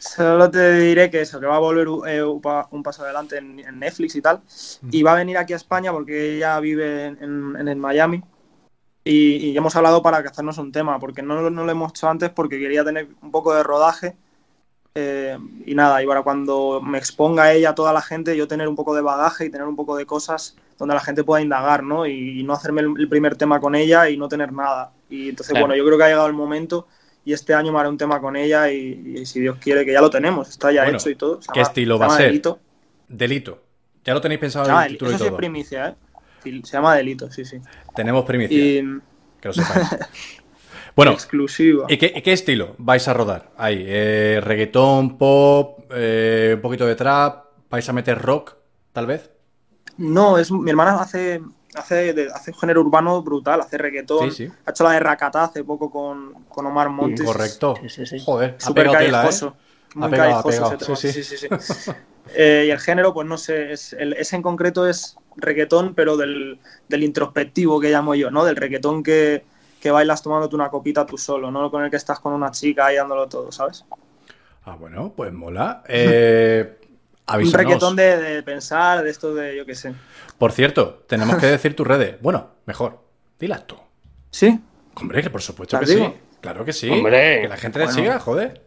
Solo 0.00 0.50
te 0.50 0.74
diré 0.74 1.10
que 1.10 1.20
eso, 1.20 1.40
que 1.40 1.46
va 1.46 1.56
a 1.56 1.60
volver 1.60 1.88
eh, 2.08 2.22
un 2.22 2.82
paso 2.82 3.02
adelante 3.04 3.36
en, 3.38 3.58
en 3.58 3.78
Netflix 3.78 4.14
y 4.16 4.22
tal. 4.22 4.40
Y 4.90 5.02
va 5.02 5.12
a 5.12 5.16
venir 5.16 5.36
aquí 5.38 5.52
a 5.52 5.56
España 5.56 5.92
porque 5.92 6.36
ella 6.36 6.58
vive 6.60 7.06
en, 7.06 7.56
en- 7.68 7.78
Miami. 7.78 8.22
Y, 9.04 9.36
y 9.50 9.56
hemos 9.56 9.74
hablado 9.74 10.02
para 10.02 10.22
que 10.22 10.28
hacernos 10.28 10.58
un 10.58 10.70
tema, 10.70 10.98
porque 10.98 11.22
no, 11.22 11.50
no 11.50 11.64
lo 11.64 11.70
hemos 11.72 11.90
hecho 11.90 12.08
antes 12.08 12.30
porque 12.30 12.58
quería 12.58 12.84
tener 12.84 13.08
un 13.22 13.30
poco 13.30 13.54
de 13.54 13.62
rodaje. 13.62 14.16
Eh, 15.00 15.38
y 15.64 15.74
nada, 15.76 16.02
y 16.02 16.06
para 16.06 16.22
cuando 16.22 16.80
me 16.82 16.98
exponga 16.98 17.44
a 17.44 17.52
ella, 17.52 17.70
a 17.70 17.74
toda 17.76 17.92
la 17.92 18.00
gente, 18.02 18.36
yo 18.36 18.48
tener 18.48 18.66
un 18.66 18.74
poco 18.74 18.96
de 18.96 19.00
bagaje 19.00 19.44
y 19.46 19.50
tener 19.50 19.66
un 19.68 19.76
poco 19.76 19.96
de 19.96 20.06
cosas 20.06 20.56
donde 20.76 20.94
la 20.94 21.00
gente 21.00 21.22
pueda 21.22 21.40
indagar, 21.40 21.84
¿no? 21.84 22.04
Y, 22.06 22.40
y 22.40 22.42
no 22.42 22.52
hacerme 22.52 22.80
el, 22.80 22.94
el 22.98 23.08
primer 23.08 23.36
tema 23.36 23.60
con 23.60 23.74
ella 23.76 24.08
y 24.08 24.16
no 24.16 24.28
tener 24.28 24.52
nada. 24.52 24.90
Y 25.08 25.28
entonces, 25.28 25.52
Claro. 25.52 25.66
bueno, 25.66 25.76
yo 25.80 25.84
creo 25.86 25.98
que 25.98 26.04
ha 26.04 26.08
llegado 26.08 26.26
el 26.26 26.32
momento 26.32 26.88
y 27.24 27.32
este 27.32 27.54
año 27.54 27.72
me 27.72 27.78
haré 27.78 27.88
un 27.90 27.96
tema 27.98 28.20
con 28.20 28.34
ella 28.34 28.70
y, 28.72 29.16
y 29.20 29.26
si 29.26 29.38
Dios 29.40 29.58
quiere, 29.60 29.84
que 29.84 29.92
ya 29.92 30.00
lo 30.00 30.10
tenemos, 30.10 30.48
está 30.48 30.72
ya 30.72 30.82
Bueno, 30.82 30.98
hecho 30.98 31.10
y 31.10 31.14
todo. 31.14 31.40
Se 31.42 31.48
¿qué 31.52 31.60
llama- 31.60 31.68
estilo 31.68 31.98
va 31.98 32.06
a 32.06 32.08
llama 32.08 32.16
ser? 32.18 32.26
Delito. 32.26 32.58
Delito. 33.08 33.62
Ya 34.04 34.14
lo 34.14 34.20
tenéis 34.20 34.40
pensado 34.40 34.64
en 34.64 34.70
llama 34.70 34.86
el 34.86 34.92
título 34.92 35.10
y 35.10 35.14
Eso 35.14 35.18
sí 35.18 35.24
es 35.26 35.30
todo. 35.30 35.36
primicia, 35.38 35.88
¿eh? 35.88 35.94
Se 36.64 36.72
llama 36.72 36.94
Delito, 36.96 37.30
sí, 37.30 37.44
sí. 37.44 37.58
Tenemos 37.94 38.24
primicia, 38.24 38.56
Y 38.56 38.82
que 39.40 39.48
lo 39.48 39.52
sepáis. 39.54 39.88
Bueno, 40.98 41.12
exclusiva. 41.12 41.86
¿y 41.88 41.96
qué, 41.96 42.32
estilo 42.32 42.74
vais 42.76 43.06
a 43.06 43.14
rodar 43.14 43.52
ahí? 43.56 43.84
Eh, 43.86 44.40
¿Reggaetón, 44.42 45.16
pop, 45.16 45.78
eh, 45.94 46.54
un 46.56 46.60
poquito 46.60 46.86
de 46.86 46.96
trap? 46.96 47.44
¿Vais 47.70 47.88
a 47.88 47.92
meter 47.92 48.18
rock, 48.20 48.56
tal 48.92 49.06
vez? 49.06 49.30
No, 49.96 50.38
es 50.38 50.50
mi 50.50 50.68
hermana 50.70 51.00
hace 51.00 51.40
hace, 51.76 52.12
de- 52.14 52.32
hace 52.34 52.50
un 52.50 52.58
género 52.58 52.80
urbano 52.80 53.22
brutal, 53.22 53.60
hace 53.60 53.78
reggaetón. 53.78 54.32
Sí, 54.32 54.46
sí. 54.48 54.52
Ha 54.66 54.72
hecho 54.72 54.82
la 54.82 54.90
de 54.90 54.98
Rakata 54.98 55.44
hace 55.44 55.62
poco 55.62 55.88
con, 55.88 56.32
con 56.48 56.66
Omar 56.66 56.88
Montes. 56.88 57.24
Correcto. 57.24 57.78
Sí, 57.80 57.88
sí, 57.88 58.04
sí. 58.04 58.18
Joder, 58.24 58.56
Súper 58.58 58.88
¿eh? 58.88 58.90
callejoso. 58.92 59.54
Ha 59.94 59.98
Muy 60.00 60.10
pegado, 60.10 60.36
ha 60.36 60.42
callejoso 60.42 60.74
pegado, 60.74 60.96
ese 60.96 60.96
sí, 60.96 61.12
tema, 61.12 61.22
sí. 61.22 61.22
sí, 61.22 61.36
sí, 61.36 61.82
sí. 61.84 61.92
Eh, 62.34 62.64
y 62.66 62.70
el 62.70 62.78
género, 62.78 63.14
pues 63.14 63.26
no 63.26 63.38
sé, 63.38 63.72
es, 63.72 63.94
el- 63.94 64.12
ese 64.14 64.36
en 64.36 64.42
concreto 64.42 64.86
es 64.86 65.16
reggaetón, 65.36 65.94
pero 65.94 66.16
del, 66.16 66.58
del 66.88 67.02
introspectivo 67.04 67.80
que 67.80 67.88
llamo 67.90 68.14
yo, 68.14 68.30
¿no? 68.30 68.44
Del 68.44 68.56
reggaetón 68.56 69.02
que, 69.02 69.44
que 69.80 69.90
bailas 69.90 70.22
tomándote 70.22 70.54
una 70.54 70.68
copita 70.70 71.06
tú 71.06 71.16
solo, 71.18 71.50
no 71.50 71.70
con 71.70 71.84
el 71.84 71.90
que 71.90 71.96
estás 71.96 72.20
con 72.20 72.32
una 72.32 72.50
chica 72.50 72.86
ahí 72.86 72.96
dándolo 72.96 73.28
todo, 73.28 73.52
¿sabes? 73.52 73.84
Ah, 74.64 74.76
bueno, 74.78 75.12
pues 75.16 75.32
mola. 75.32 75.82
Eh, 75.88 76.74
Un 77.34 77.52
reggaetón 77.52 77.94
de, 77.94 78.16
de 78.16 78.42
pensar, 78.42 79.02
de 79.04 79.10
esto 79.10 79.34
de, 79.34 79.54
yo 79.56 79.66
qué 79.66 79.74
sé. 79.74 79.92
Por 80.38 80.52
cierto, 80.52 81.04
tenemos 81.06 81.36
que 81.36 81.46
decir 81.56 81.76
tus 81.76 81.86
redes. 81.86 82.16
Bueno, 82.22 82.48
mejor, 82.64 83.00
dilas 83.38 83.66
tú. 83.66 83.76
¿Sí? 84.30 84.58
Hombre, 84.94 85.22
que 85.22 85.30
por 85.30 85.42
supuesto 85.42 85.78
que 85.78 85.86
¿Las 85.86 85.94
sí. 85.94 86.14
Claro 86.40 86.64
que 86.64 86.72
sí. 86.72 86.88
Hombre. 86.88 87.42
Que 87.42 87.48
la 87.48 87.56
gente 87.56 87.78
te 87.78 87.84
Bueno. 87.84 88.00
siga, 88.00 88.18
joder. 88.18 88.62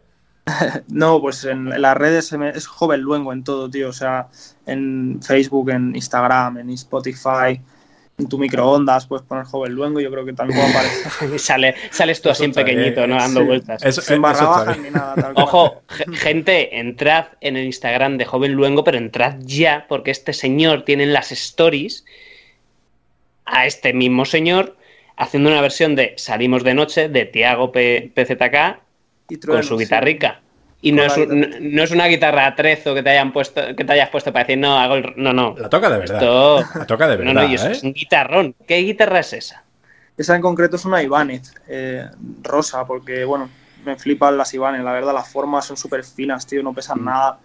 No, 0.88 1.20
pues 1.20 1.44
en, 1.44 1.72
en 1.72 1.82
las 1.82 1.96
redes 1.96 2.32
es 2.32 2.66
joven 2.66 3.00
luengo 3.00 3.32
en 3.32 3.44
todo, 3.44 3.70
tío. 3.70 3.88
O 3.88 3.92
sea, 3.92 4.28
en 4.66 5.20
Facebook, 5.22 5.70
en 5.70 5.94
Instagram, 5.94 6.58
en 6.58 6.70
Spotify, 6.70 7.60
en 8.18 8.28
tu 8.28 8.38
microondas 8.38 9.06
puedes 9.06 9.26
poner 9.26 9.44
joven 9.44 9.72
luengo. 9.72 10.00
Yo 10.00 10.10
creo 10.10 10.24
que 10.24 10.32
también 10.32 10.60
puedo 10.60 10.70
aparecer. 10.72 11.38
Sale, 11.38 11.74
sales 11.90 12.20
tú 12.22 12.30
así 12.30 12.44
en 12.44 12.52
pequeñito, 12.52 13.06
¿no? 13.06 13.16
Dando 13.16 13.40
sí. 13.40 13.46
vueltas. 13.46 13.82
Eso, 13.84 14.00
Sin 14.02 14.16
eh, 14.16 14.18
barra 14.20 14.76
ni 14.76 14.90
nada. 14.90 15.14
Tal 15.14 15.34
cual. 15.34 15.44
Ojo, 15.46 15.82
ge- 15.88 16.04
gente, 16.16 16.78
entrad 16.78 17.26
en 17.40 17.56
el 17.56 17.64
Instagram 17.64 18.18
de 18.18 18.24
Joven 18.26 18.52
Luengo, 18.52 18.84
pero 18.84 18.98
entrad 18.98 19.36
ya, 19.40 19.86
porque 19.88 20.10
este 20.10 20.32
señor 20.34 20.84
tiene 20.84 21.04
en 21.04 21.12
las 21.12 21.32
stories 21.32 22.04
a 23.44 23.66
este 23.66 23.92
mismo 23.92 24.24
señor 24.24 24.76
haciendo 25.16 25.50
una 25.50 25.60
versión 25.60 25.94
de 25.96 26.14
Salimos 26.16 26.64
de 26.64 26.74
Noche 26.74 27.08
de 27.08 27.24
Tiago 27.24 27.72
P- 27.72 28.12
PZK 28.14 28.80
con 29.46 29.62
su 29.62 29.78
sí. 29.78 29.84
guitarrica. 29.84 30.40
Y 30.82 30.92
no 30.92 31.02
es, 31.04 31.16
un- 31.16 31.40
guitarra. 31.40 31.58
no 31.60 31.82
es 31.82 31.90
una 31.92 32.06
guitarra 32.06 32.46
a 32.46 32.54
trezo 32.54 32.94
que 32.94 33.02
te 33.02 33.10
hayan 33.10 33.32
puesto, 33.32 33.74
que 33.76 33.84
te 33.84 33.92
hayas 33.92 34.10
puesto 34.10 34.32
para 34.32 34.44
decir, 34.44 34.58
no, 34.58 34.78
hago 34.78 34.96
el. 34.96 35.14
No, 35.16 35.32
no. 35.32 35.54
La 35.56 35.70
toca 35.70 35.88
de 35.88 35.98
verdad. 35.98 36.16
Esto. 36.16 36.64
La 36.78 36.86
toca 36.86 37.06
de 37.08 37.16
No, 37.16 37.24
verdad, 37.24 37.42
no, 37.44 37.50
y 37.50 37.54
eso 37.54 37.68
¿eh? 37.68 37.72
es 37.72 37.82
un 37.84 37.92
guitarrón. 37.92 38.54
¿Qué 38.66 38.78
guitarra 38.78 39.20
es 39.20 39.32
esa? 39.32 39.62
Esa 40.18 40.36
en 40.36 40.42
concreto 40.42 40.76
es 40.76 40.84
una 40.84 41.02
Ibanez 41.02 41.54
eh, 41.68 42.06
rosa, 42.42 42.84
porque 42.84 43.24
bueno, 43.24 43.48
me 43.84 43.96
flipan 43.96 44.36
las 44.36 44.52
Ibanez, 44.54 44.82
la 44.82 44.92
verdad, 44.92 45.14
las 45.14 45.28
formas 45.30 45.64
son 45.64 45.76
súper 45.76 46.04
finas, 46.04 46.46
tío, 46.46 46.62
no 46.62 46.72
Mm. 46.72 46.74
pesan 46.74 47.04
nada. 47.04 47.38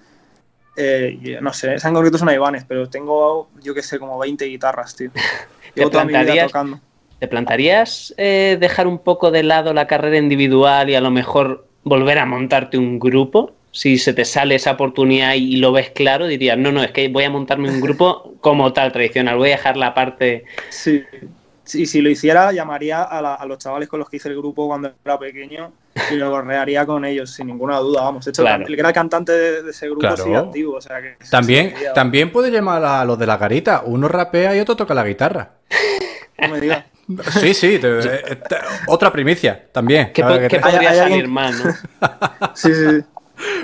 Eh, 0.76 1.40
no 1.42 1.54
sé, 1.54 1.76
esa 1.76 1.88
en 1.88 1.94
concreto 1.96 2.18
es 2.18 2.24
una 2.24 2.34
Ibanez, 2.34 2.66
pero 2.68 2.88
tengo, 2.90 3.50
yo 3.64 3.74
que 3.74 3.82
sé, 3.82 3.98
como 4.00 4.18
20 4.20 4.46
guitarras, 4.46 4.96
tío. 4.96 5.12
Llevo 5.76 5.90
toda 5.90 6.06
mi 6.06 6.14
vida 6.14 6.46
tocando. 6.46 6.80
¿Te 7.20 7.28
plantarías 7.28 8.14
eh, 8.18 8.58
dejar 8.60 8.86
un 8.86 9.00
poco 9.00 9.32
de 9.32 9.42
lado 9.44 9.74
la 9.74 9.88
carrera 9.88 10.18
individual 10.18 10.90
y 10.90 10.96
a 10.96 11.02
lo 11.02 11.10
mejor 11.10 11.67
volver 11.88 12.20
a 12.20 12.26
montarte 12.26 12.78
un 12.78 13.00
grupo? 13.00 13.54
Si 13.72 13.98
se 13.98 14.14
te 14.14 14.26
sale 14.26 14.56
esa 14.56 14.72
oportunidad 14.72 15.34
y 15.36 15.58
lo 15.58 15.72
ves 15.72 15.92
claro, 15.92 16.26
dirías, 16.26 16.58
no, 16.58 16.72
no, 16.72 16.82
es 16.84 16.92
que 16.92 17.10
voy 17.10 17.24
a 17.26 17.30
montarme 17.30 17.70
un 17.70 17.80
grupo 17.82 18.34
como 18.42 18.74
tal, 18.74 18.92
tradicional, 18.92 19.38
voy 19.38 19.50
a 19.50 19.58
dejar 19.58 19.78
la 19.78 19.94
parte... 19.94 20.46
Sí. 20.70 21.04
Sí, 21.64 21.86
si 21.86 22.00
lo 22.00 22.10
hiciera, 22.10 22.54
llamaría 22.54 23.04
a, 23.04 23.22
la- 23.22 23.36
a 23.36 23.46
los 23.46 23.58
chavales 23.58 23.90
con 23.90 24.00
los 24.00 24.10
que 24.10 24.16
hice 24.16 24.30
el 24.30 24.38
grupo 24.38 24.68
cuando 24.70 24.94
era 25.04 25.20
pequeño 25.20 25.74
y 26.10 26.16
lo 26.16 26.32
correaría 26.32 26.86
con 26.86 27.04
ellos, 27.04 27.32
sin 27.34 27.48
ninguna 27.48 27.78
duda, 27.80 28.04
vamos. 28.04 28.24
De 28.24 28.32
hecho, 28.32 28.42
Claro. 28.42 28.66
el 28.66 28.74
el 28.80 28.94
cantante 28.94 29.34
de, 29.34 29.64
de 29.64 29.72
ese 29.72 29.88
grupo 29.88 30.00
Claro. 30.00 30.24
sigue 30.24 30.38
activo, 30.38 30.76
o 30.78 30.82
sea 30.82 31.02
que... 31.02 31.18
También, 31.30 31.72
sería- 31.72 31.92
también 31.92 32.32
puede 32.32 32.52
llamar 32.52 32.86
a 32.86 33.04
los 33.04 33.20
de 33.20 33.28
la 33.28 33.36
garita. 33.36 33.84
Uno 33.86 34.08
rapea 34.08 34.56
y 34.56 34.62
otro 34.62 34.78
toca 34.78 34.94
la 34.94 35.04
guitarra. 35.06 35.50
No 36.40 36.48
me 36.48 36.62
digas. 36.62 36.86
Sí, 37.32 37.54
sí. 37.54 37.80
te- 37.80 38.00
eh, 38.00 38.36
te- 38.36 38.58
otra 38.88 39.12
primicia 39.12 39.68
también. 39.72 40.12
¿Qué, 40.14 40.22
po- 40.24 40.30
podría 40.30 40.50
Hay- 40.64 40.88
hay 40.88 40.98
salir 40.98 41.28
mal, 41.28 41.54
no? 41.64 41.74
Sí, 42.54 42.74
sí. 42.74 43.04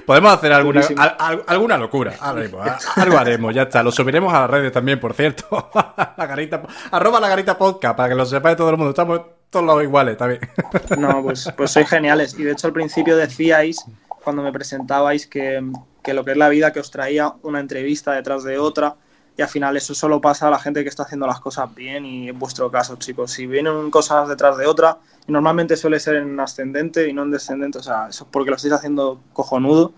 Podemos 0.05 0.31
hacer 0.33 0.53
alguna, 0.53 0.81
Durísimo. 0.81 1.01
al- 1.01 1.15
al- 1.17 1.43
alguna 1.47 1.77
locura. 1.77 2.13
Haremos, 2.21 2.67
algo 2.95 3.17
haremos, 3.17 3.55
ya 3.55 3.63
está. 3.63 3.81
Lo 3.81 3.91
subiremos 3.91 4.31
a 4.33 4.41
las 4.41 4.49
redes 4.49 4.71
también, 4.71 4.99
por 4.99 5.13
cierto. 5.13 5.71
la 6.17 6.25
garita, 6.27 6.61
arroba 6.91 7.19
la 7.19 7.27
garita 7.27 7.57
podcast, 7.57 7.97
para 7.97 8.09
que 8.09 8.15
lo 8.15 8.25
sepa 8.25 8.55
todo 8.55 8.69
el 8.69 8.77
mundo. 8.77 8.91
Estamos 8.91 9.21
todos 9.49 9.65
los 9.65 9.81
iguales, 9.83 10.15
también. 10.17 10.41
No, 10.97 11.23
pues, 11.23 11.51
pues 11.57 11.71
sois 11.71 11.89
geniales. 11.89 12.37
Y 12.37 12.43
de 12.43 12.51
hecho 12.51 12.67
al 12.67 12.73
principio 12.73 13.17
decíais, 13.17 13.83
cuando 14.23 14.43
me 14.43 14.51
presentabais, 14.51 15.25
que, 15.25 15.61
que 16.03 16.13
lo 16.13 16.23
que 16.23 16.31
es 16.31 16.37
la 16.37 16.49
vida, 16.49 16.71
que 16.71 16.79
os 16.79 16.91
traía 16.91 17.33
una 17.41 17.59
entrevista 17.59 18.11
detrás 18.13 18.43
de 18.43 18.59
otra. 18.59 18.95
Y 19.36 19.41
al 19.41 19.47
final 19.47 19.75
eso 19.77 19.95
solo 19.95 20.21
pasa 20.21 20.47
a 20.47 20.51
la 20.51 20.59
gente 20.59 20.84
que 20.84 20.89
está 20.89 21.03
haciendo 21.03 21.25
las 21.25 21.39
cosas 21.39 21.73
bien 21.73 22.05
y 22.05 22.29
en 22.29 22.38
vuestro 22.38 22.69
caso, 22.69 22.95
chicos. 22.97 23.31
Si 23.31 23.47
vienen 23.47 23.89
cosas 23.89 24.29
detrás 24.29 24.57
de 24.57 24.67
otra, 24.67 24.97
y 25.27 25.31
normalmente 25.31 25.75
suele 25.75 25.99
ser 25.99 26.15
en 26.17 26.39
ascendente 26.39 27.07
y 27.09 27.13
no 27.13 27.23
en 27.23 27.31
descendente, 27.31 27.79
o 27.79 27.84
sea, 27.84 28.07
eso 28.09 28.25
es 28.25 28.29
porque 28.31 28.51
lo 28.51 28.57
estáis 28.57 28.73
haciendo 28.73 29.21
cojonudo. 29.34 29.93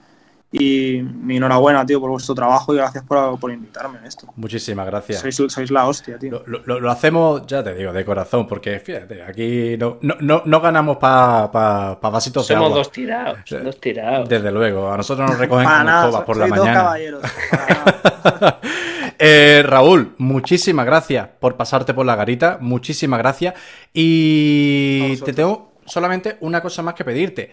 Y 0.51 1.01
mi 1.01 1.35
enhorabuena, 1.35 1.85
tío, 1.85 1.99
por 1.99 2.09
vuestro 2.11 2.33
trabajo 2.33 2.73
y 2.73 2.77
gracias 2.77 3.03
por, 3.03 3.37
por 3.37 3.51
invitarme 3.51 3.97
a 3.99 4.05
esto. 4.07 4.31
Muchísimas 4.37 4.85
gracias. 4.85 5.19
Sois, 5.19 5.35
sois 5.51 5.69
la 5.69 5.85
hostia, 5.85 6.17
tío. 6.17 6.43
Lo, 6.45 6.59
lo- 6.65 6.79
lo 6.79 6.89
hacemos, 6.91 7.45
ya 7.45 7.61
te 7.61 7.73
digo, 7.75 7.91
de 7.91 8.05
corazón, 8.05 8.47
porque 8.47 8.79
fíjate, 8.79 9.21
aquí 9.21 9.75
no, 9.77 9.97
no, 10.01 10.15
no, 10.21 10.43
no 10.45 10.61
ganamos 10.61 10.95
para 10.95 11.51
pa, 11.51 11.99
pa 11.99 12.09
vasitos 12.09 12.47
de 12.47 12.53
Somos 12.53 12.67
agua. 12.67 12.77
dos 12.77 12.91
tirados, 12.91 13.39
dos 13.63 13.81
tirados. 13.81 14.29
Desde 14.29 14.49
luego, 14.49 14.89
a 14.89 14.95
nosotros 14.95 15.29
nos 15.29 15.37
recogen 15.37 15.65
con 15.65 15.85
nada, 15.85 16.05
escobas 16.05 16.25
por 16.25 16.37
la 16.37 16.47
mañana. 16.47 16.73
caballeros. 16.73 17.21
Eh, 19.19 19.63
Raúl, 19.65 20.15
muchísimas 20.17 20.85
gracias 20.85 21.27
por 21.39 21.55
pasarte 21.55 21.93
por 21.93 22.05
la 22.05 22.15
garita, 22.15 22.57
muchísimas 22.61 23.19
gracias. 23.19 23.55
Y 23.93 25.17
te 25.17 25.33
tengo 25.33 25.73
solamente 25.85 26.37
una 26.41 26.61
cosa 26.61 26.81
más 26.81 26.93
que 26.95 27.05
pedirte. 27.05 27.51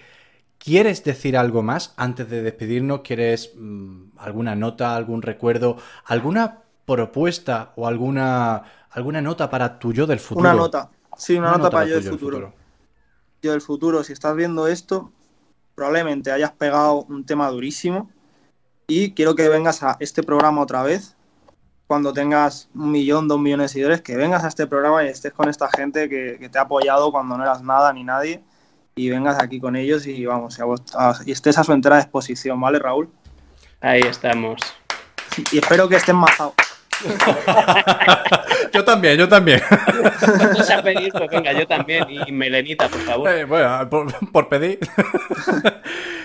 ¿Quieres 0.59 1.03
decir 1.03 1.37
algo 1.37 1.63
más 1.63 1.93
antes 1.97 2.31
de 2.31 2.43
despedirnos? 2.43 3.01
¿Quieres 3.01 3.53
mm, 3.57 4.19
alguna 4.19 4.55
nota, 4.55 4.95
algún 4.95 5.23
recuerdo, 5.23 5.77
alguna 6.05 6.63
propuesta 6.87 7.73
o 7.77 7.87
alguna, 7.87 8.63
alguna 8.91 9.21
nota 9.21 9.51
para 9.51 9.79
tu 9.79 9.93
yo 9.93 10.07
del 10.07 10.21
futuro? 10.21 10.49
Una 10.49 10.55
nota. 10.55 10.91
Sí, 11.17 11.37
una, 11.37 11.53
nota, 11.57 11.71
para 11.71 11.87
yo 11.87 11.95
del 11.97 12.05
tu 12.05 12.11
futuro. 12.11 12.55
Yo 13.43 13.51
del 13.51 13.61
futuro, 13.61 14.05
si 14.05 14.13
estás 14.13 14.37
viendo 14.37 14.69
esto, 14.69 15.11
probablemente 15.75 16.31
hayas 16.31 16.53
pegado 16.53 17.03
un 17.09 17.25
tema 17.27 17.49
durísimo 17.51 18.11
y 18.87 19.15
quiero 19.15 19.35
que 19.35 19.49
vengas 19.49 19.83
a 19.83 19.97
este 20.01 20.23
programa 20.23 20.63
otra 20.63 20.83
vez. 20.83 21.17
Cuando 21.93 22.14
tengas 22.14 22.70
un 22.74 22.90
millón, 22.90 23.28
dos 23.28 23.38
millones 23.38 23.64
de 23.64 23.68
seguidores, 23.74 24.01
que 24.01 24.16
vengas 24.16 24.43
a 24.45 24.49
este 24.49 24.66
programa 24.66 25.05
y 25.05 25.09
estés 25.09 25.30
con 25.34 25.51
esta 25.51 25.68
gente 25.68 26.09
que, 26.09 26.38
que 26.40 26.49
te 26.49 26.57
ha 26.59 26.62
apoyado 26.62 27.12
cuando 27.12 27.36
no 27.36 27.43
eras 27.45 27.61
nada 27.62 27.93
ni 27.93 28.03
nadie 28.03 28.43
y 28.95 29.11
vengas 29.11 29.38
aquí 29.38 29.61
con 29.61 29.76
ellos 29.76 30.07
y 30.07 30.24
vamos, 30.24 30.57
y, 30.59 30.62
a 30.62 30.64
vos- 30.64 30.82
a- 30.97 31.18
y 31.26 31.32
estés 31.32 31.59
a 31.59 31.64
su 31.64 31.70
entera 31.74 31.99
disposición, 31.99 32.59
¿vale, 32.59 32.78
Raúl? 32.78 33.11
Ahí 33.82 34.01
estamos. 34.01 34.62
Y 35.53 35.59
espero 35.59 35.86
que 35.86 35.97
estés 35.97 36.14
majado. 36.14 36.55
Yo 38.72 38.84
también, 38.84 39.18
yo 39.18 39.28
también. 39.28 39.61
Pedir, 40.82 41.12
pues 41.12 41.28
venga, 41.30 41.53
yo 41.53 41.66
también. 41.66 42.07
Y 42.09 42.32
Melenita, 42.32 42.88
por 42.88 43.00
favor. 43.00 43.30
Eh, 43.30 43.44
bueno, 43.44 43.88
por, 43.90 44.30
por 44.30 44.48
pedir. 44.48 44.78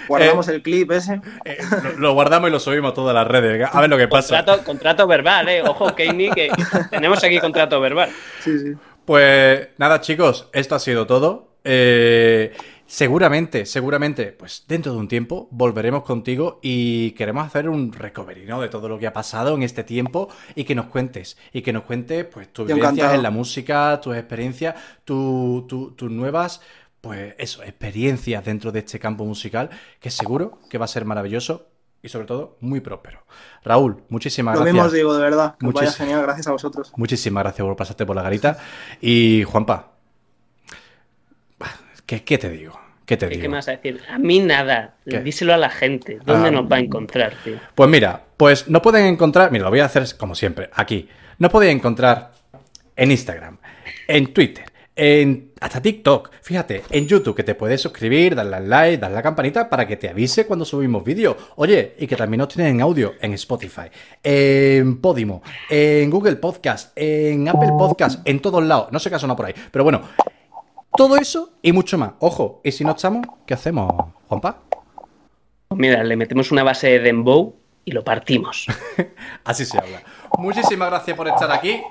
Guardamos 0.08 0.48
el 0.48 0.62
clip 0.62 0.92
ese. 0.92 1.20
Eh, 1.44 1.58
lo, 1.84 1.92
lo 2.00 2.14
guardamos 2.14 2.50
y 2.50 2.52
lo 2.54 2.60
subimos 2.60 2.92
a 2.92 2.96
todas 2.96 3.14
las 3.14 3.28
redes. 3.28 3.68
A 3.72 3.82
ver 3.82 3.90
lo 3.90 3.98
que 3.98 4.08
pasa. 4.08 4.38
Contrato, 4.38 4.64
contrato 4.64 5.08
verbal, 5.08 5.50
eh. 5.50 5.62
Ojo, 5.62 5.94
Keini, 5.94 6.32
que 6.32 6.50
tenemos 6.90 7.22
aquí 7.24 7.40
contrato 7.40 7.82
verbal. 7.82 8.10
Sí, 8.40 8.58
sí. 8.60 8.74
Pues 9.04 9.68
nada, 9.78 10.00
chicos, 10.00 10.48
esto 10.54 10.76
ha 10.76 10.80
sido 10.80 11.06
todo. 11.06 11.50
Eh, 11.66 12.54
seguramente, 12.88 13.66
seguramente, 13.66 14.28
pues 14.32 14.64
dentro 14.68 14.94
de 14.94 14.98
un 14.98 15.08
tiempo 15.08 15.48
volveremos 15.52 16.04
contigo 16.04 16.60
y 16.62 17.12
queremos 17.12 17.46
hacer 17.46 17.70
un 17.70 17.92
recovery, 17.94 18.46
¿no? 18.46 18.62
De 18.62 18.70
todo 18.70 18.88
lo 18.90 18.98
que 18.98 19.08
ha 19.08 19.14
pasado 19.14 19.54
en 19.56 19.64
este 19.64 19.84
tiempo 19.84 20.30
y 20.56 20.64
que 20.64 20.74
nos 20.74 20.88
cuentes. 20.88 21.38
Y 21.54 21.62
que 21.62 21.74
nos 21.74 21.84
cuentes, 21.84 22.26
pues, 22.26 22.52
tus 22.52 22.68
vivencias 22.68 23.14
en 23.14 23.22
la 23.24 23.30
música, 23.32 24.00
tus 24.02 24.16
experiencias, 24.16 24.76
tu- 25.04 25.66
tu- 25.68 25.92
tus 25.92 26.10
nuevas, 26.10 26.62
pues, 27.02 27.36
eso, 27.38 27.62
experiencias 27.64 28.44
dentro 28.44 28.72
de 28.72 28.80
este 28.80 29.00
campo 29.00 29.26
musical, 29.26 29.70
que 30.00 30.10
seguro 30.10 30.60
que 30.70 30.78
va 30.78 30.86
a 30.86 30.88
ser 30.88 31.06
maravilloso 31.06 31.68
y 32.02 32.10
sobre 32.10 32.26
todo 32.26 32.58
muy 32.62 32.80
próspero. 32.80 33.20
Raúl, 33.64 34.04
muchísimas 34.10 34.56
Lo 34.56 34.62
gracias. 34.62 34.74
mismo 34.74 34.88
os 34.88 34.94
digo, 34.94 35.14
de 35.16 35.22
verdad. 35.22 35.56
Os 35.64 35.74
vaya 35.74 35.92
genial, 35.92 36.22
gracias 36.22 36.48
a 36.48 36.52
vosotros. 36.52 36.94
Muchísimas 36.96 37.44
gracias 37.44 37.66
por 37.66 37.76
pasarte 37.76 38.06
por 38.06 38.16
la 38.16 38.22
garita. 38.22 38.58
Y 39.02 39.44
Juanpa, 39.44 39.97
¿qué, 42.08 42.24
qué 42.24 42.40
te 42.40 42.50
digo? 42.50 42.80
¿Qué 43.06 43.16
te 43.16 43.28
¿Qué, 43.28 43.36
digo? 43.36 43.42
qué 43.44 43.50
me 43.50 43.56
vas 43.58 43.68
a 43.68 43.72
decir? 43.72 44.02
A 44.10 44.18
mí 44.18 44.40
nada. 44.40 44.96
¿Qué? 45.08 45.20
Díselo 45.22 45.54
a 45.54 45.58
la 45.58 45.70
gente. 45.70 46.18
¿Dónde 46.26 46.48
Ah. 46.50 46.52
nos 46.52 46.70
va 46.70 46.78
a 46.78 46.80
encontrar, 46.80 47.34
tío? 47.44 47.58
Pues 47.76 47.90
mira, 47.90 48.22
pues 48.36 48.68
no 48.68 48.82
pueden 48.82 49.06
encontrar, 49.06 49.52
mira, 49.52 49.66
lo 49.66 49.70
voy 49.70 49.80
a 49.82 49.86
hacer 49.86 50.04
como 50.18 50.34
siempre, 50.36 50.70
aquí. 50.74 51.08
No 51.38 51.50
podéis 51.50 51.74
encontrar 51.76 52.32
en 52.96 53.12
Instagram, 53.12 53.60
en 54.08 54.34
Twitter, 54.34 54.66
en 54.96 55.52
hasta 55.62 55.82
TikTok, 55.82 56.32
fíjate, 56.42 56.84
en 56.90 57.08
YouTube 57.08 57.36
que 57.36 57.44
te 57.44 57.56
puedes 57.56 57.80
suscribir, 57.80 58.36
darle 58.36 58.56
al 58.58 58.70
like, 58.70 58.98
darle 58.98 59.16
a 59.16 59.20
la 59.20 59.24
campanita 59.24 59.70
para 59.70 59.88
que 59.88 59.96
te 59.98 60.10
avise 60.10 60.46
cuando 60.46 60.66
subimos 60.66 61.04
vídeos. 61.04 61.36
Oye, 61.56 61.96
y 62.00 62.08
que 62.08 62.16
también 62.16 62.40
nos 62.40 62.50
tienen 62.50 62.76
en 62.76 62.82
audio 62.82 63.14
en 63.22 63.34
Spotify, 63.34 63.90
en 64.24 65.00
Podimo, 65.00 65.42
en 65.70 66.10
Google 66.10 66.36
Podcast, 66.38 66.92
en 66.96 67.48
Apple 67.48 67.70
Podcast, 67.78 68.28
en 68.28 68.40
todos 68.42 68.64
lados. 68.64 68.88
No 68.92 69.00
sé 69.00 69.10
qué 69.10 69.16
ha 69.16 69.20
sonado 69.20 69.38
por 69.38 69.46
ahí, 69.46 69.54
pero 69.72 69.84
bueno, 69.84 70.02
todo 70.96 71.18
eso 71.18 71.54
y 71.62 71.72
mucho 71.72 71.98
más. 71.98 72.12
Ojo, 72.20 72.62
y 72.64 72.72
si 72.72 72.84
no 72.84 72.92
estamos, 72.92 73.26
¿qué 73.46 73.54
hacemos, 73.54 73.92
Juanpa? 74.28 74.58
Pues 75.68 75.80
mira, 75.80 76.04
le 76.04 76.16
metemos 76.16 76.52
una 76.52 76.64
base 76.64 76.88
de 76.88 77.00
Dembow 77.00 77.56
y 77.86 77.92
lo 77.92 78.04
partimos. 78.04 78.68
Así 79.44 79.66
se 79.66 79.78
habla. 79.78 80.02
Muchísimas 80.38 80.90
gracias 80.90 81.16
por 81.16 81.28
estar 81.28 81.52
aquí. 81.52 81.82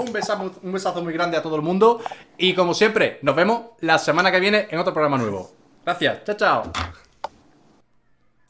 Un 0.00 0.12
besazo, 0.12 0.52
un 0.62 0.72
besazo 0.72 1.02
muy 1.02 1.12
grande 1.12 1.36
a 1.36 1.42
todo 1.42 1.56
el 1.56 1.62
mundo. 1.62 2.00
Y 2.36 2.54
como 2.54 2.74
siempre, 2.74 3.18
nos 3.22 3.34
vemos 3.34 3.62
la 3.80 3.98
semana 3.98 4.30
que 4.30 4.40
viene 4.40 4.68
en 4.70 4.78
otro 4.78 4.92
programa 4.92 5.18
nuevo. 5.18 5.50
Gracias. 5.84 6.24
Chao, 6.24 6.36
chao. 6.36 6.72